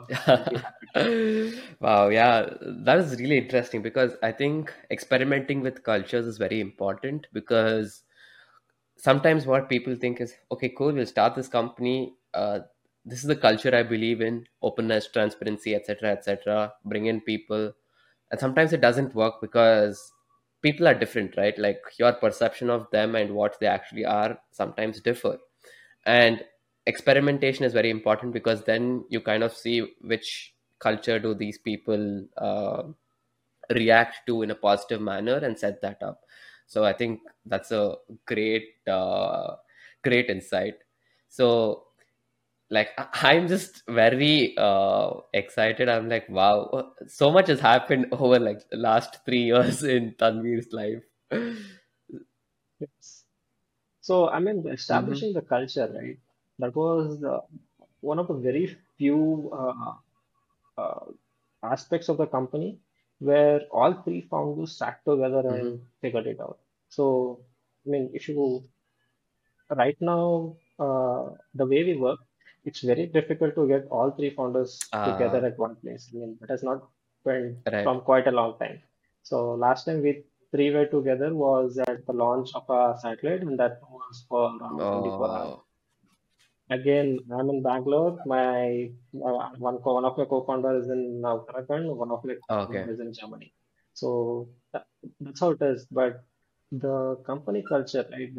[1.80, 7.26] wow yeah that is really interesting because i think experimenting with cultures is very important
[7.32, 8.02] because
[8.96, 12.60] sometimes what people think is okay cool we'll start this company uh,
[13.04, 17.72] this is the culture i believe in openness transparency etc etc bring in people.
[18.30, 20.12] And sometimes it doesn't work because
[20.62, 21.58] people are different right?
[21.58, 25.38] Like your perception of them and what they actually are sometimes differ.
[26.06, 26.42] And
[26.86, 32.24] experimentation is very important because then you kind of see which culture do these people
[32.38, 32.84] uh,
[33.70, 36.22] react to in a positive manner and set that up.
[36.66, 37.96] So i think that's a
[38.26, 39.56] great uh,
[40.02, 40.74] great insight.
[41.28, 41.84] So
[42.76, 42.90] like
[43.28, 45.10] i'm just very uh,
[45.42, 50.12] excited i'm like wow so much has happened over like the last three years in
[50.24, 51.02] tanveer's life
[52.80, 53.24] Yes.
[54.00, 56.18] So, I mean, establishing the culture, right?
[56.58, 57.40] That was uh,
[58.00, 59.94] one of the very few uh,
[60.80, 61.06] uh,
[61.62, 62.78] aspects of the company
[63.18, 66.58] where all three founders sat together hmm and figured it out.
[66.90, 67.40] So,
[67.86, 68.64] I mean, if you
[69.76, 72.20] right now, uh, the way we work,
[72.64, 76.10] it's very difficult to get all three founders together uh at one place.
[76.12, 76.88] I mean, that has not
[77.24, 78.80] been right from quite a long time.
[79.22, 83.58] So last time we three were together was at the launch of a satellite, and
[83.58, 85.54] that was for around 24 hours.
[85.58, 85.64] oh
[86.70, 88.18] Again, I'm in Bangalore.
[88.24, 91.94] My uh, one co- one of my co-founders is in uh, Uttarakhand.
[91.94, 93.52] One of my okay co-founders is in Germany.
[93.92, 94.86] So that,
[95.20, 95.86] that's how it is.
[95.90, 96.24] But
[96.70, 98.32] the company culture, right?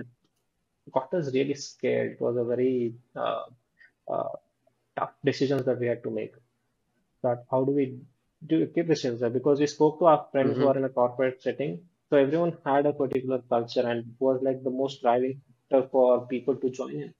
[0.93, 2.13] got us really scared.
[2.13, 3.43] It was a very uh,
[4.07, 4.29] uh,
[4.97, 6.33] tough decisions that we had to make.
[7.23, 7.99] That how do we
[8.45, 9.29] do keep decisions there?
[9.29, 12.57] Because we spoke to our friends who hmm are in a corporate setting, so everyone
[12.65, 16.95] had a particular culture, and was like the most driving factor for people to join
[17.05, 17.13] in.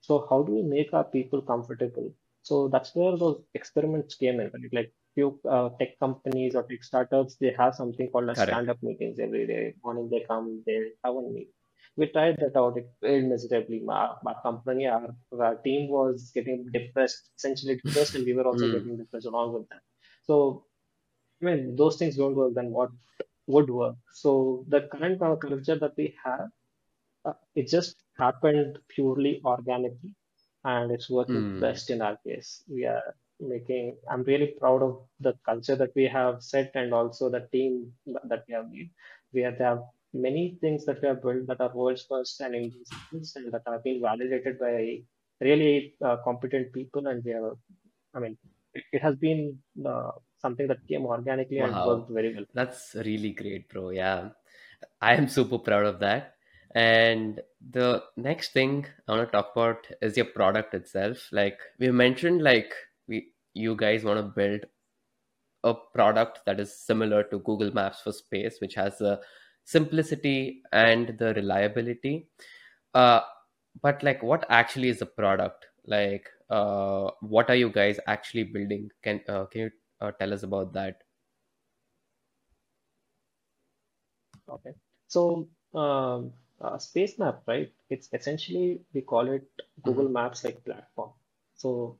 [0.00, 2.10] So how do we make our people comfortable?
[2.42, 4.72] So that's where those experiments came in, right?
[4.72, 9.18] Like few uh, tech companies or tech startups, they have something called a stand-up meetings
[9.18, 9.74] every day.
[9.84, 11.50] Morning they come, they have one meet.
[11.96, 12.76] We tried that out.
[12.76, 13.82] It failed miserably.
[13.88, 18.66] Our, our company, our, our team was getting depressed, essentially depressed, and we were also
[18.66, 18.72] mm.
[18.72, 19.80] getting depressed along with that.
[20.26, 20.64] So
[21.40, 22.54] I mean, those things don't work.
[22.54, 22.90] Then what
[23.46, 23.96] would work?
[24.12, 26.48] So the current culture that we have
[27.26, 30.14] uh, it just happened purely organically,
[30.64, 31.60] and it's working Mm.
[31.60, 32.62] best in our case.
[32.68, 37.28] We are making, I'm really proud of the culture that we have set and also
[37.28, 38.90] the team that we have made.
[39.32, 39.82] We have, have
[40.12, 44.00] many things that we have built that are world's first and and that have been
[44.00, 44.98] validated by
[45.40, 47.06] really uh, competent people.
[47.06, 47.52] And we have,
[48.14, 48.36] I mean,
[48.74, 52.44] it, it has been uh, something that came organically and worked very well.
[52.54, 53.90] that's really great, bro.
[53.90, 54.30] Yeah,
[55.00, 56.34] I am super proud of that.
[56.74, 57.40] And
[57.70, 61.28] the next thing I want to talk about is your product itself.
[61.32, 62.74] Like we mentioned, like
[63.08, 64.66] we you guys want to build
[65.64, 69.20] a product that is similar to Google Maps for space, which has the
[69.66, 72.28] simplicity and the reliability.
[72.94, 73.20] Uh,
[73.82, 75.66] but like, what actually is the product?
[75.84, 78.90] Like, uh, what are you guys actually building?
[79.02, 81.02] Can uh, can you uh, tell us about that?
[84.48, 84.72] Okay.
[85.08, 87.70] So, um, uh, Space Map, right?
[87.90, 89.46] It's essentially, we call it
[89.82, 91.10] Google Maps like platform.
[91.56, 91.98] So,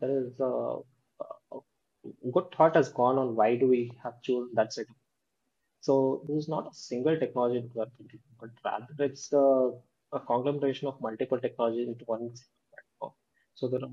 [0.00, 0.78] there is a,
[1.52, 1.58] a
[2.32, 4.86] good thought has gone on why do we have chosen that set.
[5.88, 7.68] So, this is not a single technology
[8.40, 9.46] but rather it's a,
[10.12, 12.32] a conglomeration of multiple technologies into one
[12.72, 13.12] platform.
[13.54, 13.90] So, there are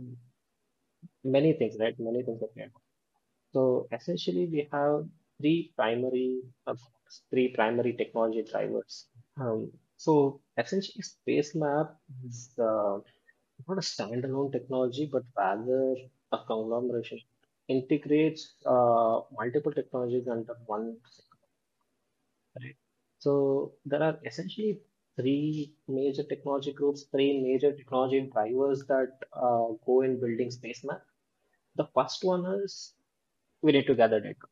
[1.24, 1.96] many things, right?
[2.00, 2.72] Many things that we have.
[3.54, 5.06] So, essentially, we have
[5.40, 6.76] three primary, uh,
[7.32, 9.08] three primary technology drivers
[9.40, 11.96] Um, so essentially, Space Map
[12.28, 13.00] is uh,
[13.68, 15.96] not a standalone technology, but rather
[16.34, 17.20] a conglomeration.
[17.70, 20.98] Integrates uh, multiple technologies under one,
[22.62, 22.76] right?
[23.20, 24.82] So there are essentially
[25.16, 31.04] three major technology groups, three major technology drivers that uh, go in building Space Map.
[31.76, 32.94] The first one is
[33.62, 34.48] we need to gather data,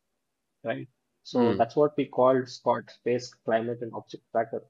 [0.64, 0.88] right?
[1.24, 1.56] So Mm.
[1.56, 4.64] that's what we call SCOT, Space Climate and Object Tracker.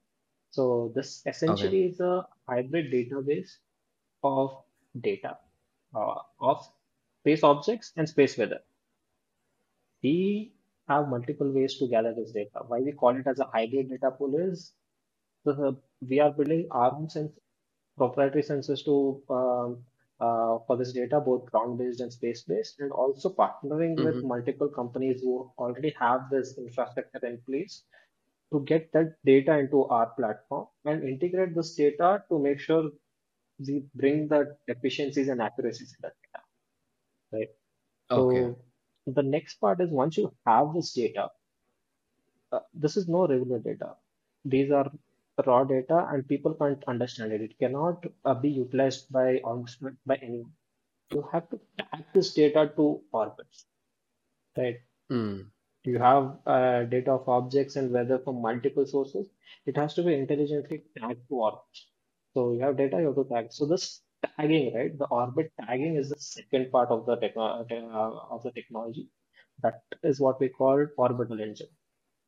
[0.51, 1.75] So this Okay.
[1.75, 3.57] essentially is a hybrid database
[4.23, 4.63] of
[4.99, 5.37] data
[5.95, 6.67] uh, of
[7.21, 8.61] space objects and space weather.
[10.03, 10.53] We
[10.87, 12.61] have multiple ways to gather this data.
[12.67, 14.73] Why we call it as a hybrid data pool is
[15.45, 15.77] the,
[16.07, 17.31] we are building our own sense,
[17.97, 19.83] proprietary sensors to um,
[20.19, 25.21] uh, for this data, both ground-based and space-based, and also partnering with hmm multiple companies
[25.21, 27.83] who already have this infrastructure in place
[28.53, 32.89] to get that data into our platform and integrate this data to make sure
[33.59, 36.43] we bring the efficiencies and accuracies in that data,
[37.33, 37.49] right?
[38.09, 38.47] Okay.
[38.47, 38.57] So
[39.05, 41.29] the next part is once you have this data,
[42.51, 43.95] uh, this is no regular data.
[44.45, 44.91] These are
[45.45, 47.41] raw data and people can't understand it.
[47.41, 50.51] It cannot uh, be utilized by almost by anyone.
[51.11, 53.65] You have to tag this data to orbits,
[54.57, 54.77] right?
[55.11, 55.47] Mm.
[55.83, 59.27] You have uh, data of objects and weather from multiple sources.
[59.65, 61.87] It has to be intelligently tagged to orbits.
[62.33, 63.47] So you have data, you have to tag.
[63.51, 64.97] So this tagging, right?
[64.97, 69.09] The orbit tagging is the second part of the techno uh, of the technology.
[69.61, 71.69] That is what we call orbital engine.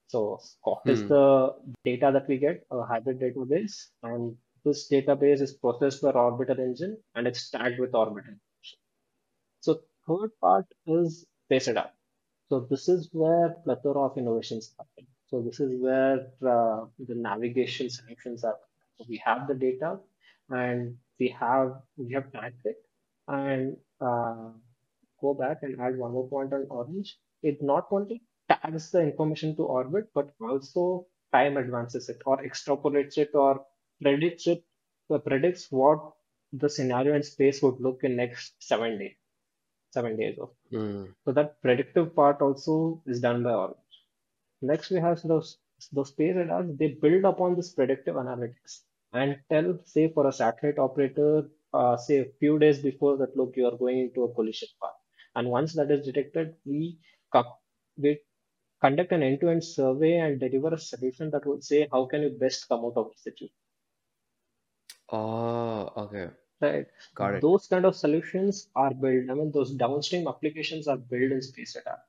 [0.07, 0.39] So
[0.85, 1.07] is Hmm.
[1.07, 2.65] the data that we get?
[2.71, 7.93] A hybrid database, and this database is processed by orbital engine and it's tagged with
[7.95, 8.35] orbital.
[9.61, 11.91] So third part is Space Radar.
[12.49, 15.07] So this is where plethora of innovations happen.
[15.27, 18.57] So this is where uh, the navigation solutions are.
[18.97, 19.99] So we have the data,
[20.49, 22.77] and we have we have tagged it,
[23.27, 24.49] and uh,
[25.21, 27.17] go back and add one more point on Orange.
[27.43, 33.17] It not only tags the information to orbit, but also time advances it or extrapolates
[33.17, 33.65] it or
[34.01, 34.63] predicts it,
[35.09, 36.13] uh, predicts what
[36.53, 39.15] the scenario in space would look in next seven days,
[39.91, 40.49] seven days of.
[40.71, 41.05] Hmm.
[41.25, 43.77] So that predictive part also is done by Orange.
[44.61, 45.57] Next, we have those
[45.91, 46.77] those space radars.
[46.77, 48.81] They build upon this predictive analytics
[49.15, 53.55] and tell, say, for a satellite operator, uh, say a few days before that, look,
[53.57, 54.95] you are going into a collision path.
[55.35, 56.99] And once that is detected, we
[57.31, 57.59] co-
[57.97, 58.21] we
[58.81, 62.67] conduct an end-to-end survey and deliver a solution that would say how can you best
[62.69, 63.55] come out of the situation.
[65.09, 66.29] Oh, okay.
[66.61, 66.87] Right.
[67.15, 67.45] Got it.
[67.45, 69.29] Those kind of solutions are built.
[69.29, 71.99] I mean, those downstream applications are built in space radar.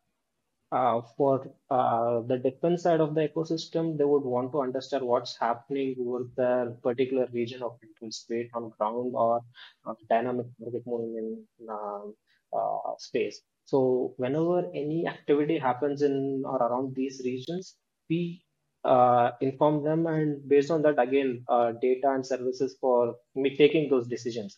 [0.72, 5.36] Uh, for uh, the defense side of the ecosystem, they would want to understand what's
[5.38, 9.40] happening over their particular region of interest, space on ground or
[9.86, 12.14] uh, dynamic target moving in um,
[12.56, 13.40] uh, space.
[13.64, 17.76] So whenever any activity happens in or around these regions,
[18.08, 18.42] we
[18.84, 21.44] uh, inform them, and based on that, again,
[21.82, 23.16] data and services for
[23.58, 24.56] taking those decisions.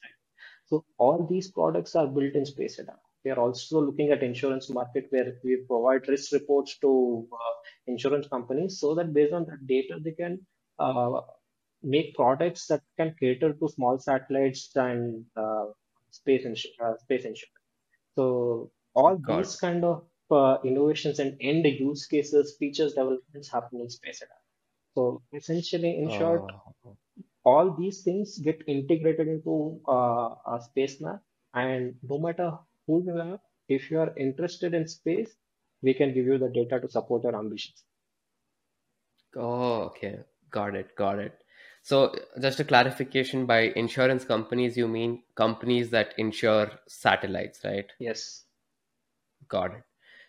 [0.66, 2.98] So all these products are built in Space Radar.
[3.24, 7.54] We are also looking at insurance market where we provide risk reports to uh,
[7.86, 10.46] insurance companies so that based on that data they can
[10.78, 11.20] uh,
[11.82, 15.66] make products that can cater to small satellites and uh,
[16.10, 17.62] space insu- uh, space insurance.
[18.16, 23.80] So all Got these kind of uh, innovations and end use cases, features developments happen
[23.80, 24.22] in Space.
[24.94, 26.50] So essentially, in short,
[26.84, 26.96] Oh,
[27.44, 31.20] all these things get integrated into uh, a space map
[31.54, 32.58] and no matter
[32.88, 33.38] who you are
[33.78, 35.36] if you are interested in space
[35.88, 37.84] we can give you the data to support your ambitions
[39.36, 40.20] oh, okay.
[40.50, 40.96] Got it.
[40.96, 41.38] Got it.
[41.82, 47.86] So, just a clarification, by insurance companies, you mean companies that insure satellites, right?
[47.98, 48.44] yes
[49.48, 49.82] Got it.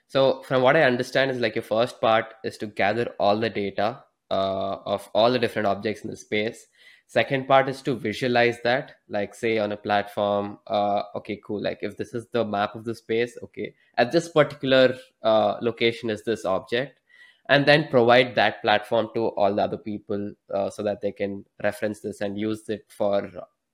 [0.07, 3.49] So, from what I understand, is like your first part is to gather all the
[3.49, 6.67] data uh, of all the different objects in the space.
[7.09, 10.59] Second part is to visualize that, like say on a platform.
[10.67, 11.59] Uh, okay, cool.
[11.59, 16.11] Like if this is the map of the space, okay, at this particular uh, location
[16.11, 16.99] is this object,
[17.47, 21.43] and then provide that platform to all the other people uh, so that they can
[21.63, 23.27] reference this and use it for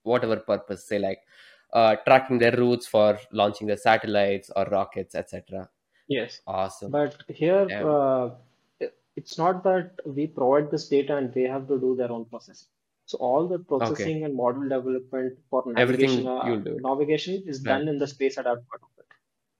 [0.03, 0.87] whatever purpose.
[0.87, 1.19] Say like
[1.73, 5.67] uh, tracking their routes for launching their satellites or rockets, etc.
[6.07, 6.89] yes Awesome.
[6.89, 11.77] but here Um, uh, it's not that we provide this data and they have to
[11.77, 12.69] do their own processing
[13.05, 13.69] so all the okay.
[13.71, 16.55] processing and model development for navigation uh,
[16.89, 17.71] navigation is Right.
[17.73, 19.05] done in the space adapt part of it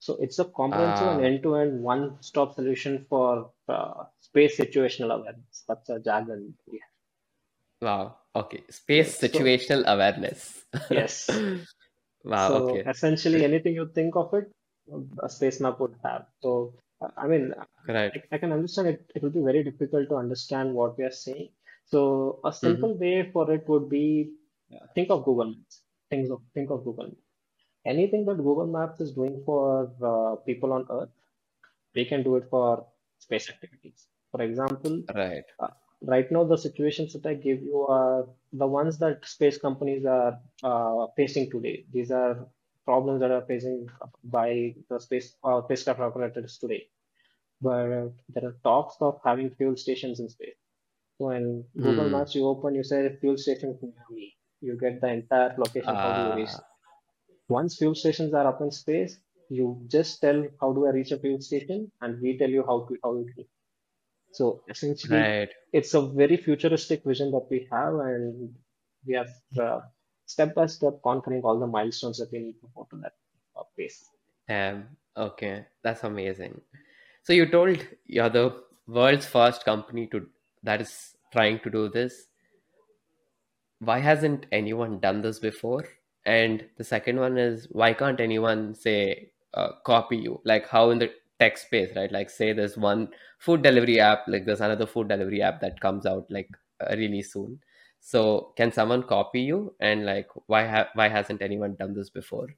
[0.07, 5.63] So it's a comprehensive and Ah, end-to-end one-stop solution for uh, space situational awareness.
[5.69, 6.41] That's a jargon.
[6.71, 6.81] we
[7.81, 8.17] wow.
[8.35, 8.63] Okay.
[8.69, 10.65] Space So situational awareness.
[10.89, 11.41] yes.
[12.23, 12.53] Wow.
[12.53, 12.87] So Okay.
[12.87, 14.51] essentially, anything you think of it,
[15.21, 16.27] a space map would have.
[16.41, 16.73] So
[17.17, 17.53] I mean,
[17.87, 18.13] Right.
[18.13, 19.11] I, I can understand it.
[19.15, 21.49] It will be very difficult to understand what we are saying.
[21.85, 22.85] So a Mm-hmm.
[22.85, 24.31] simple way for it would be
[24.95, 25.81] think of Google Maps.
[26.09, 27.21] Think of think of Google Maps.
[27.85, 31.09] Anything that Google Maps is doing for uh, people on Earth
[31.95, 32.85] we can do it for
[33.19, 34.07] space activities.
[34.31, 35.45] For example, Right.
[35.59, 35.67] uh,
[36.01, 40.39] right now the situations that I give you are the ones that space companies are
[40.63, 41.85] uh, facing today.
[41.91, 42.47] These are
[42.85, 43.87] problems that are facing
[44.23, 46.87] by the space uh, spacecraft operators today.
[47.61, 50.55] But there are talks of having fuel stations in space.
[51.19, 52.11] In Google Hmm.
[52.11, 53.77] Maps, you open, you say fuel station
[54.11, 54.35] me.
[54.61, 55.95] You get the entire location.
[55.95, 56.55] How do you reach?
[57.47, 61.19] Once fuel stations are up in space, you just tell how do I reach a
[61.19, 63.45] fuel station, and we tell you how to how it will.
[64.31, 65.49] So essentially, right.
[65.71, 68.53] it's a very futuristic vision that we have, and
[69.05, 69.27] we are
[69.61, 69.81] uh,
[70.25, 73.13] step by step conquering all the milestones that we need to go to that
[73.55, 74.09] uh, pace.
[74.49, 74.85] Um,
[75.15, 75.65] okay.
[75.83, 76.59] That's amazing.
[77.23, 80.27] So you told you're the world's first company to
[80.65, 82.27] that is trying to do this.
[83.79, 85.85] why hasn't anyone done this before?
[86.25, 90.41] And the second one is why can't anyone say uh, copy you?
[90.43, 92.11] Like how in the tech space, right?
[92.11, 93.09] Like say there's one
[93.39, 96.49] food delivery app, like there's another food delivery app that comes out like
[96.81, 97.59] uh, really soon.
[97.99, 99.75] So can someone copy you?
[99.79, 102.49] And like, why ha- why hasn't anyone done this before?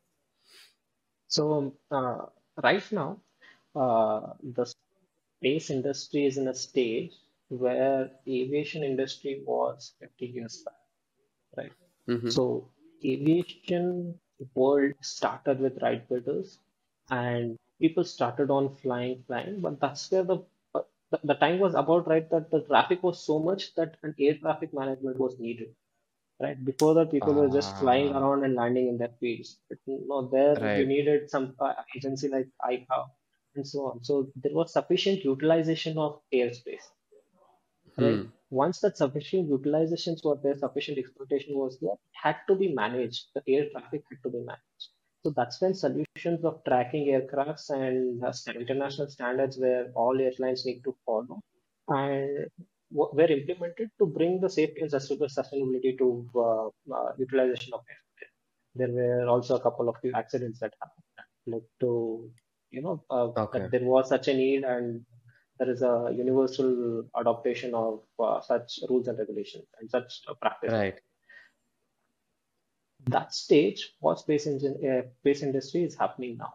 [1.28, 2.26] So uh,
[2.64, 3.22] right now,
[3.76, 4.66] uh, the
[5.40, 7.14] space industry is in a stage
[7.50, 10.76] where the aviation industry was 50 years back,
[11.58, 11.74] right?
[12.08, 12.36] Mm-hmm.
[12.36, 12.70] So
[13.06, 14.20] aviation
[14.56, 16.60] world started with Wright brothers,
[17.10, 19.62] and people started on flying, flying.
[19.62, 20.40] But that's where the
[20.74, 24.38] the, the time was about right that the traffic was so much that an air
[24.38, 25.76] traffic management was needed.
[26.40, 29.60] Right before that, people were just flying Ah, around and landing in their fields.
[29.70, 33.10] But no, there you needed some uh, agency like ICAO
[33.56, 34.04] and so on.
[34.04, 36.88] So there was sufficient utilization of airspace
[38.00, 38.22] right?
[38.22, 42.74] hmm, Once that sufficient utilizations were there, sufficient exploitation was there, it had to be
[42.74, 43.28] managed.
[43.36, 44.90] The air traffic had to be managed.
[45.24, 50.84] So that's when solutions of tracking aircrafts and uh, international standards where all airlines need
[50.86, 51.42] to follow
[51.90, 52.48] and
[52.92, 57.82] w- were implemented to bring the safety and sustain- sustainability to uh, uh, utilization of
[57.90, 57.98] air.
[58.76, 61.04] There were also a couple of few accidents that happened
[61.48, 62.32] led to,
[62.72, 65.06] you know, uh, okay, there was such a need and
[65.60, 70.74] there is a universal adoption of uh, such rules and regulations and such practices.
[70.74, 71.02] right.
[73.08, 76.54] That stage for space engine, uh, space industry is happening now.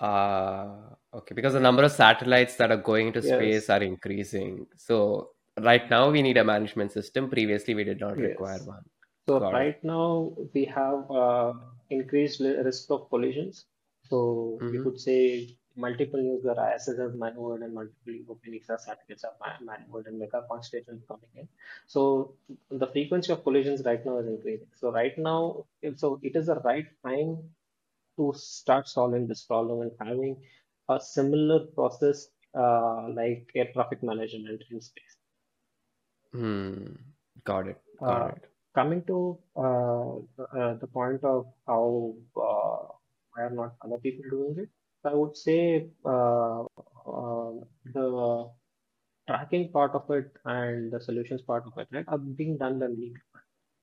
[0.00, 4.66] Uh, okay, because the number of satellites that are going into space Yes, are increasing.
[4.76, 5.30] So
[5.60, 7.30] right now we need a management system.
[7.30, 8.64] Previously we did not require yes.
[8.64, 8.84] one.
[9.28, 9.72] So Got it.
[9.72, 11.54] right now we have uh,
[11.90, 13.66] increased risk of collisions.
[14.08, 14.82] So we Mm-hmm.
[14.82, 20.06] could say multiple nuclear ISS have maneuvered and multiple European EXA satellites have ma- maneuvered
[20.06, 21.48] and mega constellations coming in.
[21.86, 22.36] So
[22.70, 24.68] the frequency of collisions right now is increasing.
[24.76, 25.66] So right now,
[25.96, 27.50] so it is the right time
[28.18, 30.42] to start solving this problem and having
[30.88, 35.16] a similar process uh, like air traffic management in space.
[36.32, 36.94] Hmm.
[37.44, 37.82] Got it.
[38.04, 38.44] Got Uh, it.
[38.74, 40.16] coming to uh,
[40.58, 42.86] uh, the point of how uh,
[43.32, 44.70] why are not other people doing it,
[45.06, 47.52] I would say uh, uh,
[47.94, 48.50] the
[49.28, 52.88] tracking part of it and the solutions part of it, right, are being done by
[52.88, 53.40] many people.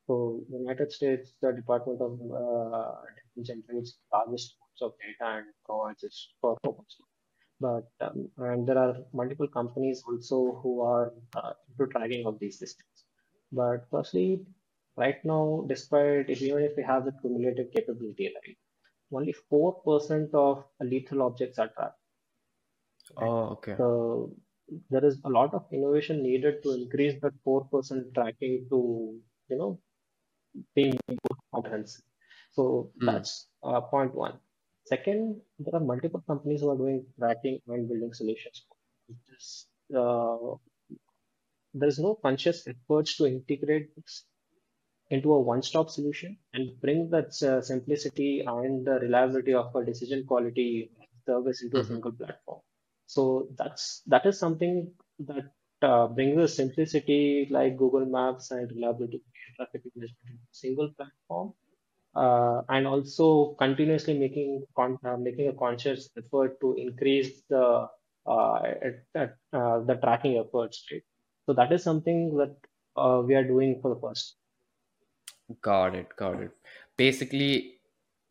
[0.08, 6.04] So, United States, the Department of uh, Defense generates largest amounts of data and provides
[6.04, 6.98] it for purpose.
[7.60, 12.60] But um, and there are multiple companies also who are uh, into tracking of these
[12.60, 13.06] systems.
[13.52, 14.42] But firstly,
[14.98, 18.58] right now, despite even if we have the cumulative capability, right,
[19.16, 22.00] only 4% of lethal objects are tracked.
[23.18, 23.78] Oh, okay.
[23.78, 24.36] So
[24.90, 29.80] there is a lot of innovation needed to increase that 4% tracking to, you know,
[30.76, 32.06] being more comprehensive.
[32.52, 33.08] So Hmm.
[33.08, 34.40] that's uh, point one.
[34.86, 38.66] Second, there are multiple companies who are doing tracking and building solutions.
[39.30, 40.56] This, uh,
[41.76, 44.26] there is no conscious efforts to integrate this
[45.10, 50.26] into a one-stop solution and bring that uh, simplicity and the reliability of a decision
[50.26, 50.92] quality
[51.28, 51.84] service into a Mm-hmm.
[51.84, 52.62] single platform.
[53.08, 55.52] So that's that is something that
[55.82, 60.90] uh, brings the simplicity like Google Maps and reliability of traffic management into a single
[60.98, 61.54] platform,
[62.16, 67.88] uh, and also continuously making con uh, making a conscious effort to increase the
[68.26, 68.62] uh,
[69.16, 71.04] uh, the tracking efforts, right?
[71.46, 72.56] So that is something that
[72.96, 74.38] uh, we are doing for the first.
[75.62, 76.52] Got it, got it.
[76.98, 77.80] Basically,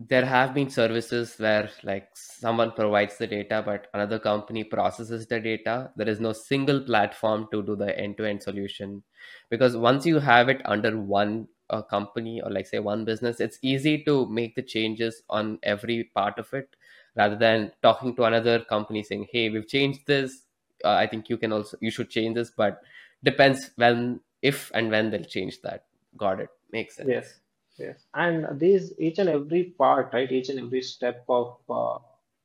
[0.00, 5.38] there have been services where like someone provides the data, but another company processes the
[5.40, 5.92] data.
[5.96, 9.02] There is no single platform to do the end-to-end solution
[9.50, 13.58] because once you have it under one uh, company or like say one business, it's
[13.62, 16.74] easy to make the changes on every part of it
[17.14, 20.46] rather than talking to another company saying, "Hey, we've changed this.
[20.84, 22.80] Uh, I think you can also you should change this," but
[23.22, 25.84] depends when if and when they'll change that.
[26.16, 26.48] Got it.
[26.72, 27.14] Makes sense.
[27.14, 27.40] yes.
[27.78, 28.06] Yes.
[28.14, 30.30] And these each and every part, right?
[30.32, 31.98] Each and every step of uh,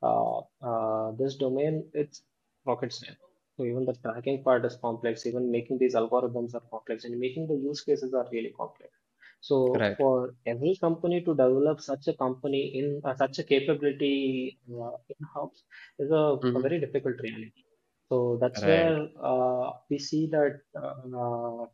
[0.03, 2.23] uh, uh, this domain, it's
[2.65, 3.17] rocket science.
[3.57, 5.25] So even the tracking part is complex.
[5.25, 8.91] Even making these algorithms are complex, and making the use cases are really complex.
[9.41, 9.97] So Right.
[9.97, 15.63] for every company to develop such a company in uh, such a capability uh, in-house
[15.99, 17.63] is a, a hmm very difficult reality.
[18.09, 18.65] So that's Right.
[18.65, 21.65] where uh, we see that uh,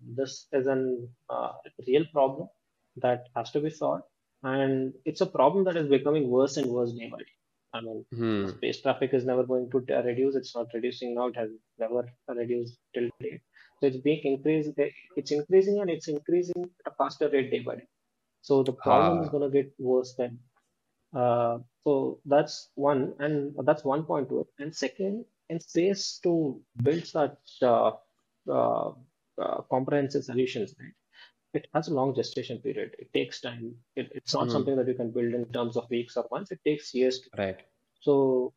[0.00, 1.52] this is an uh,
[1.86, 2.48] real problem
[2.96, 4.04] that has to be solved,
[4.42, 7.34] and it's a problem that is becoming worse and worse day by day.
[7.74, 8.46] I mean, Hmm.
[8.48, 10.34] space traffic is never going to uh, reduce.
[10.36, 11.26] It's not reducing now.
[11.28, 13.40] It has never reduced till date.
[13.80, 14.70] So it's being increased.
[15.16, 17.88] It's increasing and it's increasing at a faster rate day by day.
[18.42, 19.32] So the problem is Ah.
[19.32, 20.38] going to get worse then.
[21.14, 24.48] Uh, so that's one, and that's one point to it.
[24.58, 27.92] And second, in space to build such uh,
[28.50, 28.92] uh,
[29.40, 30.92] uh, comprehensive solutions, right?
[31.54, 32.96] It has a long gestation period.
[32.98, 33.76] It takes time.
[33.96, 34.50] It, it's not Hmm.
[34.50, 36.52] something that you can build in terms of weeks or months.
[36.52, 37.20] It takes years.
[37.20, 37.64] To, Right.
[38.00, 38.54] so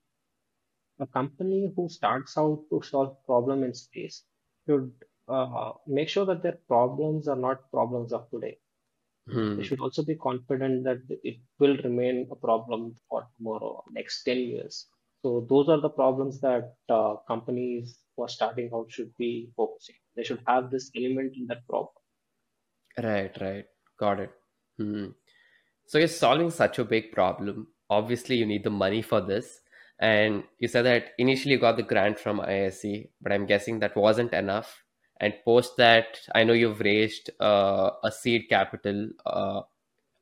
[1.00, 4.24] a company who starts out to solve problem in space
[4.66, 4.94] should
[5.28, 8.58] uh, make sure that their problems are not problems of today.
[9.56, 9.64] They Hmm.
[9.64, 14.90] should also be confident that it will remain a problem for tomorrow, next 10 years.
[15.22, 19.96] So those are the problems that uh, companies who are starting out should be focusing.
[20.16, 21.90] They should have this element in that problem.
[23.02, 23.66] Right, right.
[24.00, 24.32] Got it.
[24.78, 25.08] Hmm.
[25.86, 27.68] So you're solving such a big problem.
[27.90, 29.60] Obviously, you need the money for this.
[30.00, 33.96] And you said that initially you got the grant from ISC, but I'm guessing that
[33.96, 34.84] wasn't enough.
[35.20, 39.10] And post that, I know you've raised uh, a seed capital.
[39.26, 39.62] Uh,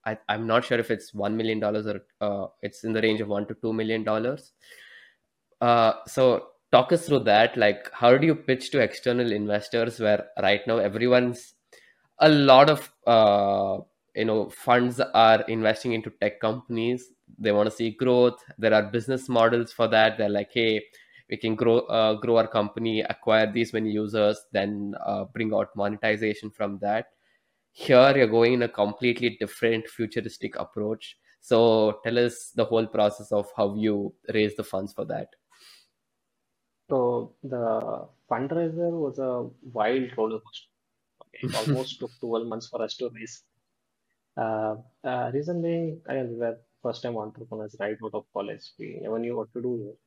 [0.05, 3.29] I, I'm not sure if it's $1 million or uh, it's in the range of
[3.29, 4.03] 1 to 2 million.
[4.03, 4.51] dollars.
[5.61, 7.57] Uh, so talk us through that.
[7.57, 11.53] Like, how do you pitch to external investors where right now everyone's
[12.19, 13.79] a lot of uh,
[14.15, 17.05] you know funds are investing into tech companies.
[17.37, 18.43] They want to see growth.
[18.57, 20.17] There are business models for that.
[20.17, 20.83] They're like hey
[21.29, 25.69] we can grow uh, grow our company acquire these many users then uh, bring out
[25.75, 27.07] monetization from that.
[27.71, 31.17] Here you're going in a completely different futuristic approach.
[31.39, 35.29] So tell us the whole process of how you raise the funds for that
[36.89, 40.69] So the fundraiser was a wild roller coaster.
[41.23, 43.43] Okay, it almost took 12 months for us to raise.
[44.35, 48.71] Uh, uh, being, I we were first time entrepreneurs right out of college.
[48.79, 49.97] We never knew what to do here.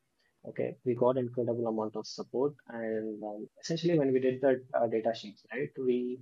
[0.48, 4.88] Okay, we got incredible amount of support, and um, essentially when we did that uh,
[4.88, 6.18] data sheets, right, we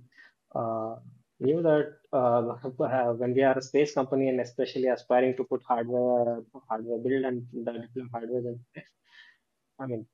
[0.53, 0.95] uh,
[1.39, 2.41] knew that uh,
[3.21, 7.47] when we are a space company and especially aspiring to put hardware, hardware build and
[7.51, 8.91] the deploy hardware space,
[9.79, 10.05] I mean,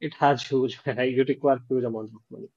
[0.00, 0.78] it has huge.
[0.86, 2.48] You require huge amounts of money.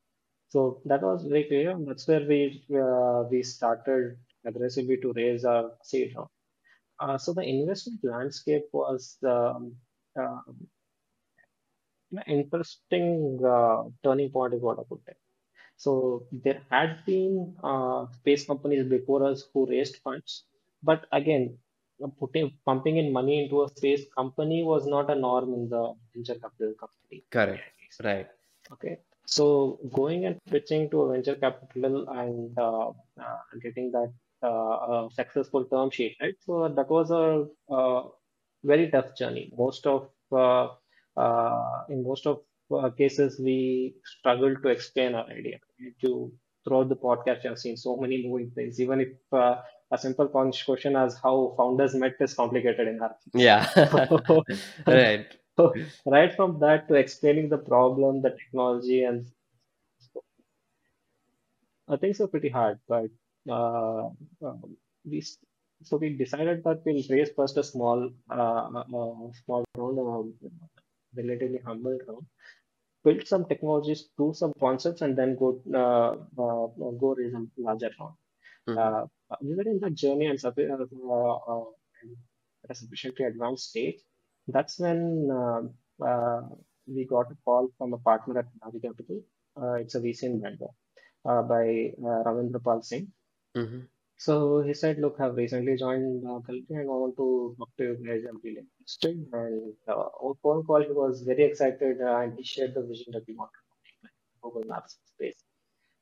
[0.50, 1.78] So that was very clear.
[1.88, 6.30] That's where we uh, we started aggressively to raise our seed round.
[7.00, 9.76] Uh, so the investment landscape was um,
[10.20, 10.42] uh,
[12.28, 15.18] interesting uh, turning point, is what I put it.
[15.78, 20.46] So there had been uh, space companies before us who raised funds,
[20.84, 21.58] but again,
[22.20, 26.36] putting pumping in money into a space company was not a norm in the venture
[26.36, 27.24] capital company.
[27.32, 27.64] correct
[28.04, 28.28] right
[28.74, 32.89] Okay, so going and pitching to a venture capital and uh,
[33.20, 36.36] uh, getting that uh, successful term sheet, right?
[36.45, 37.45] So that was a,
[38.64, 39.52] very tough journey.
[39.58, 40.70] Most of uh,
[41.18, 42.41] uh, in most of
[42.72, 45.60] uh, cases, we struggled to explain our idea.
[46.02, 46.32] To
[46.64, 48.80] throughout the podcast, you have seen so many moving things.
[48.80, 49.56] Even if uh,
[49.92, 53.68] a simple question as how founders met is complicated in our yeah
[54.88, 55.28] right
[55.58, 55.74] So
[56.06, 59.26] right from that to explaining the problem, the technology, and
[61.88, 62.80] uh, things were pretty hard.
[62.88, 63.10] But
[63.50, 64.10] uh,
[64.44, 65.24] um, we
[65.84, 70.34] so we decided that we'll raise first a small uh, uh, small round, um,
[71.16, 72.26] relatively humble round,
[73.04, 76.12] build some technologies, do some concepts, and then go uh,
[76.42, 78.16] uh, go raise a larger round.
[78.70, 78.89] Mhm.
[79.42, 81.62] We were in that journey and uh,
[82.64, 84.00] at a sufficiently advanced stage.
[84.47, 85.30] That's when
[86.88, 89.22] we got a call from a partner at Navi Capital.
[89.62, 90.74] Uh, it's a VC in Bangalore
[91.26, 93.08] uh, by uh, Ravindra Pal Singh.
[93.55, 93.88] Mhm.
[94.18, 97.28] So he said, "Look, I've recently joined uh, Kalki and I want to
[97.60, 98.24] talk to you guys.
[98.30, 102.43] I'm really interested." And uh, on phone call, he was very excited uh, and he
[102.43, 105.43] shared the vision that we want to make like Google Maps space.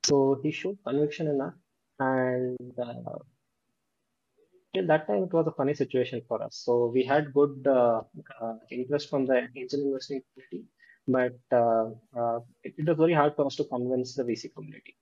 [0.05, 1.55] So he showed conviction enough,
[1.99, 3.19] and uh,
[4.73, 6.55] till that time it was a funny situation for us.
[6.65, 8.01] So we had good uh,
[8.41, 10.65] uh, interest from the angel investing community,
[11.07, 11.89] but uh,
[12.19, 14.95] uh, it, it was very hard for us to convince the VC community.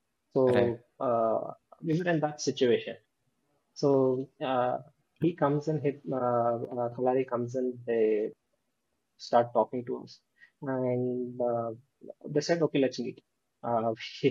[0.47, 1.51] right So uh,
[1.83, 2.95] we were in that situation.
[3.73, 4.79] So uh,
[5.21, 8.31] he comes in, he, uh, uh, Kalaari comes in, they
[9.17, 10.19] start talking to us,
[10.61, 11.71] and uh,
[12.27, 13.21] they said, "Okay, let's meet."
[13.63, 13.93] Uh,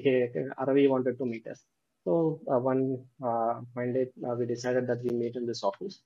[0.62, 1.62] Aravi wanted to meet us.
[2.06, 6.00] So uh, one uh, Monday, uh, we decided that we meet in this office,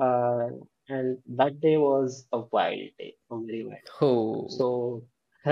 [0.00, 0.48] uh,
[0.88, 3.90] and that day was a wild day, a very wild.
[4.02, 5.04] oh So,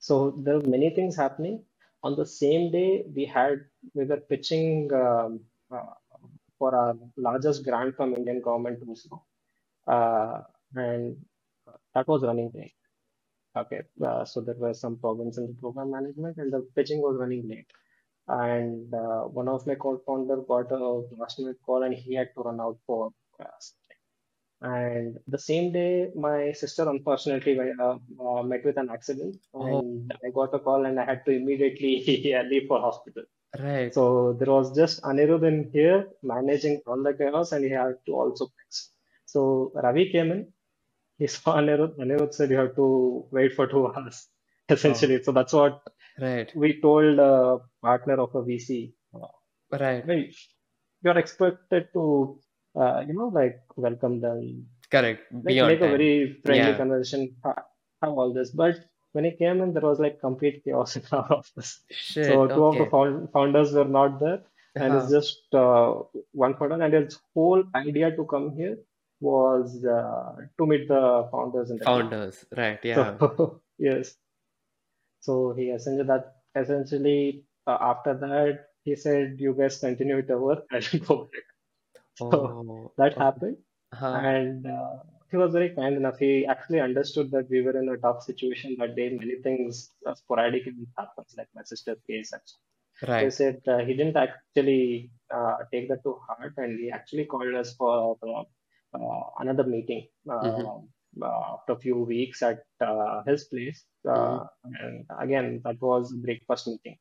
[0.00, 1.64] so there were many things happening.
[2.04, 3.60] On the same day, we had
[3.94, 5.40] we were pitching um,
[5.74, 5.94] uh,
[6.58, 9.24] for our largest grant from Indian government also,
[9.88, 10.42] uh,
[10.76, 11.16] and
[11.94, 12.74] that was running late.
[13.56, 17.16] Okay, uh, so there were some problems in the program management, and the pitching was
[17.18, 17.66] running late.
[18.28, 22.42] And uh, one of my co-founder got a last minute call, and he had to
[22.42, 23.98] run out for something.
[24.62, 30.12] And the same day, my sister unfortunately uh, uh, met with an accident, Oh, and
[30.26, 32.04] I got a call, and I had to immediately
[32.50, 33.24] leave for hospital.
[33.58, 33.94] right.
[33.94, 38.12] So there was just Anirudh in here managing all the chaos, and he had to
[38.14, 38.90] also fix.
[39.26, 40.52] So Ravi came in.
[41.18, 41.96] He saw Anirudh.
[41.98, 44.28] Anirudh said you have to wait for two hours,
[44.86, 45.22] Oh, essentially.
[45.22, 45.82] So that's what
[46.20, 46.50] right.
[46.54, 48.92] we told a partner of a VC.
[49.70, 50.06] Right.
[50.06, 50.24] well,
[51.02, 52.38] you're expected to,
[52.76, 55.22] uh, you know, like welcome them, Correct.
[55.32, 56.76] Like make a very friendly Yeah.
[56.76, 58.50] conversation, have all this.
[58.50, 58.76] But
[59.12, 61.80] when he came in, there was like complete chaos in our office.
[61.90, 62.54] So Shit.
[62.54, 64.40] two of the found founders were not there,
[64.76, 65.18] and it's Uh-huh.
[65.18, 66.02] just uh,
[66.32, 66.80] one founder.
[66.84, 68.76] And his whole idea to come here
[69.20, 71.78] was uh, to meet the founders team.
[71.78, 72.44] Founders.
[72.56, 72.78] Right.
[72.84, 73.16] Yeah.
[73.18, 74.14] So yes,
[75.22, 80.38] so he essentially that essentially uh, after that he said, "You guys continue with the
[80.38, 80.64] work.
[80.72, 81.46] I will go back."
[82.14, 83.18] So Oh, that okay.
[83.18, 83.58] happened.
[83.92, 84.26] Uh-huh.
[84.26, 84.98] And uh,
[85.30, 86.18] he was very kind enough.
[86.18, 89.10] He actually understood that we were in a tough situation that day.
[89.10, 92.38] Many things uh, sporadically happens, like my sister's case so.
[93.16, 97.26] So he said uh, he didn't actually uh, take that to heart, and he actually
[97.26, 98.44] called us for uh,
[98.98, 100.08] uh, another meeting
[100.42, 100.66] Mm-hmm.
[101.20, 103.84] Uh, after a few weeks at uh, his place.
[104.06, 104.36] Mm-hmm.
[104.36, 104.46] Uh,
[104.80, 106.96] and again, that was a breakfast meeting.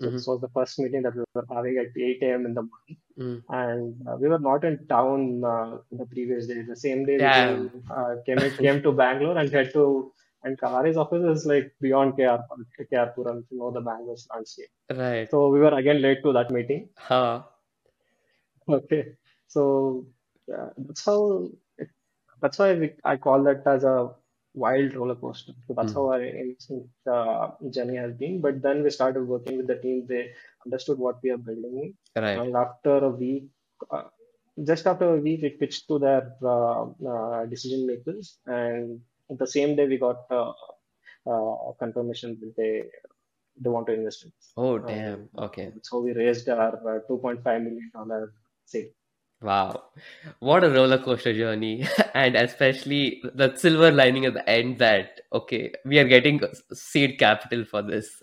[0.00, 0.16] So Mm-hmm.
[0.16, 2.46] this was the first meeting that we were having at 8 a.m.
[2.46, 3.42] in the morning Mm.
[3.48, 6.62] and uh, we were not in town uh, the previous day.
[6.62, 10.12] The same day we uh, came came to Bangalore and had to.
[10.42, 12.38] And Kalaari's office is like beyond KR,
[12.90, 13.16] KR if
[13.50, 14.68] you know the Bangalore landscape.
[14.92, 15.30] Right.
[15.30, 16.88] So we were again late to that meeting.
[16.96, 17.42] Huh.
[18.68, 19.14] Okay,
[19.46, 20.06] so
[20.52, 21.48] uh, that's how
[22.44, 24.10] that's why we, I call that as a
[24.54, 25.54] wild roller coaster.
[25.66, 25.98] So that's Mm.
[25.98, 28.40] how our uh, journey has been.
[28.40, 30.06] But then we started working with the team.
[30.08, 30.22] They
[30.66, 32.38] understood what we are building, Right.
[32.42, 33.48] and after a week,
[33.90, 34.04] uh,
[34.72, 36.22] just after a week, we pitched to their
[36.54, 36.84] uh,
[37.14, 39.00] uh, decision makers, and
[39.44, 40.52] the same day we got uh,
[41.32, 42.72] uh, confirmation that they
[43.60, 44.32] they want to invest in.
[44.56, 45.28] Oh, damn.
[45.38, 45.72] Okay.
[45.82, 48.32] So we raised our uh, 2.5 million dollar
[48.66, 48.90] seed.
[49.44, 49.82] Wow.
[50.38, 51.86] What a roller coaster journey.
[52.14, 56.40] And especially the silver lining at the end that, okay, we are getting
[56.72, 58.20] seed capital for this.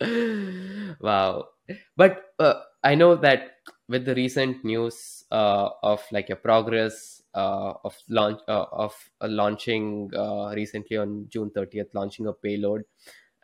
[1.00, 1.48] Wow.
[1.96, 2.54] But uh,
[2.84, 3.56] I know that
[3.88, 9.28] with the recent news uh, of like your progress uh, of launch uh, of uh,
[9.28, 12.84] launching uh, recently on June 30th, launching a payload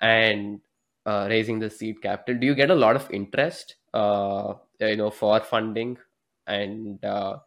[0.01, 0.61] and
[1.07, 5.99] raising the seed capital, do you get a lot of interest, you know, for funding?
[6.47, 7.39] And uh,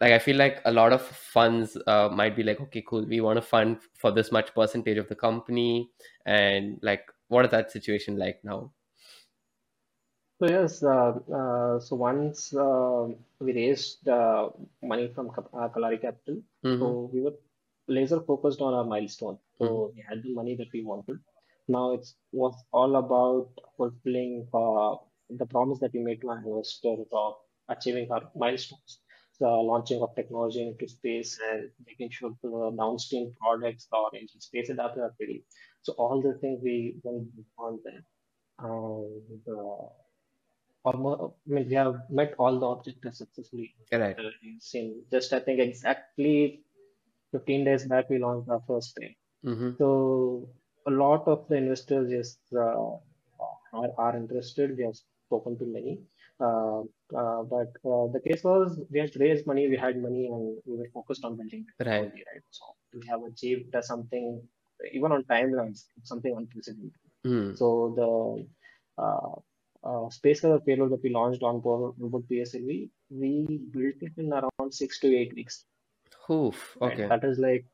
[0.00, 3.20] like I feel like a lot of funds uh, might be like, okay, cool, we
[3.20, 5.90] want to fund for this much percentage of the company,
[6.26, 8.72] and like, what is that situation like now?
[10.40, 13.08] So yes, uh, uh, so once uh,
[13.38, 14.50] we raised uh,
[14.82, 16.80] money from Kap- uh, Kalaari Capital, Mm-hmm.
[16.80, 17.34] so we were
[17.88, 19.38] laser focused on our milestone.
[19.60, 19.66] Mm-hmm.
[19.66, 21.18] So we had the money that we wanted.
[21.68, 24.96] Now it's was all about fulfilling uh,
[25.30, 27.34] the promise that we made to our investors of
[27.68, 29.00] achieving our milestones.
[29.40, 34.70] The launching of technology into space and making sure the downstream products or engine space
[34.70, 35.44] adapters are ready.
[35.82, 37.28] So all the things we went
[37.58, 38.04] on there.
[38.60, 39.86] And uh,
[40.84, 43.74] almost, I mean, we have met all the objectives successfully.
[43.90, 44.16] Right.
[44.16, 44.30] Uh,
[45.10, 46.62] just I think exactly
[47.32, 49.16] 15 days back we launched our first day.
[49.44, 49.70] Mm-hmm.
[49.78, 50.48] So
[50.86, 52.96] a lot of the investors yes uh,
[53.72, 54.76] are, are interested.
[54.76, 54.96] We have
[55.26, 56.00] spoken to many.
[56.40, 56.80] Uh,
[57.16, 60.76] uh, but uh, the case was we had raised money, we had money, and we
[60.78, 61.88] were focused on building Right.
[61.88, 62.42] technology, right?
[62.50, 64.42] So we have achieved uh, something,
[64.92, 66.92] even on timelines, something unprecedented.
[67.26, 67.56] Mm.
[67.56, 67.66] So
[68.00, 69.34] the uh,
[69.88, 71.94] uh, space cover payload that we launched on board,
[72.28, 75.64] PSLV, we built it in around six to eight weeks,
[76.30, 76.76] Oof.
[76.80, 77.06] Okay.
[77.08, 77.66] That is like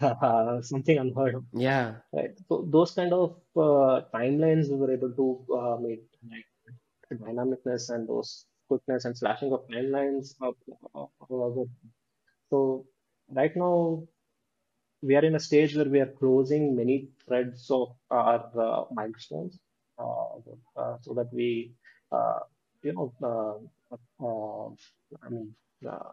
[0.64, 1.94] something unheard of, Yeah.
[2.12, 2.32] right?
[2.48, 6.46] So those kind of uh, timelines we were able to uh, meet, like
[7.20, 10.34] dynamicness and those quickness and slashing of timelines.
[12.50, 12.86] So
[13.28, 14.06] right now
[15.02, 19.58] we are in a stage where we are closing many threads of our uh, milestones
[19.98, 20.36] uh,
[20.76, 21.74] uh, so that we,
[22.12, 22.40] uh,
[22.82, 24.68] you know, uh, uh,
[25.24, 25.54] I mean,
[25.88, 26.12] uh,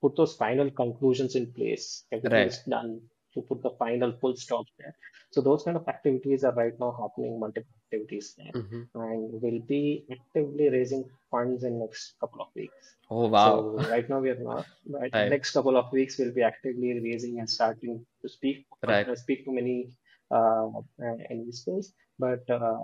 [0.00, 2.04] put those final conclusions in place.
[2.12, 2.46] Everything Right.
[2.46, 3.02] is done
[3.36, 4.94] to put the final full stop there.
[5.30, 8.82] So those kind of activities are right now happening, multiple activities there, Mm-hmm.
[9.06, 12.96] and we'll be actively raising funds in next couple of weeks.
[13.10, 13.44] Oh, wow.
[13.78, 14.66] So right now we are not.
[14.88, 15.30] Right, Right.
[15.30, 19.08] next couple of weeks we'll be actively raising and starting to speak Right.
[19.08, 19.90] uh, speak to many
[20.30, 20.68] uh,
[21.06, 21.92] uh, investors.
[22.18, 22.78] But uh,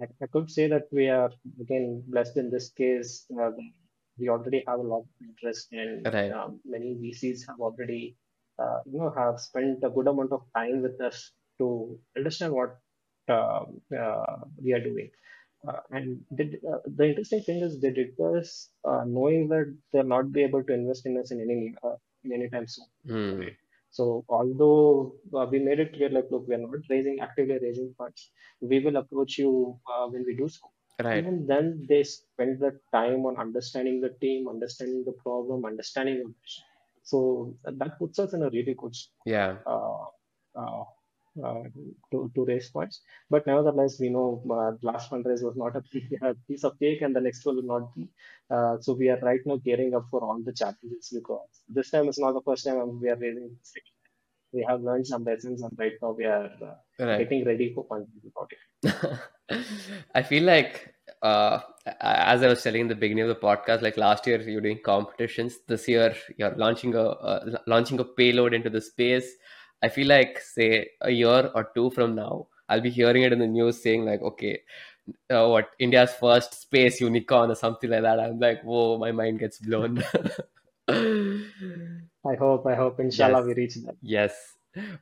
[0.00, 1.30] I, I could say that we are
[1.60, 3.26] again blessed in this case.
[3.40, 3.50] Uh,
[4.18, 6.32] we already have a lot of interest, and Right.
[6.32, 8.16] um, many VCs have already,
[8.58, 12.78] uh, you know, have spent a good amount of time with us to understand what
[13.28, 13.64] uh,
[13.98, 15.10] uh, we are doing.
[15.66, 20.04] Uh, and did, uh, the interesting thing is they did this uh, knowing that they'll
[20.04, 23.38] not be able to invest in us in any uh, in any time soon.
[23.38, 23.56] Right.
[23.90, 27.94] So although uh, we made it clear, like, look, we are not raising actively raising
[27.96, 28.30] funds.
[28.60, 30.70] We will approach you uh, when we do so.
[31.02, 31.18] Right.
[31.18, 36.24] Even then, they spend the time on understanding the team, understanding the problem, understanding the
[36.24, 36.64] vision.
[37.06, 38.96] So that puts us in a really good
[39.26, 39.56] Yeah.
[39.66, 40.06] uh,
[40.56, 40.84] uh,
[41.44, 41.64] uh,
[42.12, 43.02] to, to raise funds.
[43.30, 45.76] But nevertheless, we know uh, last fundraise was not
[46.22, 48.08] a piece of cake, and the next one will not be.
[48.50, 52.08] Uh, so we are right now gearing up for all the challenges because this time
[52.08, 53.56] is not the first time we are raising.
[54.52, 57.18] We have learned some lessons, and right now we are uh, Right.
[57.18, 58.32] getting ready for fundraising.
[60.14, 60.94] I feel like,
[61.26, 61.60] uh,
[62.00, 64.80] as I was telling in the beginning of the podcast, like last year you're doing
[64.84, 65.58] competitions.
[65.72, 69.28] This year you're launching a uh, launching a payload into the space.
[69.82, 70.70] I feel like, say,
[71.02, 74.22] a year or two from now, I'll be hearing it in the news saying like,
[74.22, 74.54] okay,
[75.30, 78.18] uh, what India's first space unicorn or something like that.
[78.18, 80.02] I'm like, whoa, my mind gets blown.
[80.88, 83.46] I hope, I hope, inshallah, Yes.
[83.46, 83.96] we reach that.
[84.02, 84.32] Yes,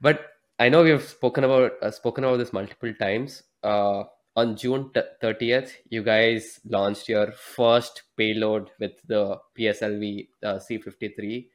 [0.00, 0.20] but
[0.58, 3.42] I know we have spoken about uh, spoken about this multiple times.
[3.62, 4.04] Uh,
[4.36, 4.90] on June
[5.20, 11.48] thirtieth, you guys launched your first payload with the PSLV uh, C53,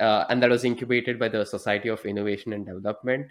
[0.00, 3.26] uh, and that was incubated by the Society of Innovation and Development.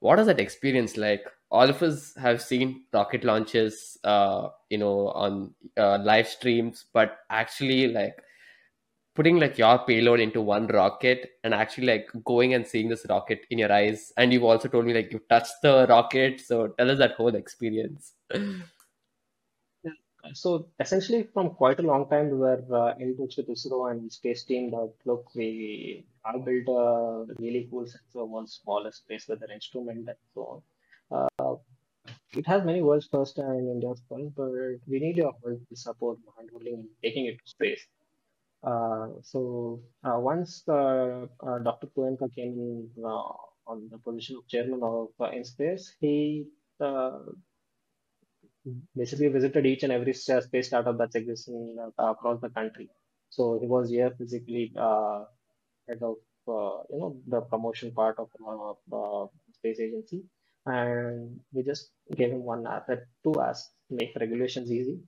[0.00, 1.24] What is that experience like?
[1.50, 7.18] All of us have seen rocket launches, uh, you know, on uh, live streams, but
[7.28, 8.16] actually, like
[9.14, 13.40] putting like your payload into one rocket and actually like going and seeing this rocket
[13.50, 16.90] in your eyes and you've also told me like you touched the rocket so tell
[16.90, 18.12] us that whole experience
[20.34, 24.12] So essentially, from quite a long time, we were uh, in touch with ISRO and
[24.12, 29.48] space team that look, we have built a really cool sensor, world's smallest space weather
[29.52, 30.62] instrument, and so
[31.10, 31.28] on.
[31.40, 31.56] Uh,
[32.36, 34.50] it has many world's first and India's first, but
[34.86, 37.86] we need your help to support handholding and taking it to space.
[38.62, 41.26] Uh, so uh, once uh,
[41.64, 41.88] Dr.
[41.96, 43.32] Goenka came in uh,
[43.66, 46.46] on the position of chairman of uh, IN-SPACe, he
[46.80, 47.18] uh,
[48.96, 52.88] basically visited each and every space startup that's existing uh, across the country.
[53.30, 55.24] So he was here physically uh,
[55.88, 56.16] head of
[56.48, 60.22] uh, you know the promotion part of uh, uh, space agency,
[60.66, 62.80] and we just gave him one uh,
[63.24, 64.98] two asks, make regulations easy,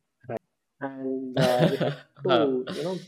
[0.80, 2.98] and uh, we had to you know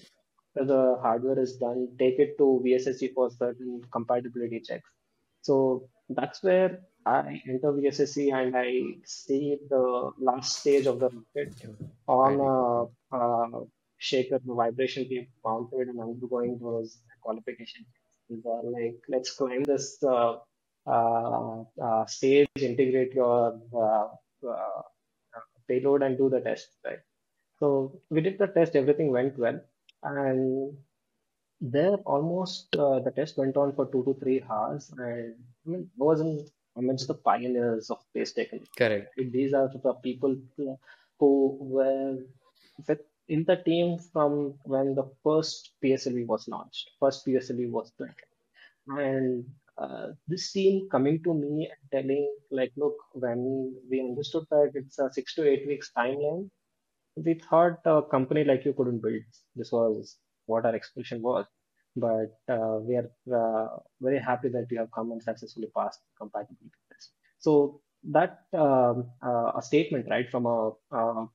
[0.54, 4.88] the hardware is done, take it to VSSC for certain compatibility checks.
[5.42, 11.54] So that's where I enter VSSC and I see the last stage of the rocket
[12.08, 13.64] on a, a
[13.98, 17.84] shaker, the vibration being mounted and undergoing those qualification.
[18.30, 18.46] tests.
[18.46, 20.36] are like, let's climb this uh,
[20.86, 24.08] uh, uh, stage, integrate your uh,
[24.48, 24.82] uh,
[25.68, 26.98] payload and do the test, right?
[27.58, 29.60] So we did the test, everything went well.
[30.04, 30.76] And
[31.60, 34.92] there almost uh, the test went on for two to three hours.
[34.96, 35.34] And
[35.66, 38.70] I mean, I was in amidst the pioneers of space technology.
[38.76, 40.36] correct These are the people
[41.18, 42.18] who were
[42.86, 46.90] with in the team from when the first PSLV was launched.
[47.00, 48.10] First PSLV was built.
[48.88, 49.46] And
[49.78, 54.98] uh, this team coming to me and telling, like, look, when we understood that it's
[54.98, 56.50] a six to eight weeks timeline,
[57.16, 59.22] we thought a company like you couldn't build.
[59.56, 60.16] This was
[60.46, 61.46] what our expression was.
[61.96, 66.18] But uh, we are uh, very happy that you have come and successfully passed the
[66.18, 67.10] compatibility test.
[67.38, 67.80] So
[68.10, 71.26] that um, uh, a statement, right, from a, a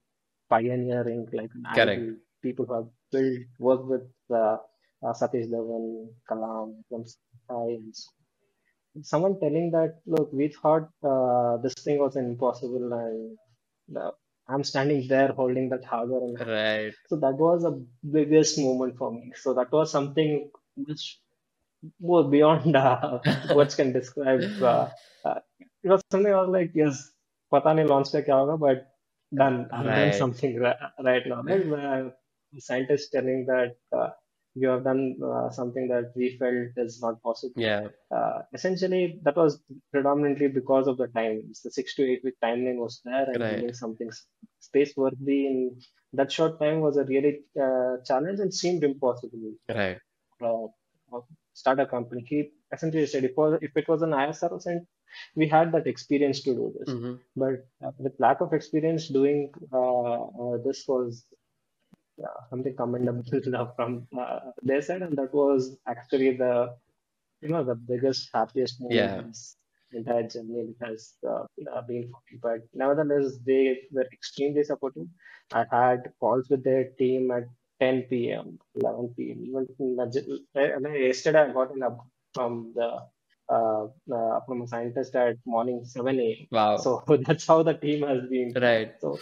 [0.50, 4.58] pioneering, like an correct idol, people who have built, worked with uh,
[5.02, 7.08] uh, Satish Dhawan, Kalam, and
[7.50, 8.10] so
[9.02, 13.38] someone telling that, look, we thought uh, this thing was impossible, and
[13.98, 14.12] uh,
[14.50, 16.34] I'm standing there holding that hardware.
[16.46, 16.94] Right.
[17.08, 19.34] So that was the biggest moment for me.
[19.36, 21.20] So that was something which
[22.00, 23.20] was beyond uh,
[23.56, 24.42] words can describe.
[24.62, 24.90] Uh,
[25.26, 25.40] uh,
[25.84, 27.12] it was something I was like, yes,
[27.54, 28.92] Patani launched a pe but
[29.36, 29.70] done.
[29.72, 29.96] I've right.
[29.96, 31.44] done something ra- right now.
[31.44, 31.68] Right?
[31.68, 32.14] Where
[32.60, 34.10] scientists telling that uh,
[34.56, 37.68] you have done uh, something that we felt is not possible.
[37.68, 39.62] yeah Uh, essentially, that was
[39.94, 41.36] predominantly because of the time.
[41.50, 44.10] It's the six to eight week timeline was there, and right building something
[44.68, 45.58] space worthy in
[46.20, 47.34] that short time was a really
[47.66, 49.54] uh, challenge and seemed impossible.
[49.70, 50.00] right
[50.42, 50.68] Uh,
[51.54, 52.24] start a company.
[52.28, 54.86] He essentially said if, if it was an ISR, and
[55.36, 56.90] we had that experience to do this.
[56.94, 61.26] hmm But uh, with lack of experience doing uh, this was
[62.50, 63.24] something commendable
[63.76, 66.76] from uh, their side, and that was actually the
[67.42, 69.22] you know the biggest happiest moment Yeah.
[69.94, 71.44] entire journey has uh,
[71.88, 72.40] been for me.
[72.42, 75.08] But nevertheless, they were extremely supportive.
[75.54, 77.46] I had calls with their team at
[77.82, 79.46] 10 p.m., 11 p.m.
[79.46, 82.00] Even yesterday, I got an up
[82.34, 82.90] from the
[83.50, 86.48] uh, uh, from a scientist at morning 7 a.m.
[86.52, 86.78] Wow.
[86.78, 88.54] So that's how the team has been.
[88.56, 88.94] Right.
[89.02, 89.20] So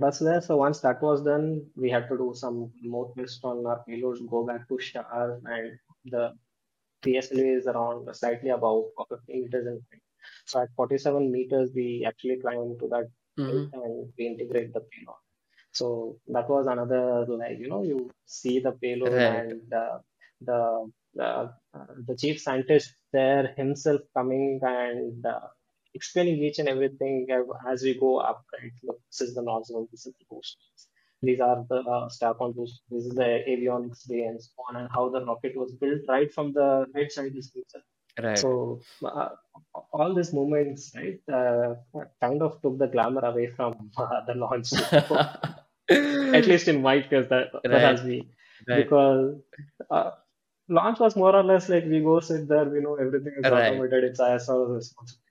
[0.00, 0.40] that's there.
[0.40, 4.26] So once that was done, we had to do some more tests on our payloads,
[4.28, 6.34] go back to SHAR, and the
[7.02, 10.02] PSLV is around slightly above 50 meters in height.
[10.46, 13.08] So at 47 meters, we actually climb to that
[13.38, 13.72] Mhm.
[13.72, 15.20] and we integrate the payload.
[15.72, 19.46] So that was another like you know you see the payload Right.
[19.50, 19.98] and uh,
[20.40, 20.60] the
[21.20, 21.48] uh,
[22.06, 25.48] the chief scientist there himself coming and uh,
[25.94, 27.26] explaining each and everything
[27.68, 28.44] as we go up.
[28.60, 30.58] Right, look, this is the nozzle, this is the boost.
[31.22, 32.82] These are the uh, stack on boost.
[32.90, 36.32] This is the avionics bay and so on, and how the rocket was built right
[36.32, 37.84] from the right side is itself.
[38.22, 38.38] Right.
[38.38, 39.30] So uh,
[39.92, 41.74] all these moments, right, uh,
[42.20, 44.70] kind of took the glamour away from uh, the launch.
[46.32, 48.28] At least in my case, that, that has been
[48.68, 48.86] Right.
[48.86, 49.36] because
[49.90, 50.10] uh,
[50.68, 53.50] launch was more or less like we go sit there, we know everything is Right.
[53.50, 55.23] automated, it's ISRO's responsibility.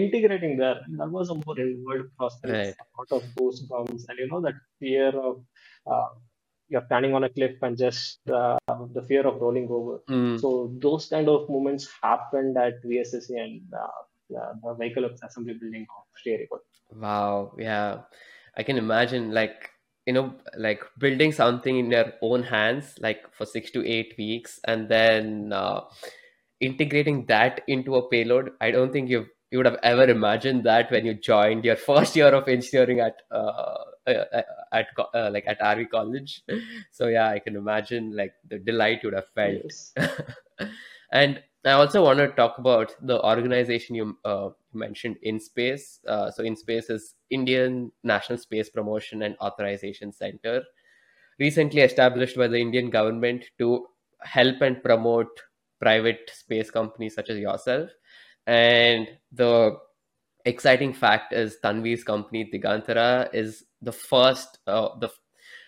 [0.00, 2.74] Integrating there, that was a more inward process, Right.
[2.82, 5.44] a lot of goosebumps, and you know that fear of
[5.86, 6.08] uh,
[6.68, 8.56] you're standing on a cliff and just uh,
[8.94, 9.98] the fear of rolling over.
[10.08, 10.40] Mm.
[10.40, 14.00] So those kind of moments happened at VSSC and uh,
[14.62, 16.60] the vehicle assembly building of Sherrywood.
[16.94, 18.00] Wow, yeah.
[18.56, 19.70] I can imagine like
[20.06, 24.58] you know like building something in your own hands like for six to eight weeks
[24.64, 25.82] and then uh,
[26.60, 28.50] integrating that into a payload.
[28.60, 32.16] I don't think you've you would have ever imagined that when you joined your first
[32.16, 33.76] year of engineering at uh,
[34.06, 34.42] uh,
[34.72, 36.42] at uh, like at RV College.
[36.90, 39.62] So yeah, I can imagine like the delight you would have felt.
[39.62, 39.94] Yes.
[41.12, 46.00] and I also want to talk about the organization you uh, mentioned, InSpace.
[46.06, 50.62] Uh, so, InSpace is Indian National Space Promotion and Authorization Center,
[51.38, 53.86] recently established by the Indian government to
[54.22, 55.28] help and promote
[55.80, 57.90] private space companies such as yourself.
[58.46, 59.78] And the
[60.44, 65.10] exciting fact is Tanveer's company Digantara is the first, uh, the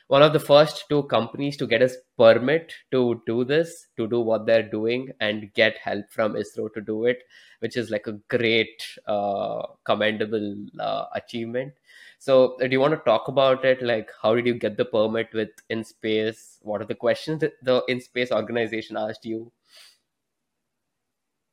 [0.09, 4.21] one of the first two companies to get a permit to do this, to do
[4.21, 7.23] what they're doing, and get help from ISRO to do it,
[7.61, 11.73] which is like a great, uh, commendable uh, achievement.
[12.19, 13.83] So, do you want to talk about it?
[13.83, 16.59] Like, how did you get the permit with InSpace?
[16.61, 19.53] What are the questions that the InSpace organization asked you?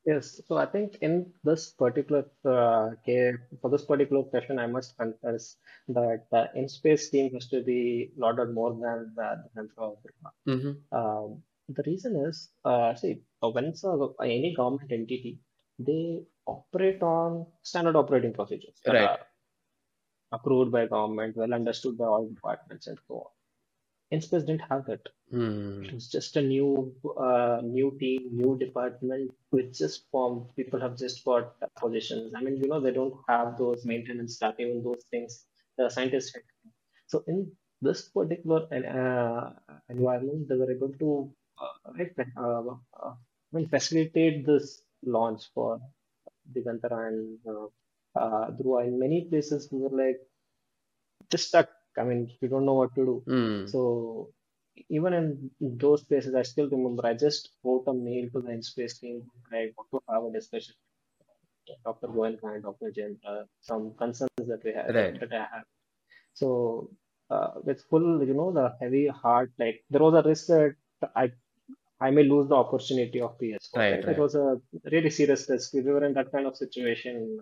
[0.06, 4.98] Yes, so I think in this particular uh, case, for this particular question, I must
[4.98, 5.58] confess
[5.90, 9.98] that the in-space team has to be lauded more than the defense of
[10.48, 10.98] Mm-hmm.
[10.98, 15.40] Um, the reason is, uh, see, uh, when it's a, any government entity,
[15.78, 19.10] they operate on standard operating procedures that Right.
[19.10, 19.20] are
[20.32, 23.32] approved by government, well understood by all departments, and so on.
[24.14, 25.08] InSpace didn't have that.
[25.32, 25.84] Hmm.
[25.86, 30.48] It was just a new, uh, new team, new department which just formed.
[30.56, 32.34] People have just got positions.
[32.36, 35.46] I mean, you know, they don't have those maintenance staff, even those things.
[35.78, 36.34] The scientists.
[36.34, 36.44] had.
[37.08, 37.52] So in
[37.82, 39.52] this particular uh,
[39.90, 41.94] environment, they were able to uh,
[42.38, 45.80] uh, uh, I mean, facilitate this launch for
[46.54, 47.68] Digantara and uh,
[48.20, 48.88] uh, Dhruva.
[48.88, 50.20] In many places, we were like
[51.30, 51.70] just stuck.
[51.98, 53.24] I mean, we don't know what to do.
[53.28, 53.68] Hmm.
[53.68, 54.30] So
[54.90, 59.00] even in those places, I still remember I just wrote a mail to the InSpace
[59.00, 59.24] team.
[59.52, 60.76] I want to have a discussion.
[61.86, 62.08] Dr.
[62.08, 62.92] Goenka and Dr.
[62.92, 65.20] Jain, uh, some concerns that we have Right.
[65.20, 65.66] that I have.
[66.34, 66.90] So
[67.30, 70.76] uh, with full, you know, the heavy heart, like there was a risk that
[71.16, 71.32] I
[72.02, 73.80] I may lose the opportunity of PS4.
[73.80, 74.16] Right, Right, right.
[74.18, 74.60] It was a
[74.92, 75.74] really serious risk.
[75.74, 77.40] We were in that kind of situation.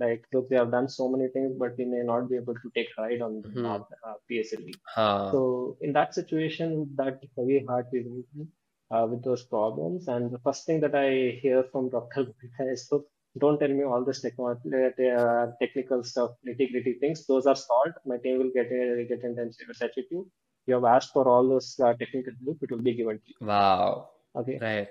[0.00, 2.70] Like, look, we have done so many things, but we may not be able to
[2.76, 3.66] take ride on Mhm.
[3.66, 4.74] uh, uh, PSLV.
[4.94, 5.30] Huh.
[5.32, 8.48] So in that situation, that heavy heart we went in,
[8.90, 10.08] uh, with those problems.
[10.08, 11.08] And the first thing that I
[11.42, 12.24] hear from Dr.
[12.24, 13.06] Gupta is, look,
[13.38, 17.26] don't tell me all this technology, uh, technical stuff, nitty gritty things.
[17.26, 17.96] Those are solved.
[18.04, 20.30] My team will get a, get in touch with you.
[20.66, 22.58] You have asked for all those uh, technical help.
[22.62, 23.46] It will be given to you.
[23.46, 24.10] Wow.
[24.36, 24.58] Okay.
[24.60, 24.88] Right.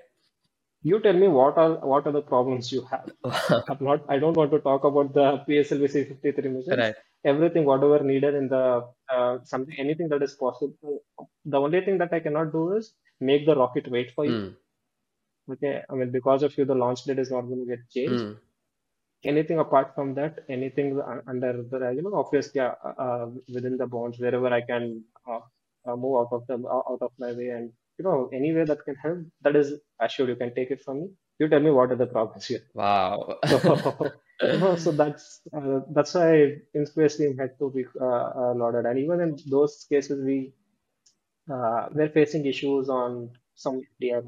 [0.82, 3.10] You tell me what are what are the problems you have.
[3.68, 4.04] I'm not.
[4.08, 6.78] I don't want to talk about the PSLV C53 missions.
[6.78, 6.94] Right.
[7.24, 11.02] Everything, whatever needed in the uh, something, anything that is possible.
[11.44, 14.40] The only thing that I cannot do is make the rocket wait for you.
[14.40, 15.52] Hmm.
[15.52, 15.82] Okay.
[15.90, 18.24] I mean, because of you, the launch date is not going to get changed.
[18.24, 18.32] Hmm.
[19.24, 24.18] anything apart from that, anything under the, you know, obviously uh, uh, within the bounds,
[24.18, 25.40] wherever I can uh,
[25.86, 28.84] uh, move out of the out of my way, and you know, any way that
[28.84, 30.28] can help, that is assured.
[30.28, 31.08] You can take it from me.
[31.38, 32.62] You tell me what are the problems here.
[32.74, 33.38] Wow.
[33.46, 39.36] so, so that's uh, that's why team had to be uh, lauded, and even in
[39.48, 40.52] those cases, we
[41.46, 44.22] we're facing issues on some area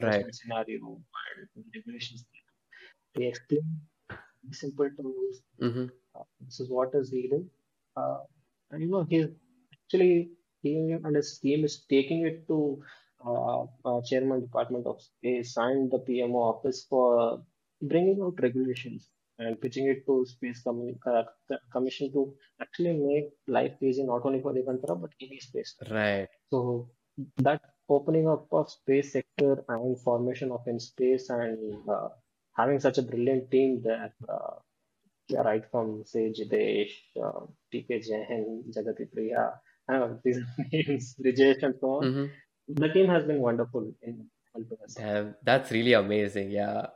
[0.00, 0.98] right scenario
[1.56, 2.24] and regulations
[3.16, 3.62] they explain
[4.52, 5.42] simple tools.
[5.60, 5.86] mm-hmm.
[6.14, 7.48] Uh, this is what is needed.
[7.96, 8.18] Uh,
[8.70, 9.26] and you know, he's
[9.72, 10.30] actually
[10.74, 12.82] and his team is taking it to
[13.24, 17.42] uh, uh, Chairman Department of Space and the PMO office for
[17.82, 21.22] bringing out regulations and pitching it to Space Com- uh,
[21.72, 25.74] Commission to actually make life easy not only for the country but any space.
[25.90, 26.90] right So
[27.38, 32.08] that opening up of space sector and formation of in space and uh,
[32.56, 34.54] having such a brilliant team there, uh,
[35.28, 40.38] yeah, right from say Jidesh, uh, TK Jain, Jagati Priya, uh, these
[40.72, 42.04] names, Brijesh and so on.
[42.04, 42.24] mm-hmm.
[42.68, 44.94] The team has been wonderful in helping us.
[44.94, 46.50] Damn, that's really amazing.
[46.50, 46.86] Yeah,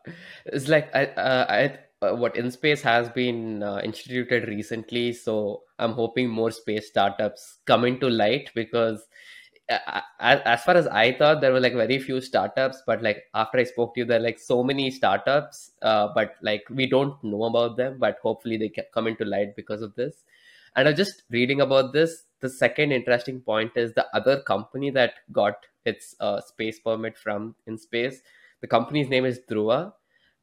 [0.47, 5.93] it's like I, uh, I, uh, what InSpace has been uh, instituted recently, so I'm
[5.93, 9.07] hoping more space startups come into light because
[9.71, 13.59] as, as far as I thought, there were like very few startups, but like after
[13.59, 17.23] I spoke to you, there are like so many startups, uh, but like we don't
[17.23, 20.25] know about them, but hopefully they come into light because of this.
[20.77, 22.25] And I'm just reading about this.
[22.41, 27.55] The second interesting point is the other company that got its uh, space permit from
[27.67, 28.21] in space.
[28.61, 29.93] The company's name is Dhruva,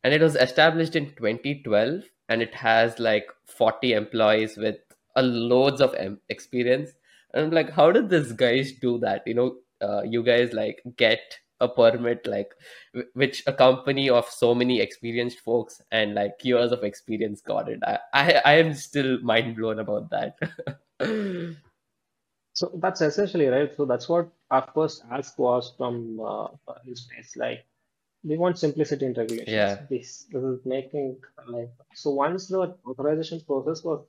[0.03, 4.78] and it was established in 2012, and it has like 40 employees with
[5.15, 5.95] a loads of
[6.30, 6.91] experience
[7.34, 9.24] and I'm like, how did this guys do that?
[9.26, 12.52] You know, uh, you guys like get a permit like
[13.14, 17.80] which a company of so many experienced folks and like years of experience got it.
[17.84, 20.38] I I, I am still mind blown about that.
[22.58, 23.72] so that's essentially right.
[23.78, 26.48] So that's what our first ask was from uh,
[26.96, 27.36] space.
[27.36, 27.60] Like
[28.24, 29.56] we want simplicity in regulations.
[29.56, 29.76] Yeah.
[29.92, 31.18] This, this is making
[31.48, 34.06] like so once the authorization process was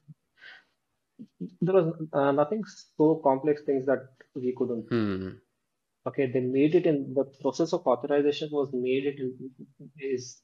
[1.61, 2.62] there was uh, nothing
[2.97, 5.31] so complex things that we couldn't hmm.
[6.07, 9.33] okay they made it in the process of authorization was made it in,
[9.99, 10.41] is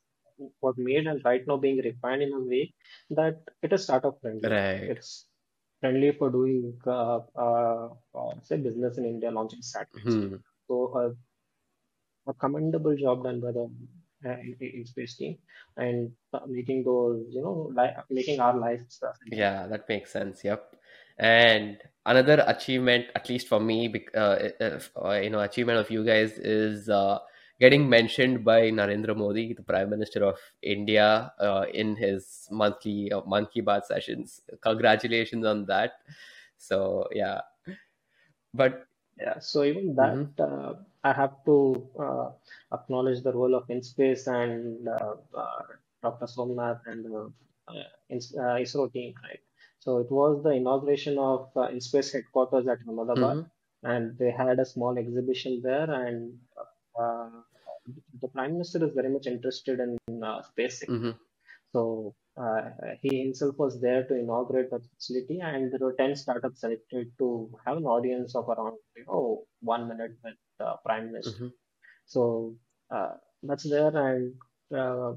[0.61, 2.75] was made and right now being refined in a way
[3.11, 5.27] that it is startup friendly right it's
[5.85, 10.15] friendly for doing uh, uh, uh say business in india launching satellites.
[10.15, 10.37] Hmm.
[10.69, 11.11] so uh,
[12.33, 13.65] a commendable job done by the
[14.29, 15.37] uh, space team
[15.77, 20.45] and uh, making those you know li- making our lives yeah that makes sense.
[20.45, 20.77] Yep.
[21.19, 26.33] And another achievement at least for me uh, uh, you know achievement of you guys
[26.39, 27.19] is uh,
[27.65, 33.23] getting mentioned by Narendra Modi, the Prime Minister of India, uh, in his monthly uh,
[33.27, 34.43] Mann Ki Baat sessions.
[34.61, 35.93] Congratulations on that.
[36.59, 37.41] So yeah,
[38.53, 38.87] but
[39.19, 39.39] yeah.
[39.39, 40.43] So even that, mm-hmm.
[40.43, 40.73] uh,
[41.05, 41.57] I have to
[41.99, 42.29] uh,
[42.73, 45.63] acknowledge the role of InSpace and uh, uh,
[46.03, 46.27] Dr.
[46.27, 47.33] Somnath and the
[48.61, 49.41] ISRO team, right?
[49.79, 53.91] So it was the inauguration of uh, InSpace headquarters at Ahmedabad, mm-hmm.
[53.91, 55.91] and they had a small exhibition there.
[55.91, 56.39] And
[57.01, 57.29] uh,
[58.21, 60.83] the prime minister is very much interested in uh, space.
[60.89, 61.11] Mm-hmm.
[61.73, 62.63] So uh,
[63.01, 67.51] he himself was there to inaugurate the facility, and there were ten startups selected to
[67.67, 71.33] have an audience of around you know one minute with the prime minister.
[71.33, 71.49] Mm-hmm.
[72.07, 72.57] So
[72.91, 74.35] uh, that's there, and
[74.73, 75.13] uh,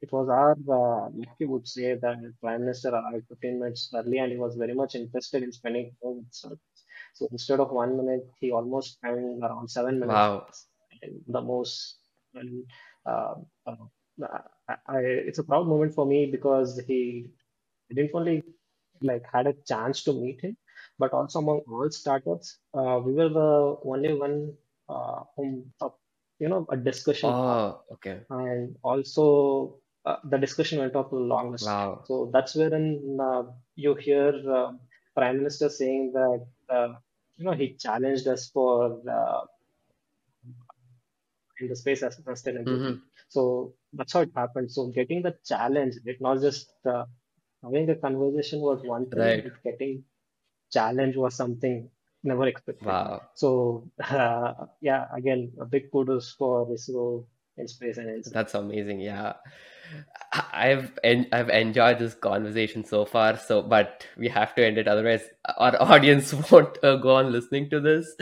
[0.00, 4.32] it was our uh, lucky would say that prime minister arrived 15 minutes early and
[4.32, 6.84] he was very much interested in spending time with students.
[7.14, 10.14] So instead of one minute, he almost spent around seven minutes.
[10.14, 10.46] Wow.
[11.28, 11.98] The most,
[12.34, 12.64] and,
[13.06, 13.34] uh,
[14.68, 17.26] I, I, it's a proud moment for me because he
[17.92, 18.42] didn't only
[19.02, 20.56] like had a chance to meet him,
[20.98, 24.54] but also among all startups, uh, we were the only one
[24.88, 25.88] uh, whom uh,
[26.38, 28.20] you know a discussion oh okay.
[28.30, 31.66] And also uh, the discussion went on for the longest.
[31.66, 32.02] Wow.
[32.06, 33.44] So that's wherein uh,
[33.76, 34.72] you hear uh,
[35.16, 36.88] prime minister saying that uh,
[37.36, 39.40] you know he challenged us for uh,
[41.62, 42.96] in the space as sustainability mm-hmm.
[43.28, 47.04] so that's how it happened so getting the challenge it not just uh,
[47.62, 49.52] having a conversation was one thing right.
[49.64, 50.04] getting
[50.72, 51.88] challenge was something
[52.24, 52.86] never expected.
[52.86, 53.22] Wow.
[53.34, 57.24] So uh, yeah, again, a big kudos for ISRO
[57.56, 59.00] in space and That's amazing.
[59.00, 59.34] Yeah.
[60.32, 63.36] I've en- I've enjoyed this conversation so far.
[63.36, 65.22] So, but we have to end it, otherwise
[65.58, 68.14] our audience won't uh, go on listening to this.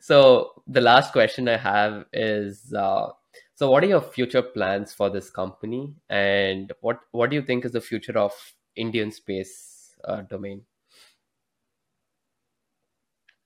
[0.00, 3.08] So, the last question I have is: uh,
[3.54, 7.64] So, what are your future plans for this company, and what what do you think
[7.64, 8.32] is the future of
[8.76, 10.62] Indian space uh, domain?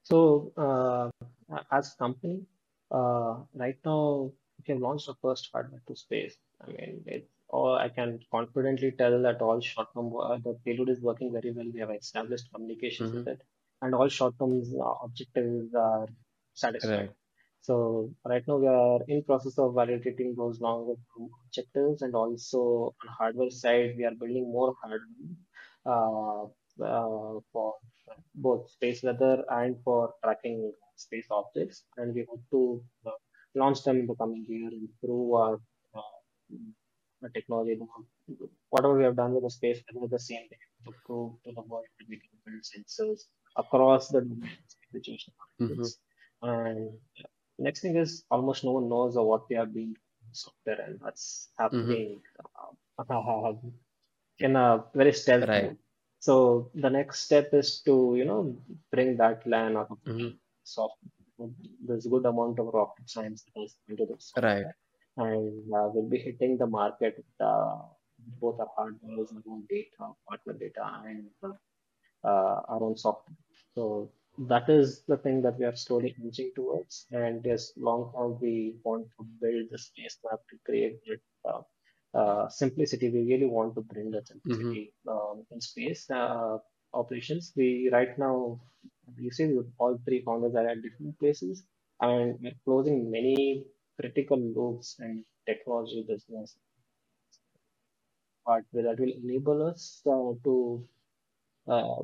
[0.03, 1.11] So, uh,
[1.71, 2.43] as a company,
[2.91, 4.33] uh, right now
[4.67, 6.35] we have launched the first hardware to space.
[6.63, 11.01] I mean, it, or I can confidently tell that all short-term uh, the payload is
[11.01, 11.67] working very well.
[11.73, 13.31] We have established communications with Mm-hmm.
[13.31, 13.43] it,
[13.83, 16.07] and all short-term uh, objectives are
[16.55, 16.99] satisfied.
[16.99, 17.11] Right.
[17.63, 22.95] So right now we are in process of validating those longer term objectives, and also
[23.03, 25.01] on hardware side we are building more hardware
[25.87, 26.45] uh,
[26.91, 27.75] uh, for
[28.35, 33.11] both space weather and for tracking space objects, and we hope to uh,
[33.55, 35.55] launch them in the coming year and improve our
[35.95, 36.01] uh,
[37.23, 37.79] the technology.
[38.71, 41.63] Whatever we have done with the space weather, the same thing to prove to the
[41.63, 43.21] world that we can build sensors
[43.57, 45.87] across the domains, situation Mm-hmm.
[46.43, 46.91] and
[47.59, 51.51] next thing is almost no one knows what we have been doing software and what's
[51.73, 51.95] Mm-hmm.
[51.99, 52.21] happening
[53.09, 53.53] uh,
[54.39, 55.55] in a very stealth Right.
[55.55, 55.77] mode.
[56.21, 58.57] So the next step is to, you know,
[58.93, 60.37] bring that land out of Mm-hmm.
[60.65, 61.20] software.
[61.87, 64.67] There's a good amount of rocket science that goes into this Right.
[65.17, 67.77] And uh, we'll be hitting the market with uh,
[68.41, 71.27] both our hardware, our own data, partner data, and
[72.25, 73.37] uh, our own software.
[73.75, 77.07] So that is the thing that we are slowly inching towards.
[77.11, 81.63] And yes, long term, we want to build the space map to create that uh,
[82.19, 83.11] uh, simplicity.
[83.11, 84.73] We really want to bring that Mm-hmm.
[84.73, 86.59] simplicity um, in space uh,
[86.95, 87.53] operations.
[87.57, 88.61] We right now,
[89.19, 91.63] you see, all three founders are at different places,
[92.01, 93.65] and we're closing many
[94.01, 96.57] critical loops and technology business
[98.47, 100.55] part that will enable us uh, to
[101.69, 101.97] uh,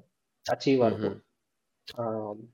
[0.50, 1.02] achieve our Mm-hmm.
[1.02, 1.20] goal.
[1.98, 2.48] Um,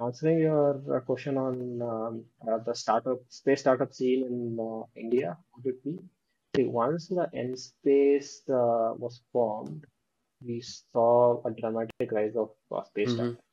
[0.00, 5.36] answering your uh, question on um, uh, the startup space startup scene in uh, India,
[5.54, 5.98] would it be?
[6.56, 9.84] See, once the IN-SPACe uh, was formed,
[10.44, 13.32] we saw a dramatic rise of uh, space Mm-hmm.
[13.32, 13.44] startup.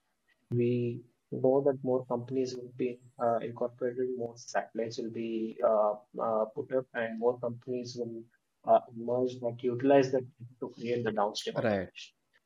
[0.52, 6.46] We know that more companies will be uh, incorporated, more satellites will be uh, uh,
[6.56, 8.24] put up, and more companies will
[8.66, 10.26] uh, emerge that utilize that
[10.60, 11.90] to create the downstream Right.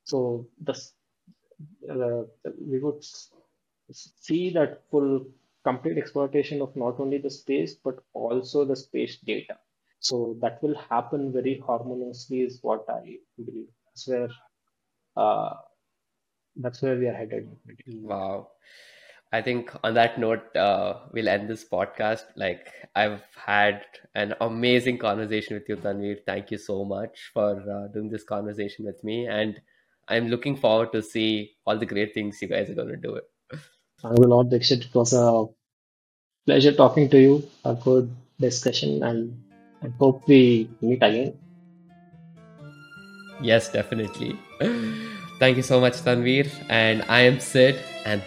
[0.03, 0.73] So the
[1.89, 2.23] uh,
[2.59, 3.03] we would
[3.91, 5.25] see that full
[5.63, 9.59] complete exploitation of not only the space but also the space data.
[9.99, 13.69] So that will happen very harmoniously, is what I believe.
[13.85, 14.29] That's where
[15.15, 15.55] uh,
[16.55, 17.49] that's where we are headed.
[17.87, 18.49] Wow.
[19.31, 22.25] I think on that note, uh, we'll end this podcast.
[22.35, 23.81] Like I've had
[24.13, 26.17] an amazing conversation with you, Tanveer.
[26.23, 29.59] Thank you so much for uh, doing this conversation with me, and
[30.07, 33.15] I'm looking forward to see all the great things you guys are going to do.
[33.15, 33.23] It.
[34.03, 34.85] Thank you a lot, Dixit.
[34.85, 35.45] It was a
[36.45, 37.43] pleasure talking to you.
[37.65, 39.43] A good discussion, and
[39.81, 41.39] I hope we meet again.
[43.41, 44.37] Yes, definitely.
[45.43, 46.47] Thank you so much, Tanveer.
[46.69, 47.75] And I am Sid,
[48.05, 48.23] and